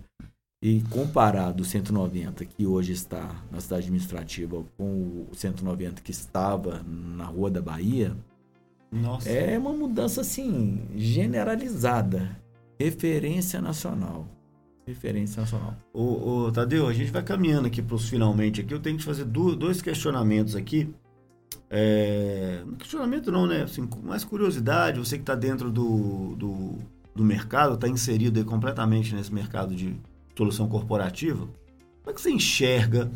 E 0.62 0.82
comparado 0.82 1.62
o 1.62 1.66
190 1.66 2.44
que 2.44 2.64
hoje 2.66 2.92
está 2.92 3.42
na 3.50 3.60
cidade 3.60 3.82
administrativa 3.82 4.64
com 4.76 5.26
o 5.30 5.34
190 5.34 6.00
que 6.00 6.12
estava 6.12 6.82
na 6.84 7.24
Rua 7.24 7.50
da 7.50 7.62
Bahia, 7.62 8.16
Nossa. 8.90 9.28
é 9.28 9.58
uma 9.58 9.72
mudança 9.72 10.20
assim 10.20 10.80
generalizada, 10.94 12.40
referência 12.78 13.60
nacional. 13.60 14.37
Referência 14.88 15.42
nacional. 15.42 15.76
Ô, 15.92 16.46
ô, 16.46 16.50
Tadeu, 16.50 16.88
a 16.88 16.94
gente 16.94 17.10
vai 17.10 17.22
caminhando 17.22 17.66
aqui 17.66 17.82
para 17.82 17.94
os 17.94 18.08
finalmente 18.08 18.62
aqui. 18.62 18.72
Eu 18.72 18.80
tenho 18.80 18.96
que 18.96 19.04
fazer 19.04 19.26
dois 19.26 19.82
questionamentos 19.82 20.56
aqui. 20.56 20.94
É... 21.68 22.62
não 22.64 22.74
Questionamento 22.76 23.30
não, 23.30 23.46
né? 23.46 23.64
Assim, 23.64 23.86
mais 24.02 24.24
curiosidade, 24.24 24.98
você 24.98 25.16
que 25.16 25.22
está 25.22 25.34
dentro 25.34 25.70
do, 25.70 26.34
do, 26.36 26.78
do 27.14 27.22
mercado, 27.22 27.74
está 27.74 27.86
inserido 27.86 28.42
completamente 28.46 29.14
nesse 29.14 29.32
mercado 29.32 29.74
de 29.74 29.94
solução 30.34 30.66
corporativa. 30.66 31.40
Como 31.40 32.10
é 32.10 32.12
que 32.14 32.20
você 32.22 32.30
enxerga 32.30 33.10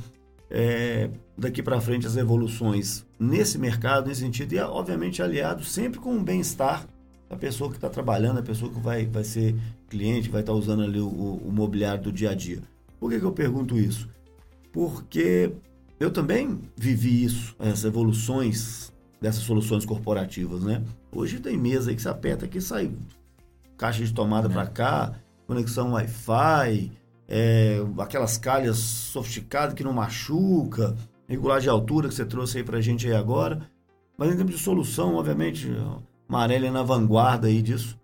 é, 0.51 1.09
daqui 1.39 1.63
para 1.63 1.81
frente 1.81 2.07
as 2.07 2.19
evoluções 2.19 3.07
nesse 3.19 3.57
mercado, 3.57 4.09
nesse 4.09 4.21
sentido? 4.21 4.53
E, 4.53 4.59
obviamente, 4.59 5.23
aliado 5.23 5.65
sempre 5.65 5.99
com 5.99 6.19
o 6.19 6.23
bem-estar 6.23 6.87
da 7.31 7.37
pessoa 7.37 7.71
que 7.71 7.77
está 7.77 7.89
trabalhando, 7.89 8.41
a 8.41 8.43
pessoa 8.43 8.71
que 8.71 8.79
vai, 8.79 9.07
vai 9.07 9.25
ser 9.25 9.57
cliente, 9.93 10.31
vai 10.31 10.41
estar 10.41 10.53
usando 10.53 10.83
ali 10.83 10.99
o, 10.99 11.07
o 11.09 11.53
mobiliário 11.53 12.03
do 12.03 12.13
dia 12.13 12.31
a 12.31 12.35
dia. 12.35 12.61
Por 12.99 13.11
que, 13.11 13.19
que 13.19 13.25
eu 13.25 13.33
pergunto 13.33 13.79
isso? 13.79 14.09
Porque 14.73 15.53
eu 16.01 16.11
também 16.11 16.59
vivi 16.77 17.25
isso, 17.25 17.55
essas 17.59 17.85
evoluções 17.85 18.93
dessas 19.21 19.43
soluções 19.43 19.85
corporativas, 19.85 20.65
né? 20.65 20.83
Hoje 21.15 21.39
tem 21.39 21.57
mesa 21.57 21.91
aí 21.91 21.97
que 21.97 22.03
você 22.03 22.09
aperta 22.09 22.47
aqui 22.47 22.61
sai 22.61 22.91
caixa 23.77 24.05
de 24.05 24.13
tomada 24.13 24.49
para 24.49 24.65
cá, 24.67 25.13
conexão 25.47 25.93
Wi-Fi, 25.93 26.93
é, 27.29 27.79
aquelas 27.99 28.39
calhas 28.39 28.77
sofisticadas 28.79 29.75
que 29.75 29.83
não 29.83 29.93
machuca, 29.93 30.97
regulagem 31.29 31.65
de 31.65 31.69
altura 31.69 32.09
que 32.09 32.15
você 32.15 32.25
trouxe 32.25 32.59
aí 32.59 32.65
pra 32.65 32.81
gente 32.81 33.09
aí 33.09 33.15
agora. 33.15 33.61
Mas 34.17 34.33
em 34.33 34.37
termos 34.37 34.55
de 34.55 34.61
solução, 34.61 35.17
obviamente, 35.17 35.69
Amarela 36.29 36.67
é 36.67 36.71
na 36.71 36.83
vanguarda 36.85 37.49
aí 37.49 37.61
disso. 37.61 37.99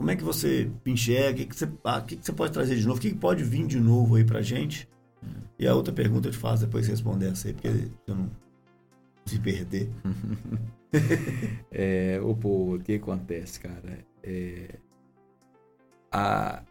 Como 0.00 0.10
é 0.10 0.16
que 0.16 0.24
você 0.24 0.70
enxerga? 0.86 1.42
O 1.42 1.46
que, 1.46 1.54
você, 1.54 1.70
ah, 1.84 2.00
que, 2.00 2.16
você 2.16 2.32
pode 2.32 2.54
trazer 2.54 2.74
de 2.74 2.86
novo? 2.86 2.96
O 2.98 3.02
que, 3.02 3.14
pode 3.14 3.44
vir 3.44 3.66
de 3.66 3.78
novo 3.78 4.14
aí 4.14 4.24
pra 4.24 4.40
gente? 4.40 4.88
E 5.58 5.68
a 5.68 5.74
outra 5.74 5.92
pergunta 5.92 6.26
eu 6.28 6.32
te 6.32 6.38
faço 6.38 6.64
depois 6.64 6.86
você 6.86 6.92
responder 6.92 7.26
essa 7.26 7.48
aí, 7.48 7.52
porque 7.52 7.68
eu 8.06 8.14
não 8.14 8.30
se 9.26 9.38
perder. 9.38 9.90
É, 11.70 12.18
o, 12.20 12.30
o 12.32 12.80
que 12.80 12.94
acontece, 12.94 13.60
cara? 13.60 14.04
É, 14.24 14.74
a, 16.10 16.64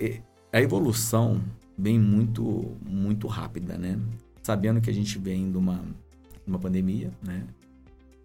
é, 0.00 0.22
a 0.50 0.62
evolução 0.62 1.42
vem 1.76 1.98
muito, 1.98 2.74
muito 2.88 3.26
rápida, 3.26 3.76
né? 3.76 4.00
Sabendo 4.42 4.80
que 4.80 4.88
a 4.88 4.94
gente 4.94 5.18
vem 5.18 5.50
de 5.50 5.58
uma, 5.58 5.74
de 5.76 6.46
uma 6.46 6.58
pandemia, 6.58 7.12
né? 7.22 7.46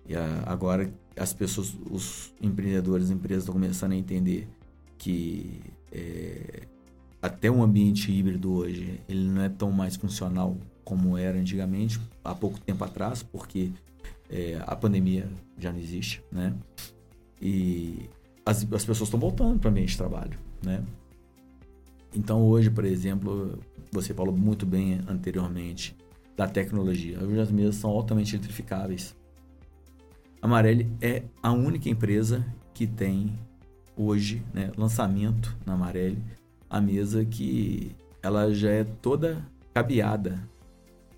E 0.08 0.16
a- 0.16 0.43
agora 0.46 0.89
as 1.18 1.34
pessoas, 1.34 1.76
os 1.89 2.34
empreendedores, 2.41 3.05
as 3.05 3.11
empresas 3.11 3.43
estão 3.43 3.53
começando 3.53 3.93
a 3.93 3.95
entender 3.95 4.47
que 4.97 5.61
é, 5.91 6.68
até 7.22 7.49
um 7.49 7.63
ambiente 7.63 8.11
híbrido 8.11 8.53
hoje, 8.53 9.01
ele 9.07 9.28
não 9.28 9.41
é 9.41 9.49
tão 9.49 9.72
mais 9.72 9.95
funcional 9.95 10.57
como 10.84 11.18
era 11.18 11.38
antigamente, 11.38 11.99
há 12.24 12.36
pouco 12.36 12.59
tempo 12.59 12.84
atrás, 12.84 13.24
porque 13.24 13.72
é, 14.30 14.61
a 14.66 14.76
pandemia 14.76 15.28
já 15.57 15.72
não 15.72 15.80
existe, 15.80 16.22
né? 16.32 16.53
E 17.41 18.09
as, 18.45 18.61
as 18.72 18.86
pessoas 18.86 19.01
estão 19.01 19.20
voltando 19.20 19.59
para 19.59 19.68
o 19.68 19.72
ambiente 19.72 19.89
de 19.89 19.97
trabalho, 19.97 20.38
né? 20.63 20.84
Então 22.16 22.43
hoje, 22.43 22.70
por 22.70 22.86
exemplo, 22.86 23.59
você 23.91 24.13
falou 24.13 24.36
muito 24.36 24.66
bem 24.66 25.01
anteriormente 25.07 25.95
da 26.38 26.47
tecnologia. 26.47 27.22
Hoje 27.22 27.39
as 27.39 27.51
mesas 27.51 27.76
são 27.76 27.89
altamente 27.89 28.36
eletrificáveis. 28.36 29.16
A 30.42 30.48
Marelli 30.48 30.90
é 31.02 31.24
a 31.42 31.52
única 31.52 31.90
empresa 31.90 32.46
que 32.74 32.86
tem 32.86 33.34
hoje, 33.96 34.44
né, 34.54 34.72
lançamento 34.78 35.56
na 35.66 35.76
Marelli, 35.76 36.22
a 36.70 36.82
mesa 36.82 37.24
que 37.24 37.96
ela 38.22 38.54
já 38.54 38.70
é 38.70 38.84
toda 38.84 39.46
cabeada, 39.74 40.40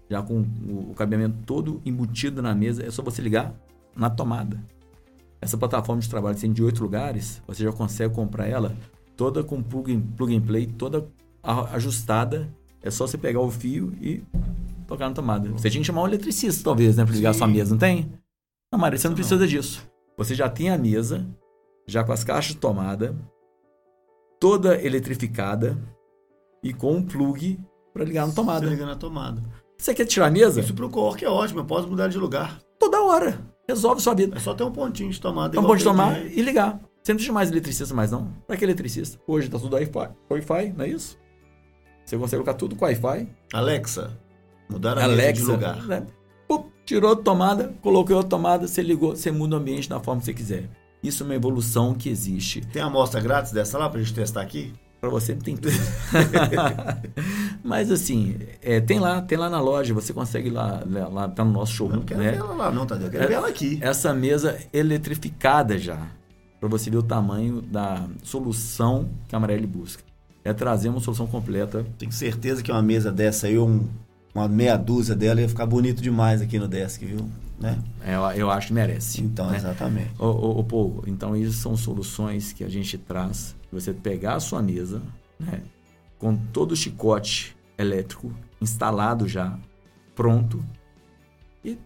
já 0.09 0.22
com 0.22 0.41
o, 0.41 0.93
cabeamento 0.95 1.38
todo 1.45 1.82
embutido 1.86 2.41
na 2.41 2.53
mesa, 2.53 2.86
é 2.86 2.91
só 2.91 3.01
você 3.01 3.22
ligar 3.22 3.53
na 3.95 4.09
tomada. 4.09 4.63
Essa 5.41 5.57
plataforma 5.57 6.01
de 6.01 6.09
trabalho 6.09 6.38
tem 6.38 6.51
de 6.51 6.63
oito 6.63 6.82
lugares, 6.82 7.41
você 7.47 7.63
já 7.63 7.72
consegue 7.72 8.13
comprar 8.13 8.47
ela 8.47 8.76
toda 9.15 9.43
com 9.43 9.61
plug 9.61 9.93
and, 9.93 10.01
plug 10.15 10.36
and 10.36 10.41
play, 10.41 10.68
toda 10.68 11.07
ajustada. 11.74 12.47
É 12.82 12.91
só 12.91 13.07
você 13.07 13.18
pegar 13.18 13.41
o 13.41 13.49
fio 13.49 13.93
e 14.01 14.24
tocar 14.88 15.09
na 15.09 15.15
tomada. 15.15 15.49
Você 15.49 15.70
tinha 15.70 15.82
que 15.82 15.88
chamar 15.88 16.03
um 16.03 16.07
eletricista, 16.07 16.63
talvez, 16.63 16.95
né? 16.95 17.03
Pra 17.03 17.13
ligar 17.13 17.32
a 17.32 17.34
sua 17.34 17.47
Sim. 17.47 17.53
mesa, 17.53 17.72
não 17.72 17.80
tem? 17.80 18.11
Não, 18.72 18.80
Maria, 18.80 18.97
você 18.99 19.07
não 19.07 19.15
precisa 19.15 19.47
disso. 19.47 19.88
Você 20.18 20.36
já 20.36 20.49
tem 20.49 20.70
a 20.70 20.78
mesa, 20.78 21.26
já 21.88 22.03
com 22.03 22.11
as 22.11 22.24
caixas 22.24 22.53
de 22.53 22.57
tomada, 22.59 23.15
toda 24.39 24.82
eletrificada 24.82 25.78
e 26.63 26.74
com 26.74 26.95
um 26.95 27.03
plug 27.05 27.59
para 27.93 28.03
ligar 28.03 28.28
na 28.28 28.34
tomada. 28.34 28.65
Você 28.65 28.72
liga 28.74 28.86
na 28.86 28.95
tomada. 28.95 29.41
Você 29.78 29.93
quer 29.93 30.05
tirar 30.05 30.28
a 30.28 30.32
mesa? 30.32 30.59
Isso 30.59 30.74
pro 30.74 30.89
co-work 30.89 31.24
é 31.24 31.30
ótimo, 31.30 31.59
eu 31.61 31.65
posso 31.65 31.88
mudar 31.88 32.07
de 32.07 32.18
lugar. 32.18 32.59
Toda 32.80 33.01
hora. 33.01 33.39
Resolve 33.68 34.01
sua 34.01 34.13
vida. 34.13 34.36
É 34.36 34.39
só 34.39 34.53
ter 34.53 34.63
um 34.63 34.72
pontinho 34.72 35.11
de 35.11 35.20
tomada. 35.20 35.51
Tem 35.51 35.61
tomar 35.84 36.13
de- 36.22 36.39
e 36.39 36.41
ligar. 36.41 36.80
Você 37.03 37.11
não 37.13 37.18
precisa 37.18 37.34
mais 37.34 37.51
eletricista 37.51 37.93
mais, 37.93 38.11
não. 38.11 38.34
Pra 38.47 38.57
que 38.57 38.65
eletricista? 38.65 39.20
Hoje 39.28 39.49
tá 39.49 39.59
tudo 39.59 39.74
Wi-Fi, 39.76 40.09
Wi-Fi, 40.30 40.74
não 40.76 40.86
é 40.86 40.89
isso? 40.89 41.18
Você 42.05 42.18
consegue 42.18 42.41
colocar 42.43 42.57
tudo 42.57 42.76
com 42.76 42.86
Wi-Fi. 42.86 43.30
Alexa, 43.53 44.18
mudar 44.70 44.93
a 44.93 44.95
mesa 44.95 45.11
Alexa, 45.11 45.45
de 45.45 45.51
lugar. 45.51 45.84
né? 45.86 46.07
Tirou 46.88 47.11
a 47.11 47.15
tomada, 47.17 47.73
colocou 47.81 48.17
a 48.17 48.23
tomada, 48.23 48.65
você 48.65 48.81
ligou, 48.81 49.13
você 49.15 49.29
muda 49.29 49.55
o 49.57 49.59
ambiente 49.59 49.89
da 49.89 49.99
forma 49.99 50.21
que 50.21 50.25
você 50.27 50.33
quiser. 50.33 50.69
Isso 51.03 51.21
é 51.21 51.25
uma 51.25 51.35
evolução 51.35 51.93
que 51.93 52.07
existe. 52.09 52.61
Tem 52.61 52.81
amostra 52.81 53.19
grátis 53.19 53.51
dessa 53.51 53.77
lá 53.77 53.89
pra 53.89 53.99
gente 53.99 54.13
testar 54.13 54.41
aqui? 54.41 54.73
Pra 55.01 55.09
você 55.09 55.35
tem 55.35 55.55
tudo. 55.57 55.75
Mas 57.63 57.91
assim, 57.91 58.35
é, 58.61 58.79
tem 58.79 58.99
lá, 58.99 59.21
tem 59.21 59.38
lá 59.38 59.49
na 59.49 59.59
loja, 59.59 59.93
você 59.93 60.13
consegue 60.13 60.47
ir 60.47 60.51
lá, 60.51 60.81
lá, 60.89 61.07
lá 61.07 61.27
tá 61.27 61.43
no 61.43 61.51
nosso 61.51 61.73
Eu 61.73 61.75
showroom, 61.75 61.97
não 61.97 62.05
quero 62.05 62.21
né? 62.21 62.31
ver 62.31 62.38
ela 62.38 62.53
lá, 62.53 62.71
não, 62.71 62.85
Tadeu. 62.85 63.07
Eu 63.07 63.11
quero 63.11 63.23
É- 63.25 63.27
ver 63.27 63.33
ela 63.33 63.47
aqui. 63.49 63.77
Essa 63.81 64.13
mesa 64.13 64.57
eletrificada 64.73 65.77
já, 65.77 66.07
para 66.59 66.69
você 66.69 66.89
ver 66.89 66.97
o 66.97 67.03
tamanho 67.03 67.61
da 67.61 68.07
solução 68.23 69.09
que 69.27 69.35
a 69.35 69.38
Amarelli 69.38 69.67
busca. 69.67 70.03
É 70.43 70.53
trazer 70.53 70.88
uma 70.89 71.01
solução 71.01 71.27
completa. 71.27 71.85
Tenho 71.97 72.11
certeza 72.11 72.63
que 72.63 72.71
uma 72.71 72.81
mesa 72.81 73.11
dessa 73.11 73.47
aí, 73.47 73.59
um- 73.59 73.88
uma 74.38 74.47
meia 74.47 74.77
dúzia 74.77 75.15
dela, 75.15 75.41
ia 75.41 75.49
ficar 75.49 75.65
bonito 75.65 76.01
demais 76.01 76.41
aqui 76.41 76.59
no 76.59 76.67
desk, 76.67 77.03
viu? 77.03 77.27
Né? 77.59 77.81
é, 78.05 78.15
Eu, 78.15 78.21
eu 78.31 78.51
acho 78.51 78.67
que 78.67 78.73
merece. 78.73 79.21
Então, 79.21 79.49
né? 79.49 79.57
exatamente. 79.57 80.11
Ô, 80.19 80.25
ô, 80.25 80.59
ô, 80.59 80.63
Paul, 80.63 81.03
então 81.07 81.35
isso 81.35 81.53
são 81.53 81.75
soluções 81.75 82.53
que 82.53 82.63
a 82.63 82.69
gente 82.69 82.97
traz. 82.99 83.55
Você 83.71 83.93
pegar 83.93 84.35
a 84.35 84.39
sua 84.39 84.61
mesa, 84.61 85.01
né, 85.39 85.61
com 86.19 86.35
todo 86.35 86.73
o 86.73 86.75
chicote 86.75 87.57
elétrico 87.77 88.31
instalado 88.61 89.27
já, 89.27 89.57
pronto, 90.15 90.63
e 91.65 91.77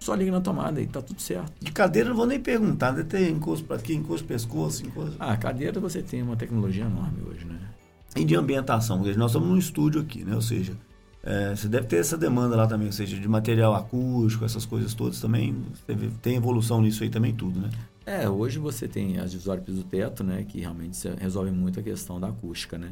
só 0.00 0.14
liga 0.14 0.32
na 0.32 0.40
tomada 0.40 0.80
e 0.80 0.86
tá 0.86 1.02
tudo 1.02 1.20
certo. 1.20 1.52
De 1.60 1.70
cadeira 1.72 2.08
não 2.08 2.16
vou 2.16 2.26
nem 2.26 2.40
perguntar, 2.40 2.92
deve 2.92 3.08
ter 3.08 3.30
encosto 3.30 3.66
pra 3.66 3.76
aqui, 3.76 3.94
encosto 3.94 4.26
pescoço, 4.26 4.84
encosto... 4.84 5.16
Ah, 5.18 5.36
cadeira 5.36 5.78
você 5.78 6.02
tem 6.02 6.22
uma 6.22 6.36
tecnologia 6.36 6.84
enorme 6.84 7.22
hoje, 7.28 7.44
né? 7.44 7.58
E 8.16 8.24
de 8.24 8.34
ambientação, 8.34 8.98
nós 8.98 9.08
estamos 9.08 9.48
num 9.48 9.58
estúdio 9.58 10.00
aqui, 10.00 10.24
né? 10.24 10.34
Ou 10.34 10.42
seja, 10.42 10.76
é, 11.28 11.54
você 11.54 11.68
deve 11.68 11.86
ter 11.86 11.96
essa 11.96 12.16
demanda 12.16 12.56
lá 12.56 12.66
também, 12.66 12.86
ou 12.86 12.92
seja, 12.92 13.14
de 13.14 13.28
material 13.28 13.74
acústico, 13.74 14.46
essas 14.46 14.64
coisas 14.64 14.94
todas 14.94 15.20
também. 15.20 15.62
Tem 16.22 16.36
evolução 16.36 16.80
nisso 16.80 17.02
aí 17.02 17.10
também, 17.10 17.34
tudo, 17.34 17.60
né? 17.60 17.68
É, 18.06 18.26
hoje 18.26 18.58
você 18.58 18.88
tem 18.88 19.18
as 19.18 19.30
divisórias 19.30 19.66
piso 19.66 19.84
teto, 19.84 20.24
né, 20.24 20.42
que 20.44 20.58
realmente 20.58 20.96
resolvem 21.20 21.52
muito 21.52 21.78
a 21.78 21.82
questão 21.82 22.18
da 22.18 22.28
acústica, 22.28 22.78
né? 22.78 22.90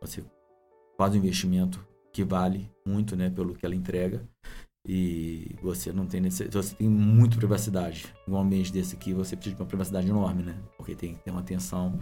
Você 0.00 0.24
faz 0.96 1.12
um 1.12 1.18
investimento 1.18 1.86
que 2.14 2.24
vale 2.24 2.66
muito, 2.86 3.14
né, 3.14 3.28
pelo 3.28 3.54
que 3.54 3.66
ela 3.66 3.74
entrega 3.74 4.26
e 4.88 5.54
você 5.60 5.92
não 5.92 6.06
tem 6.06 6.22
necess... 6.22 6.48
você 6.50 6.74
tem 6.74 6.88
muita 6.88 7.36
privacidade. 7.36 8.06
Um 8.26 8.38
ambiente 8.38 8.72
desse 8.72 8.96
aqui, 8.96 9.12
você 9.12 9.36
precisa 9.36 9.54
de 9.54 9.60
uma 9.60 9.68
privacidade 9.68 10.08
enorme, 10.08 10.42
né? 10.42 10.56
Porque 10.78 10.94
tem 10.94 11.14
que 11.14 11.24
ter 11.24 11.30
uma 11.30 11.40
atenção, 11.40 11.98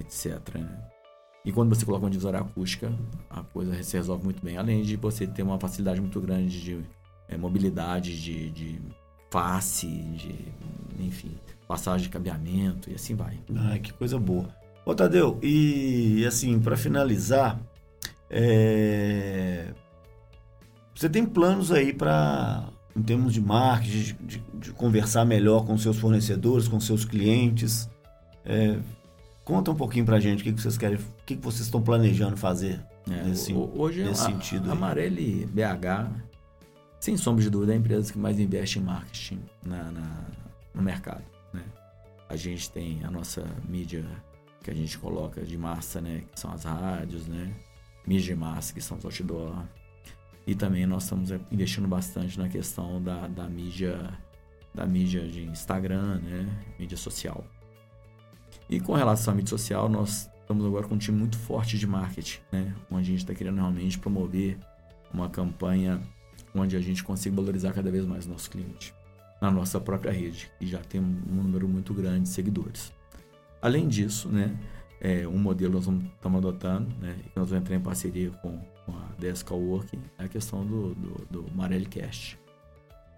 etc, 0.00 0.54
né? 0.54 0.99
E 1.44 1.50
quando 1.52 1.74
você 1.74 1.84
coloca 1.86 2.04
uma 2.04 2.10
divisória 2.10 2.40
acústica, 2.40 2.92
a 3.28 3.42
coisa 3.42 3.82
se 3.82 3.96
resolve 3.96 4.24
muito 4.24 4.44
bem. 4.44 4.56
Além 4.58 4.82
de 4.82 4.96
você 4.96 5.26
ter 5.26 5.42
uma 5.42 5.58
facilidade 5.58 6.00
muito 6.00 6.20
grande 6.20 6.60
de 6.60 6.80
eh, 7.28 7.36
mobilidade, 7.36 8.20
de, 8.20 8.50
de 8.50 8.80
face, 9.30 9.86
de, 9.86 10.34
enfim, 10.98 11.30
passagem 11.66 12.02
de 12.06 12.08
cabeamento 12.10 12.90
e 12.90 12.94
assim 12.94 13.14
vai. 13.14 13.38
Ai, 13.56 13.78
que 13.78 13.92
coisa 13.92 14.18
boa. 14.18 14.48
Ô, 14.84 14.94
Tadeu, 14.94 15.38
e 15.42 16.24
assim, 16.26 16.58
para 16.58 16.76
finalizar, 16.76 17.58
é, 18.28 19.72
você 20.94 21.08
tem 21.08 21.24
planos 21.24 21.72
aí 21.72 21.92
para, 21.92 22.68
em 22.94 23.02
termos 23.02 23.32
de 23.32 23.40
marketing, 23.40 23.98
de, 23.98 24.14
de- 24.38 24.44
de 24.54 24.72
conversar 24.72 25.24
melhor 25.24 25.64
com 25.64 25.76
seus 25.78 25.96
fornecedores, 25.98 26.68
com 26.68 26.78
seus 26.80 27.04
clientes? 27.04 27.88
É, 28.44 28.78
Conta 29.44 29.70
um 29.70 29.74
pouquinho 29.74 30.04
pra 30.04 30.20
gente 30.20 30.40
o 30.40 30.44
que, 30.44 30.52
que 30.52 30.60
vocês 30.60 30.76
querem, 30.78 30.96
o 30.96 31.24
que, 31.26 31.36
que 31.36 31.42
vocês 31.42 31.62
estão 31.62 31.82
planejando 31.82 32.36
fazer 32.36 32.80
É, 33.10 33.24
nesse, 33.24 33.52
hoje 33.52 34.04
nesse 34.04 34.22
a, 34.22 34.26
sentido 34.26 34.68
a. 34.68 34.72
Amarelli 34.72 35.46
BH, 35.46 36.10
sem 37.00 37.16
sombra 37.16 37.42
de 37.42 37.50
dúvida, 37.50 37.72
é 37.72 37.76
a 37.76 37.78
empresa 37.78 38.12
que 38.12 38.18
mais 38.18 38.38
investe 38.38 38.78
em 38.78 38.82
marketing 38.82 39.40
na, 39.64 39.90
na- 39.90 40.26
no 40.74 40.82
mercado. 40.82 41.24
Né? 41.52 41.64
A 42.28 42.36
gente 42.36 42.70
tem 42.70 43.02
a 43.02 43.10
nossa 43.10 43.44
mídia 43.68 44.04
que 44.62 44.70
a 44.70 44.74
gente 44.74 44.96
coloca 44.98 45.42
de 45.42 45.56
massa, 45.56 46.00
né? 46.00 46.22
que 46.32 46.38
são 46.38 46.52
as 46.52 46.64
rádios, 46.64 47.26
né? 47.26 47.52
mídia 48.06 48.34
de 48.34 48.40
massa, 48.40 48.72
que 48.74 48.80
são 48.80 48.98
os 48.98 49.04
outdoor. 49.04 49.64
E 50.46 50.54
também 50.54 50.86
nós 50.86 51.04
estamos 51.04 51.30
é, 51.32 51.40
investindo 51.50 51.88
bastante 51.88 52.38
na 52.38 52.48
questão 52.48 53.02
da, 53.02 53.26
da 53.26 53.48
mídia 53.48 54.16
da 54.72 54.86
mídia 54.86 55.26
de 55.26 55.42
Instagram, 55.44 56.20
né? 56.20 56.46
mídia 56.78 56.96
social. 56.96 57.44
E 58.70 58.78
com 58.80 58.94
relação 58.94 59.32
à 59.34 59.36
mídia 59.36 59.50
social, 59.50 59.88
nós 59.88 60.30
estamos 60.40 60.64
agora 60.64 60.86
com 60.86 60.94
um 60.94 60.98
time 60.98 61.18
muito 61.18 61.36
forte 61.36 61.76
de 61.78 61.86
marketing, 61.86 62.38
né? 62.52 62.72
Onde 62.90 63.02
a 63.02 63.10
gente 63.10 63.18
está 63.18 63.34
querendo 63.34 63.56
realmente 63.56 63.98
promover 63.98 64.56
uma 65.12 65.28
campanha 65.28 66.00
onde 66.54 66.76
a 66.76 66.80
gente 66.80 67.02
consiga 67.02 67.34
valorizar 67.36 67.72
cada 67.72 67.90
vez 67.90 68.04
mais 68.06 68.26
o 68.26 68.30
nosso 68.30 68.48
cliente 68.50 68.94
na 69.40 69.50
nossa 69.50 69.80
própria 69.80 70.12
rede, 70.12 70.50
que 70.58 70.66
já 70.66 70.78
tem 70.80 71.00
um 71.00 71.04
número 71.26 71.66
muito 71.66 71.94
grande 71.94 72.22
de 72.24 72.28
seguidores. 72.28 72.92
Além 73.62 73.88
disso, 73.88 74.28
né? 74.28 74.54
É, 75.00 75.26
um 75.26 75.38
modelo 75.38 75.72
nós 75.74 75.86
vamos- 75.86 76.04
estamos 76.04 76.38
adotando, 76.38 76.94
né? 77.00 77.16
E 77.20 77.30
que 77.30 77.36
nós 77.36 77.48
vamos 77.48 77.64
entrar 77.64 77.74
em 77.74 77.80
parceria 77.80 78.30
com, 78.42 78.58
com 78.84 78.92
a 78.92 79.06
DS 79.18 79.42
Coworking, 79.42 79.98
é 80.18 80.24
a 80.24 80.28
questão 80.28 80.64
do, 80.64 80.94
do, 80.94 81.26
do 81.30 81.46
Marelli 81.54 81.86
Cast. 81.86 82.38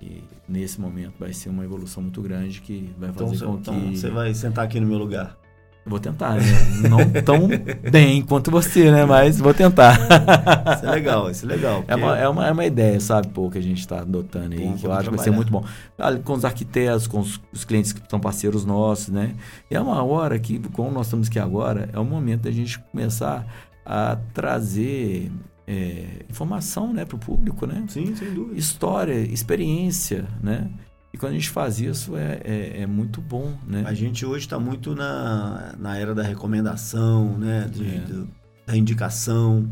E 0.00 0.22
nesse 0.48 0.80
momento 0.80 1.14
vai 1.18 1.32
ser 1.32 1.48
uma 1.48 1.64
evolução 1.64 2.02
muito 2.04 2.22
grande 2.22 2.60
que 2.60 2.94
vai 2.98 3.10
Então, 3.10 3.26
fazer 3.26 3.38
você, 3.40 3.44
com 3.44 3.54
então, 3.58 3.80
que 3.90 3.96
você 3.98 4.10
vai 4.10 4.32
sentar 4.32 4.64
aqui 4.64 4.78
no 4.78 4.86
meu 4.86 4.98
lugar. 4.98 5.36
Vou 5.84 5.98
tentar, 5.98 6.34
né? 6.34 6.42
Não 6.88 7.10
tão 7.22 7.48
bem 7.90 8.22
quanto 8.22 8.50
você, 8.52 8.90
né? 8.90 9.04
Mas 9.04 9.38
vou 9.40 9.52
tentar. 9.52 9.98
Isso 10.76 10.86
é 10.86 10.90
legal, 10.90 11.28
isso 11.30 11.44
é 11.44 11.48
legal. 11.48 11.84
É 11.88 11.96
uma, 11.96 12.06
porque- 12.08 12.22
é, 12.22 12.28
uma, 12.28 12.46
é 12.46 12.52
uma 12.52 12.64
ideia, 12.64 13.00
sabe, 13.00 13.28
pô, 13.28 13.50
que 13.50 13.58
a 13.58 13.62
gente 13.62 13.80
está 13.80 14.00
adotando 14.00 14.54
aí, 14.54 14.60
Bom, 14.60 14.76
que 14.76 14.86
eu 14.86 14.92
acho 14.92 15.10
que 15.10 15.16
vai 15.16 15.24
ser 15.24 15.30
muito 15.32 15.50
bom. 15.50 15.64
Com 16.24 16.34
os 16.34 16.44
arquitetos, 16.44 17.06
com 17.08 17.18
os, 17.20 17.40
os 17.52 17.64
clientes 17.64 17.92
que 17.92 18.00
são 18.08 18.20
parceiros 18.20 18.64
nossos, 18.64 19.08
né? 19.08 19.34
E 19.68 19.74
é 19.74 19.80
uma 19.80 20.02
hora 20.04 20.38
que, 20.38 20.58
como 20.70 20.90
nós 20.90 21.06
estamos 21.06 21.26
aqui 21.26 21.38
agora, 21.40 21.88
é 21.92 21.98
o 21.98 22.04
momento 22.04 22.42
da 22.42 22.50
gente 22.52 22.78
começar 22.78 23.44
a 23.84 24.16
trazer 24.32 25.32
é, 25.66 26.04
informação, 26.30 26.92
né, 26.92 27.04
para 27.04 27.16
o 27.16 27.18
público, 27.18 27.66
né? 27.66 27.82
Sim, 27.88 28.14
sem 28.14 28.32
dúvida. 28.32 28.56
História, 28.56 29.14
experiência, 29.14 30.26
né? 30.40 30.68
E 31.12 31.18
quando 31.18 31.32
a 31.32 31.34
gente 31.34 31.50
faz 31.50 31.78
isso, 31.78 32.16
é, 32.16 32.40
é, 32.42 32.80
é 32.82 32.86
muito 32.86 33.20
bom, 33.20 33.54
né? 33.66 33.84
A 33.86 33.92
gente 33.92 34.24
hoje 34.24 34.46
está 34.46 34.58
muito 34.58 34.94
na, 34.94 35.74
na 35.78 35.96
era 35.98 36.14
da 36.14 36.22
recomendação, 36.22 37.36
né? 37.38 37.68
de- 37.72 37.96
É. 37.96 37.98
do- 38.00 38.28
da 38.66 38.76
indicação. 38.76 39.68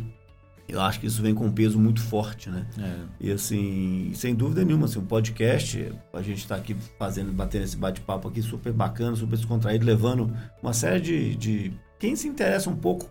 Eu 0.69 0.81
acho 0.81 1.01
que 1.01 1.07
isso 1.07 1.21
vem 1.23 1.35
com 1.35 1.47
um 1.47 1.51
peso 1.53 1.81
muito 1.81 2.01
forte, 2.01 2.49
né? 2.51 2.67
É. 2.79 2.95
E 3.21 3.33
assim, 3.33 4.13
sem 4.15 4.35
dúvida 4.35 4.65
nenhuma, 4.65 4.85
assim, 4.85 4.99
o 4.99 5.03
podcast, 5.03 5.93
a 6.13 6.23
gente 6.23 6.39
está 6.39 6.55
aqui 6.57 6.77
fazendo, 6.99 7.33
batendo 7.33 7.65
esse 7.65 7.77
bate-papo 7.77 8.29
aqui 8.29 8.41
super 8.43 8.73
bacana, 8.73 9.17
super 9.17 9.37
descontraído, 9.37 9.85
levando 9.85 10.33
uma 10.63 10.73
série 10.73 11.01
de, 11.01 11.35
de. 11.37 11.73
Quem 11.99 12.15
se 12.15 12.29
interessa 12.29 12.69
um 12.71 12.77
pouco 12.77 13.09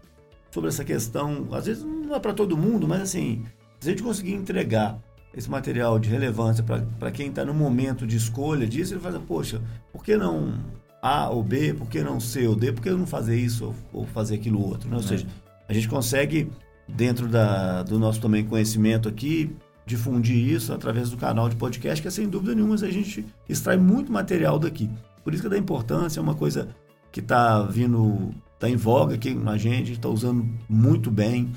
sobre 0.52 0.70
essa 0.70 0.86
questão, 0.86 1.48
às 1.52 1.66
vezes 1.66 1.84
não 1.84 2.16
é 2.16 2.20
para 2.20 2.34
todo 2.34 2.56
mundo, 2.58 2.88
mas 2.88 3.02
assim, 3.02 3.44
se 3.80 3.90
a 3.90 3.92
gente 3.92 4.04
conseguir 4.04 4.34
entregar 4.34 4.98
esse 5.34 5.50
material 5.50 6.00
de 6.00 6.10
relevância 6.10 6.64
para 6.64 7.12
quem 7.12 7.28
está 7.30 7.46
no 7.46 7.54
momento 7.54 8.06
de 8.08 8.18
escolha 8.18 8.68
disso, 8.68 8.94
ele 8.94 9.00
fala, 9.02 9.20
poxa, 9.20 9.62
por 9.92 10.04
que 10.04 10.18
não 10.18 10.54
A 11.02 11.30
ou 11.30 11.44
B, 11.44 11.74
por 11.74 11.88
que 11.88 12.02
não 12.04 12.20
C 12.20 12.48
ou 12.48 12.56
D, 12.56 12.72
por 12.74 12.82
que 12.82 12.90
não 12.90 13.06
fazer 13.06 13.38
isso 13.38 13.74
ou, 13.94 14.06
fazer 14.08 14.36
aquilo 14.36 14.62
outro? 14.62 14.90
Né? 14.90 14.96
Ou 14.98 15.04
É. 15.04 15.06
seja, 15.06 15.28
a 15.68 15.74
gente 15.74 15.88
consegue, 15.88 16.50
dentro 16.88 17.28
da, 17.28 17.84
do 17.84 18.00
nosso 18.00 18.20
também 18.20 18.44
conhecimento 18.44 19.08
aqui, 19.08 19.56
difundir 19.86 20.36
isso 20.38 20.74
através 20.74 21.10
do 21.10 21.18
canal 21.18 21.48
de 21.50 21.56
podcast, 21.56 22.02
que 22.02 22.08
é 22.08 22.12
sem 22.12 22.28
dúvida 22.28 22.54
nenhuma 22.54 22.76
a 22.76 22.92
gente 22.92 23.26
extrai 23.48 23.78
muito 23.78 24.12
material 24.12 24.60
daqui. 24.60 24.90
Por 25.24 25.34
isso 25.34 25.42
que 25.44 25.48
é 25.48 25.52
da 25.52 25.58
importância, 25.58 26.20
é 26.20 26.24
uma 26.24 26.36
coisa 26.36 26.70
que 27.12 27.20
está 27.20 27.62
vindo, 27.64 28.32
está 28.60 28.70
em 28.70 28.76
voga 28.76 29.16
aqui 29.16 29.34
com 29.34 29.50
a 29.50 29.58
gente, 29.58 29.94
está 29.94 30.10
usando 30.10 30.46
muito 30.68 31.10
bem. 31.10 31.50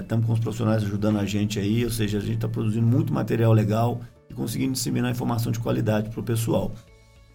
Estamos 0.00 0.26
com 0.26 0.32
os 0.32 0.40
profissionais 0.40 0.82
ajudando 0.82 1.18
a 1.18 1.26
gente 1.26 1.58
aí, 1.58 1.84
ou 1.84 1.90
seja, 1.90 2.16
a 2.16 2.20
gente 2.20 2.36
está 2.36 2.48
produzindo 2.48 2.86
muito 2.86 3.12
material 3.12 3.52
legal 3.52 4.00
e 4.28 4.34
conseguindo 4.34 4.72
disseminar 4.72 5.10
informação 5.10 5.52
de 5.52 5.60
qualidade 5.60 6.08
para 6.08 6.20
o 6.20 6.22
pessoal. 6.22 6.72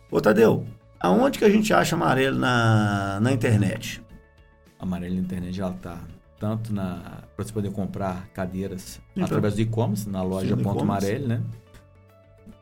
Ô 0.10 0.20
Tadeu, 0.20 0.66
aonde 1.00 1.38
que 1.38 1.46
a 1.46 1.50
gente 1.50 1.72
acha 1.74 1.96
amarelo 1.96 2.40
na, 2.40 3.20
na 3.22 3.32
internet? 3.32 4.02
Amarelo 4.80 5.16
na 5.16 5.22
internet 5.22 5.62
ela 5.62 5.74
tá 5.74 6.00
tanto 6.40 6.74
na 6.74 7.24
para 7.36 7.46
você 7.46 7.54
poder 7.54 7.72
comprar 7.72 8.28
cadeiras 8.30 9.00
Sim, 9.14 9.22
através 9.22 9.56
do 9.56 9.62
e-commerce 9.62 10.10
na 10.10 10.24
loja 10.24 10.56
Sim, 10.56 10.64
ponto. 10.64 10.82
Amarelli, 10.82 11.28
né? 11.28 11.42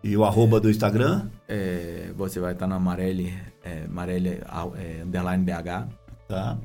E 0.04 0.18
o 0.18 0.26
arroba 0.26 0.60
do 0.60 0.70
Instagram? 0.70 1.30
É, 1.47 2.12
você 2.18 2.38
vai 2.38 2.51
estar 2.51 2.68
na 2.68 2.76
Amarelli, 2.76 3.34
é, 3.64 3.86
Amarelli 3.86 4.41
é, 4.76 5.01
underline 5.04 5.45
BH. 5.45 5.88
Tá. 6.28 6.58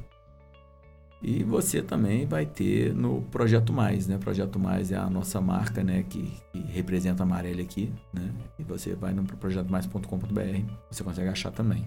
E 1.23 1.45
você 1.45 1.81
também 1.81 2.27
vai 2.27 2.47
ter 2.47 2.93
no 2.93 3.23
Projeto 3.23 3.73
Mais, 3.73 4.09
né? 4.09 4.19
Projeto 4.19 4.59
Mais 4.59 4.91
é 4.91 4.97
a 4.97 5.09
nossa 5.09 5.41
marca, 5.41 5.85
né? 5.85 6.05
Que, 6.09 6.33
que 6.53 6.61
representa 6.73 7.23
a 7.23 7.27
Amarelli 7.27 7.63
aqui, 7.63 7.93
né? 8.13 8.29
E 8.59 8.65
você 8.65 8.97
vai 8.97 9.13
no 9.13 9.23
projetomais.com.br, 9.23 10.73
você 10.91 11.05
consegue 11.05 11.29
achar 11.29 11.53
também. 11.53 11.87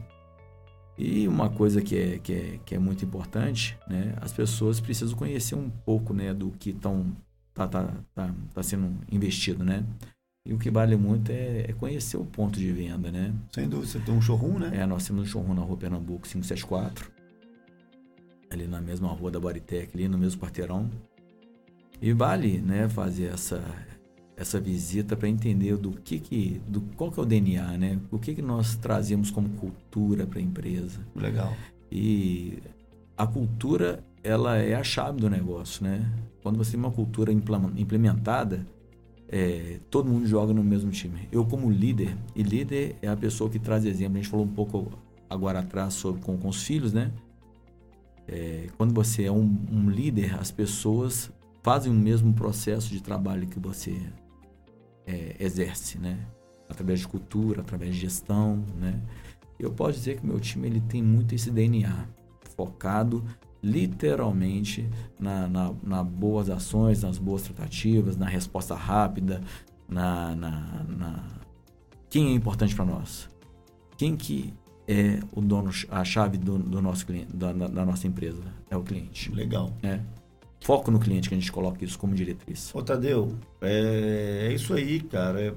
E 0.98 1.28
uma 1.28 1.50
coisa 1.50 1.82
que 1.82 1.98
é, 1.98 2.18
que 2.20 2.34
é, 2.34 2.60
que 2.66 2.76
é 2.76 2.80
muito 2.80 3.04
importante, 3.04 3.78
né? 3.90 4.16
As 4.22 4.32
pessoas 4.32 4.80
precisam 4.80 5.18
conhecer 5.18 5.56
um 5.56 5.70
pouco, 5.70 6.14
né? 6.14 6.34
Do 6.34 6.52
que 6.52 6.70
estão 6.70 7.06
tá, 7.54 7.68
tá, 7.68 7.90
tá, 8.14 8.34
tá 8.54 8.64
sendo 8.64 8.98
investido, 9.12 9.64
né? 9.64 9.86
E 10.46 10.54
o 10.54 10.58
que 10.58 10.72
vale 10.72 10.96
muito 10.96 11.32
é, 11.32 11.66
é 11.70 11.74
conhecer 11.74 12.18
o 12.18 12.26
ponto 12.26 12.60
de 12.60 12.72
venda, 12.72 13.12
né? 13.12 13.34
Sem 13.52 13.70
dúvida, 13.70 13.88
você 13.88 14.00
tem 14.00 14.14
um 14.14 14.22
showroom, 14.22 14.58
né? 14.58 14.72
É, 14.74 14.86
nós 14.88 15.06
temos 15.06 15.24
um 15.24 15.26
showroom 15.26 15.54
na 15.54 15.62
rua 15.62 15.78
Pernambuco 15.78 16.28
574. 16.28 17.12
Ali 18.50 18.68
na 18.68 18.82
mesma 18.82 19.08
rua 19.10 19.30
da 19.30 19.40
Boritec, 19.40 19.92
ali 19.94 20.08
no 20.08 20.18
mesmo 20.18 20.42
quarteirão. 20.42 20.90
E 22.02 22.12
vale, 22.12 22.60
né, 22.60 22.90
fazer 22.90 23.26
essa 23.26 23.64
essa 24.36 24.60
visita 24.60 25.16
para 25.16 25.30
entender 25.30 25.78
do 25.78 25.92
que 25.92 26.20
que 26.20 26.60
do 26.68 26.82
qual 26.96 27.12
que 27.12 27.20
é 27.20 27.24
o 27.24 27.26
DNA, 27.26 27.78
né? 27.78 28.00
O 28.10 28.18
que 28.18 28.34
que 28.34 28.42
nós 28.42 28.76
trazemos 28.76 29.30
como 29.30 29.48
cultura 29.50 30.26
para 30.26 30.40
a 30.40 30.42
empresa. 30.42 31.00
Legal. 31.16 31.56
E 31.92 32.58
a 33.16 33.28
cultura, 33.28 34.04
ela 34.24 34.58
é 34.58 34.74
a 34.74 34.84
chave 34.84 35.20
do 35.20 35.30
negócio, 35.30 35.84
né? 35.84 36.12
Quando 36.42 36.58
você 36.58 36.72
tem 36.72 36.80
uma 36.80 36.92
cultura 36.92 37.32
implementada, 37.32 38.66
é, 39.32 39.80
todo 39.90 40.10
mundo 40.10 40.28
joga 40.28 40.54
no 40.54 40.62
mesmo 40.62 40.92
time. 40.92 41.30
Eu 41.32 41.46
como 41.46 41.72
líder, 41.72 42.18
e 42.36 42.44
líder 42.44 42.98
é 43.02 43.08
a 43.08 43.16
pessoa 43.16 43.50
que 43.50 43.58
traz 43.58 43.86
exemplo. 43.86 44.18
A 44.18 44.22
gente 44.22 44.30
falou 44.30 44.46
um 44.46 44.54
pouco 44.54 44.92
agora 45.30 45.60
atrás 45.60 45.94
sobre 45.94 46.22
com, 46.22 46.38
com 46.38 46.50
os 46.50 46.64
filhos, 46.64 46.92
né? 46.92 47.14
É, 48.28 48.68
quando 48.78 48.94
você 48.94 49.24
é 49.24 49.32
um, 49.32 49.58
um 49.72 49.90
líder, 49.90 50.38
as 50.38 50.52
pessoas 50.52 51.32
fazem 51.64 51.92
o 51.92 51.96
mesmo 51.96 52.34
processo 52.34 52.90
de 52.90 53.02
trabalho 53.02 53.48
que 53.48 53.58
você 53.58 53.98
é, 55.08 55.38
exerce, 55.40 55.98
né? 55.98 56.20
Através 56.68 57.00
de 57.00 57.08
cultura, 57.08 57.62
através 57.62 57.96
de 57.96 58.02
gestão, 58.02 58.66
né? 58.78 59.02
Eu 59.58 59.72
posso 59.72 59.94
dizer 59.94 60.20
que 60.20 60.26
meu 60.26 60.40
time 60.42 60.68
ele 60.68 60.82
tem 60.82 61.02
muito 61.02 61.34
esse 61.34 61.50
DNA 61.50 62.06
focado 62.58 63.24
literalmente 63.64 64.90
na, 65.20 65.48
na, 65.48 65.74
na 65.84 66.04
boas 66.04 66.50
ações, 66.50 67.04
nas 67.04 67.18
boas 67.18 67.44
tratativas, 67.44 68.18
na 68.18 68.28
resposta 68.28 68.76
rápida, 68.76 69.42
na, 69.88 70.36
na, 70.36 70.86
na... 70.88 71.24
quem 72.10 72.28
é 72.28 72.34
importante 72.34 72.76
para 72.76 72.86
nós, 72.86 73.30
quem 73.98 74.16
que 74.16 74.54
é 74.88 75.20
o 75.32 75.42
dono, 75.42 75.70
a 75.90 76.04
chave 76.04 76.38
do, 76.38 76.58
do 76.58 76.82
nosso 76.82 77.06
cliente, 77.06 77.36
da, 77.36 77.54
da, 77.54 77.86
nossa 77.86 78.08
empresa 78.08 78.42
é 78.70 78.76
o 78.76 78.84
cliente. 78.84 79.32
Legal. 79.32 79.72
né? 79.82 80.04
Foco 80.62 80.92
no 80.92 81.00
cliente 81.00 81.30
que 81.30 81.36
a 81.36 81.38
gente 81.38 81.52
coloca 81.52 81.84
isso 81.84 81.98
como 81.98 82.14
diretriz. 82.14 82.74
Ô 82.74 82.82
Tadeu, 82.82 83.36
é, 83.62 84.48
é 84.50 84.54
isso 84.54 84.74
aí, 84.74 85.00
cara. 85.02 85.42
É, 85.42 85.54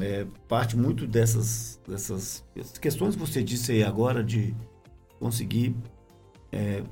é 0.00 0.26
parte 0.48 0.76
muito 0.76 1.06
dessas, 1.06 1.80
dessas 1.86 2.44
questões 2.80 3.14
que 3.14 3.20
você 3.20 3.42
disse 3.42 3.72
aí 3.72 3.82
agora 3.82 4.22
de 4.22 4.54
conseguir 5.18 5.74
é, 6.52 6.82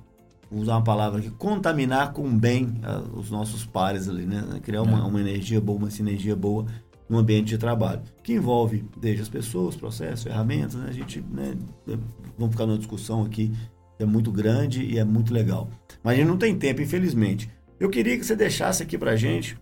usar 0.53 0.74
uma 0.76 0.84
palavra 0.84 1.20
aqui, 1.20 1.30
contaminar 1.30 2.12
com 2.12 2.28
bem 2.38 2.74
ah, 2.82 3.03
os 3.14 3.30
nossos 3.30 3.64
pares 3.64 4.09
ali, 4.09 4.26
né? 4.26 4.61
Criar 4.62 4.82
uma, 4.82 4.98
É. 4.98 5.03
uma 5.03 5.20
energia 5.20 5.61
boa, 5.61 5.78
uma 5.78 5.90
sinergia 5.90 6.36
boa 6.36 6.66
no 7.09 7.18
ambiente 7.18 7.48
de 7.48 7.59
trabalho, 7.59 8.00
que 8.22 8.32
envolve 8.34 8.84
desde 8.98 9.22
as 9.22 9.28
pessoas, 9.28 9.76
processos, 9.76 10.22
ferramentas, 10.24 10.74
né? 10.74 10.86
A 10.88 10.92
gente, 10.92 11.20
né, 11.30 11.55
vamos 12.38 12.55
ficar 12.55 12.66
numa 12.66 12.78
discussão 12.78 13.22
aqui 13.22 13.53
que 13.96 14.03
é 14.03 14.07
muito 14.07 14.32
grande 14.32 14.82
e 14.82 14.98
é 14.98 15.05
muito 15.05 15.32
legal. 15.34 15.68
Mas 16.03 16.14
a 16.14 16.16
gente 16.16 16.28
não 16.28 16.38
tem 16.38 16.57
tempo, 16.57 16.80
infelizmente. 16.80 17.50
Eu 17.78 17.90
queria 17.90 18.16
que 18.16 18.24
você 18.24 18.34
deixasse 18.36 18.82
aqui 18.82 18.96
pra 18.96 19.16
gente, 19.16 19.59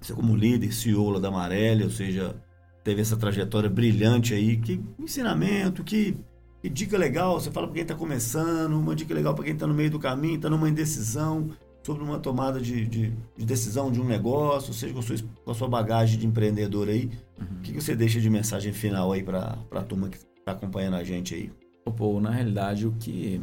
você 0.00 0.14
como 0.14 0.34
líder, 0.34 0.72
CEO 0.72 1.20
da 1.20 1.28
Amarelli, 1.28 1.84
ou 1.84 1.90
seja, 1.90 2.34
teve 2.82 3.02
essa 3.02 3.16
trajetória 3.16 3.68
brilhante 3.68 4.32
aí, 4.32 4.56
que 4.56 4.80
ensinamento, 4.98 5.84
que, 5.84 6.16
que 6.60 6.68
dica 6.68 6.98
legal, 6.98 7.40
você 7.40 7.50
fala 7.50 7.66
para 7.66 7.74
quem 7.74 7.82
está 7.82 7.94
começando, 7.94 8.74
uma 8.74 8.94
dica 8.94 9.14
legal 9.14 9.34
para 9.34 9.44
quem 9.44 9.54
está 9.54 9.66
no 9.66 9.74
meio 9.74 9.90
do 9.90 9.98
caminho, 9.98 10.36
está 10.36 10.50
numa 10.50 10.68
indecisão 10.68 11.50
sobre 11.82 12.04
uma 12.04 12.18
tomada 12.18 12.60
de, 12.60 12.86
de, 12.86 13.10
de 13.36 13.46
decisão 13.46 13.90
de 13.90 14.00
um 14.00 14.04
negócio, 14.04 14.72
seja, 14.74 14.92
com 14.92 15.00
a 15.00 15.02
sua, 15.02 15.16
com 15.44 15.50
a 15.50 15.54
sua 15.54 15.68
bagagem 15.68 16.18
de 16.18 16.26
empreendedor 16.26 16.88
aí, 16.88 17.10
o 17.40 17.60
que, 17.62 17.72
que 17.72 17.80
você 17.80 17.96
deixa 17.96 18.20
de 18.20 18.28
mensagem 18.28 18.72
final 18.72 19.10
aí 19.12 19.22
para 19.22 19.58
a 19.70 19.82
turma 19.82 20.08
que 20.10 20.18
está 20.18 20.52
acompanhando 20.52 20.96
a 20.96 21.04
gente 21.04 21.34
aí? 21.34 21.50
Pô, 21.96 22.20
na 22.20 22.30
realidade, 22.30 22.86
o 22.86 22.92
que, 22.92 23.40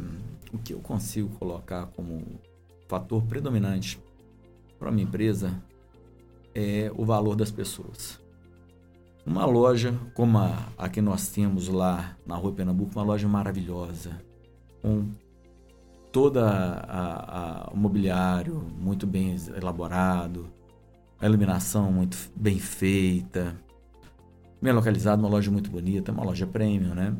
o 0.52 0.58
que 0.58 0.72
eu 0.72 0.78
consigo 0.78 1.28
colocar 1.30 1.86
como 1.86 2.40
fator 2.86 3.22
predominante 3.24 4.00
para 4.78 4.90
uma 4.90 5.00
empresa 5.00 5.60
é 6.54 6.90
o 6.96 7.04
valor 7.04 7.34
das 7.34 7.50
pessoas. 7.50 8.20
Uma 9.28 9.44
loja 9.44 9.94
como 10.14 10.38
a, 10.38 10.56
a 10.78 10.88
que 10.88 11.02
nós 11.02 11.28
temos 11.28 11.68
lá 11.68 12.16
na 12.24 12.34
Rua 12.34 12.50
Pernambuco, 12.50 12.92
uma 12.96 13.04
loja 13.04 13.28
maravilhosa, 13.28 14.22
com 14.80 15.10
toda 16.10 16.48
a, 16.50 17.70
o 17.70 17.76
mobiliário 17.76 18.64
muito 18.78 19.06
bem 19.06 19.36
elaborado, 19.54 20.48
a 21.20 21.26
iluminação 21.26 21.92
muito 21.92 22.16
bem 22.34 22.58
feita, 22.58 23.54
bem 24.62 24.72
localizado, 24.72 25.20
uma 25.20 25.28
loja 25.28 25.50
muito 25.50 25.70
bonita, 25.70 26.10
uma 26.10 26.24
loja 26.24 26.46
premium, 26.46 26.94
né? 26.94 27.14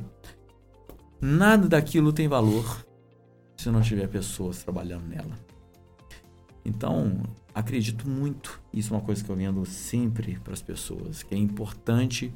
Nada 1.21 1.69
daquilo 1.69 2.11
tem 2.11 2.27
valor 2.27 2.87
se 3.55 3.69
não 3.69 3.83
tiver 3.83 4.09
pessoas 4.09 4.63
trabalhando 4.63 5.07
nela. 5.07 5.39
Então, 6.65 7.23
acredito 7.59 8.09
muito, 8.09 8.61
isso 8.73 8.95
é 8.95 8.97
uma 8.97 9.03
coisa 9.03 9.23
que 9.23 9.29
eu 9.29 9.35
vendo 9.35 9.67
sempre 9.67 10.39
para 10.39 10.53
as 10.53 10.63
pessoas, 10.63 11.25
que 11.25 11.35
é 11.35 11.39
importante 11.39 12.33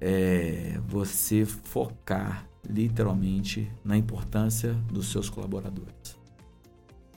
é, 0.00 0.80
você 0.88 1.44
focar 1.44 2.48
literalmente 2.66 3.70
na 3.84 3.96
importância 3.96 4.72
dos 4.90 5.12
seus 5.12 5.28
colaboradores. 5.28 6.16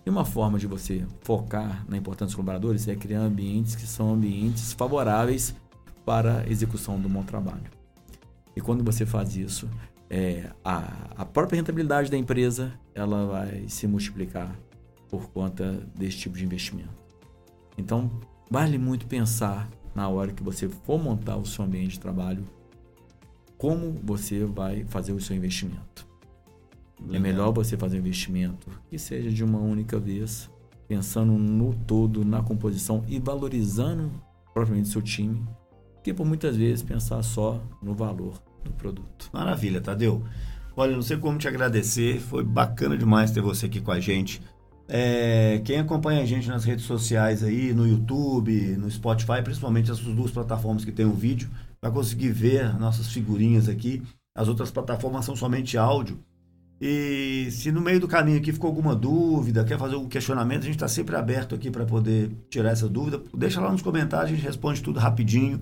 E 0.05 0.09
uma 0.09 0.25
forma 0.25 0.59
de 0.59 0.67
você 0.67 1.05
focar 1.21 1.85
na 1.87 1.95
importância 1.95 2.27
dos 2.27 2.35
colaboradores 2.35 2.87
é 2.87 2.95
criar 2.95 3.21
ambientes 3.21 3.75
que 3.75 3.87
são 3.87 4.13
ambientes 4.13 4.73
favoráveis 4.73 5.55
para 6.05 6.41
a 6.41 6.49
execução 6.49 6.99
do 6.99 7.07
bom 7.07 7.23
trabalho. 7.23 7.71
E 8.55 8.59
quando 8.59 8.83
você 8.83 9.05
faz 9.05 9.37
isso, 9.37 9.69
é, 10.09 10.51
a, 10.65 11.11
a 11.15 11.25
própria 11.25 11.55
rentabilidade 11.55 12.11
da 12.11 12.17
empresa 12.17 12.73
ela 12.93 13.25
vai 13.25 13.69
se 13.69 13.87
multiplicar 13.87 14.53
por 15.07 15.29
conta 15.29 15.87
desse 15.95 16.17
tipo 16.17 16.35
de 16.35 16.43
investimento. 16.43 17.00
Então, 17.81 18.11
vale 18.49 18.77
muito 18.77 19.07
pensar 19.07 19.67
na 19.93 20.07
hora 20.07 20.31
que 20.31 20.43
você 20.43 20.69
for 20.69 21.01
montar 21.01 21.35
o 21.35 21.45
seu 21.45 21.65
ambiente 21.65 21.93
de 21.93 21.99
trabalho, 21.99 22.45
como 23.57 23.99
você 24.03 24.45
vai 24.45 24.85
fazer 24.85 25.11
o 25.13 25.19
seu 25.19 25.35
investimento. 25.35 26.07
É 27.11 27.17
melhor 27.17 27.51
você 27.51 27.75
fazer 27.75 27.97
um 27.97 27.99
investimento 27.99 28.67
que 28.87 28.99
seja 28.99 29.31
de 29.31 29.43
uma 29.43 29.57
única 29.57 29.99
vez 29.99 30.49
pensando 30.87 31.33
no 31.33 31.73
todo, 31.73 32.23
na 32.23 32.43
composição 32.43 33.03
e 33.07 33.19
valorizando 33.19 34.11
propriamente 34.53 34.89
seu 34.89 35.01
time, 35.01 35.43
que 36.03 36.13
por 36.13 36.25
muitas 36.25 36.55
vezes 36.55 36.83
pensar 36.83 37.23
só 37.23 37.63
no 37.81 37.95
valor 37.95 38.41
do 38.63 38.71
produto. 38.73 39.29
Maravilha, 39.33 39.81
Tadeu. 39.81 40.23
Olha, 40.75 40.93
não 40.93 41.01
sei 41.01 41.17
como 41.17 41.37
te 41.37 41.47
agradecer, 41.47 42.19
foi 42.19 42.43
bacana 42.43 42.95
demais 42.95 43.31
ter 43.31 43.41
você 43.41 43.65
aqui 43.65 43.81
com 43.81 43.91
a 43.91 43.99
gente. 43.99 44.41
É, 44.93 45.61
quem 45.63 45.79
acompanha 45.79 46.21
a 46.21 46.25
gente 46.25 46.49
nas 46.49 46.65
redes 46.65 46.83
sociais 46.83 47.41
aí, 47.43 47.73
no 47.73 47.87
YouTube, 47.87 48.75
no 48.77 48.91
Spotify, 48.91 49.41
principalmente 49.41 49.89
essas 49.89 50.03
duas 50.03 50.31
plataformas 50.31 50.83
que 50.83 50.91
tem 50.91 51.05
o 51.05 51.13
vídeo, 51.13 51.49
vai 51.81 51.89
conseguir 51.89 52.27
ver 52.31 52.77
nossas 52.77 53.07
figurinhas 53.07 53.69
aqui. 53.69 54.03
As 54.35 54.49
outras 54.49 54.69
plataformas 54.69 55.23
são 55.23 55.33
somente 55.33 55.77
áudio. 55.77 56.19
E 56.81 57.47
se 57.51 57.71
no 57.71 57.79
meio 57.79 58.01
do 58.01 58.07
caminho 58.07 58.37
aqui 58.37 58.51
ficou 58.51 58.67
alguma 58.67 58.93
dúvida, 58.93 59.63
quer 59.63 59.79
fazer 59.79 59.95
algum 59.95 60.09
questionamento, 60.09 60.63
a 60.63 60.65
gente 60.65 60.75
está 60.75 60.89
sempre 60.89 61.15
aberto 61.15 61.55
aqui 61.55 61.71
para 61.71 61.85
poder 61.85 62.29
tirar 62.49 62.71
essa 62.71 62.89
dúvida. 62.89 63.21
Deixa 63.33 63.61
lá 63.61 63.71
nos 63.71 63.81
comentários, 63.81 64.31
a 64.31 64.35
gente 64.35 64.45
responde 64.45 64.81
tudo 64.81 64.99
rapidinho. 64.99 65.61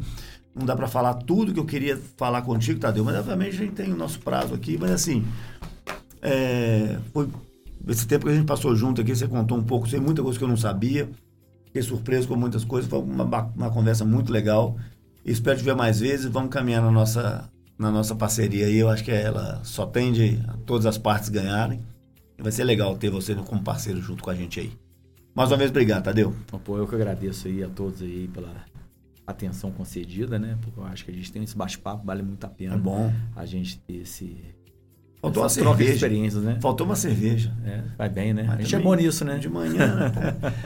Não 0.56 0.66
dá 0.66 0.76
para 0.76 0.88
falar 0.88 1.14
tudo 1.14 1.54
que 1.54 1.60
eu 1.60 1.66
queria 1.66 2.02
falar 2.18 2.42
contigo, 2.42 2.80
Tadeu, 2.80 3.04
mas 3.04 3.16
obviamente 3.16 3.58
a 3.58 3.60
gente 3.60 3.74
tem 3.74 3.94
o 3.94 3.96
nosso 3.96 4.20
prazo 4.22 4.56
aqui. 4.56 4.76
Mas 4.76 4.90
assim, 4.90 5.24
é, 6.20 6.98
foi 7.14 7.30
esse 7.88 8.08
tempo 8.08 8.26
que 8.26 8.32
a 8.32 8.36
gente 8.36 8.46
passou 8.46 8.76
junto 8.76 9.02
aqui, 9.02 9.16
você 9.16 9.28
contou 9.28 9.58
um 9.58 9.64
pouco, 9.64 9.88
sei 9.88 10.00
muita 10.00 10.22
coisa 10.22 10.38
que 10.38 10.44
eu 10.44 10.50
não 10.50 10.58
sabia. 10.58 11.10
Fiquei 11.66 11.82
surpreso 11.82 12.28
com 12.28 12.36
muitas 12.36 12.64
coisas, 12.64 12.90
foi 12.90 13.00
uma, 13.00 13.24
uma 13.24 13.70
conversa 13.70 14.04
muito 14.04 14.32
legal. 14.32 14.76
Espero 15.24 15.58
te 15.58 15.64
ver 15.64 15.76
mais 15.76 16.00
vezes. 16.00 16.26
Vamos 16.26 16.50
caminhar 16.50 16.82
na 16.82 16.92
nossa 16.92 17.50
na 17.78 17.90
nossa 17.90 18.14
parceria 18.14 18.66
aí. 18.66 18.78
Eu 18.78 18.90
acho 18.90 19.04
que 19.04 19.12
ela 19.12 19.62
só 19.64 19.86
tende 19.86 20.40
a 20.48 20.58
todas 20.66 20.86
as 20.86 20.98
partes 20.98 21.30
ganharem. 21.30 21.80
Vai 22.38 22.52
ser 22.52 22.66
legal 22.66 22.98
ter 22.98 23.10
você 23.10 23.34
como 23.36 23.64
parceiro 23.64 24.02
junto 24.02 24.24
com 24.24 24.30
a 24.30 24.36
gente 24.36 24.60
aí. 24.60 24.72
Mais 25.34 25.52
uma 25.52 25.58
vez, 25.58 25.70
obrigado, 25.70 26.04
Tadeu. 26.04 26.34
Pô, 26.66 26.78
eu 26.78 26.88
que 26.88 26.96
agradeço 26.96 27.48
aí 27.48 27.64
a 27.64 27.70
todos 27.70 28.02
aí 28.02 28.28
pela 28.34 28.54
atenção 29.26 29.72
concedida, 29.72 30.38
né? 30.38 30.58
Porque 30.62 30.80
eu 30.80 30.86
acho 30.86 31.06
que 31.06 31.12
a 31.12 31.14
gente 31.14 31.32
tem 31.32 31.44
esse 31.44 31.56
bate-papo, 31.56 32.06
vale 32.06 32.24
muito 32.24 32.44
a 32.44 32.50
pena. 32.50 32.76
É 32.76 32.78
bom. 32.78 33.14
A 33.36 33.46
gente 33.46 33.80
ter 33.80 34.02
esse. 34.02 34.38
Faltou 35.22 35.44
uma 35.44 35.48
essa 35.48 35.62
cerveja. 35.62 35.94
experiências, 35.94 36.44
né? 36.44 36.58
Faltou 36.62 36.86
uma 36.86 36.96
cerveja. 36.96 37.52
É, 37.66 37.82
vai 37.98 38.08
bem, 38.08 38.34
né? 38.34 38.44
Mas 38.48 38.60
a 38.60 38.62
gente 38.62 38.68
é 38.68 38.78
também 38.78 38.84
bom 38.86 38.96
nisso, 38.96 39.26
né? 39.26 39.38
De 39.38 39.50
manhã? 39.50 40.14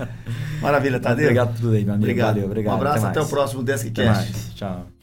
Maravilha, 0.61 0.99
Tadeu. 0.99 1.25
Obrigado 1.25 1.53
por 1.53 1.61
tudo 1.61 1.73
aí, 1.73 1.83
meu 1.83 1.95
amigo. 1.95 2.05
Obrigado. 2.05 2.33
Valeu, 2.35 2.45
obrigado. 2.45 2.73
Um 2.73 2.77
abraço, 2.77 3.05
até, 3.05 3.19
mais. 3.19 3.27
o 3.27 3.29
próximo 3.31 3.61
Até 3.61 3.73
Deskcast. 3.73 4.55
Tchau. 4.55 5.02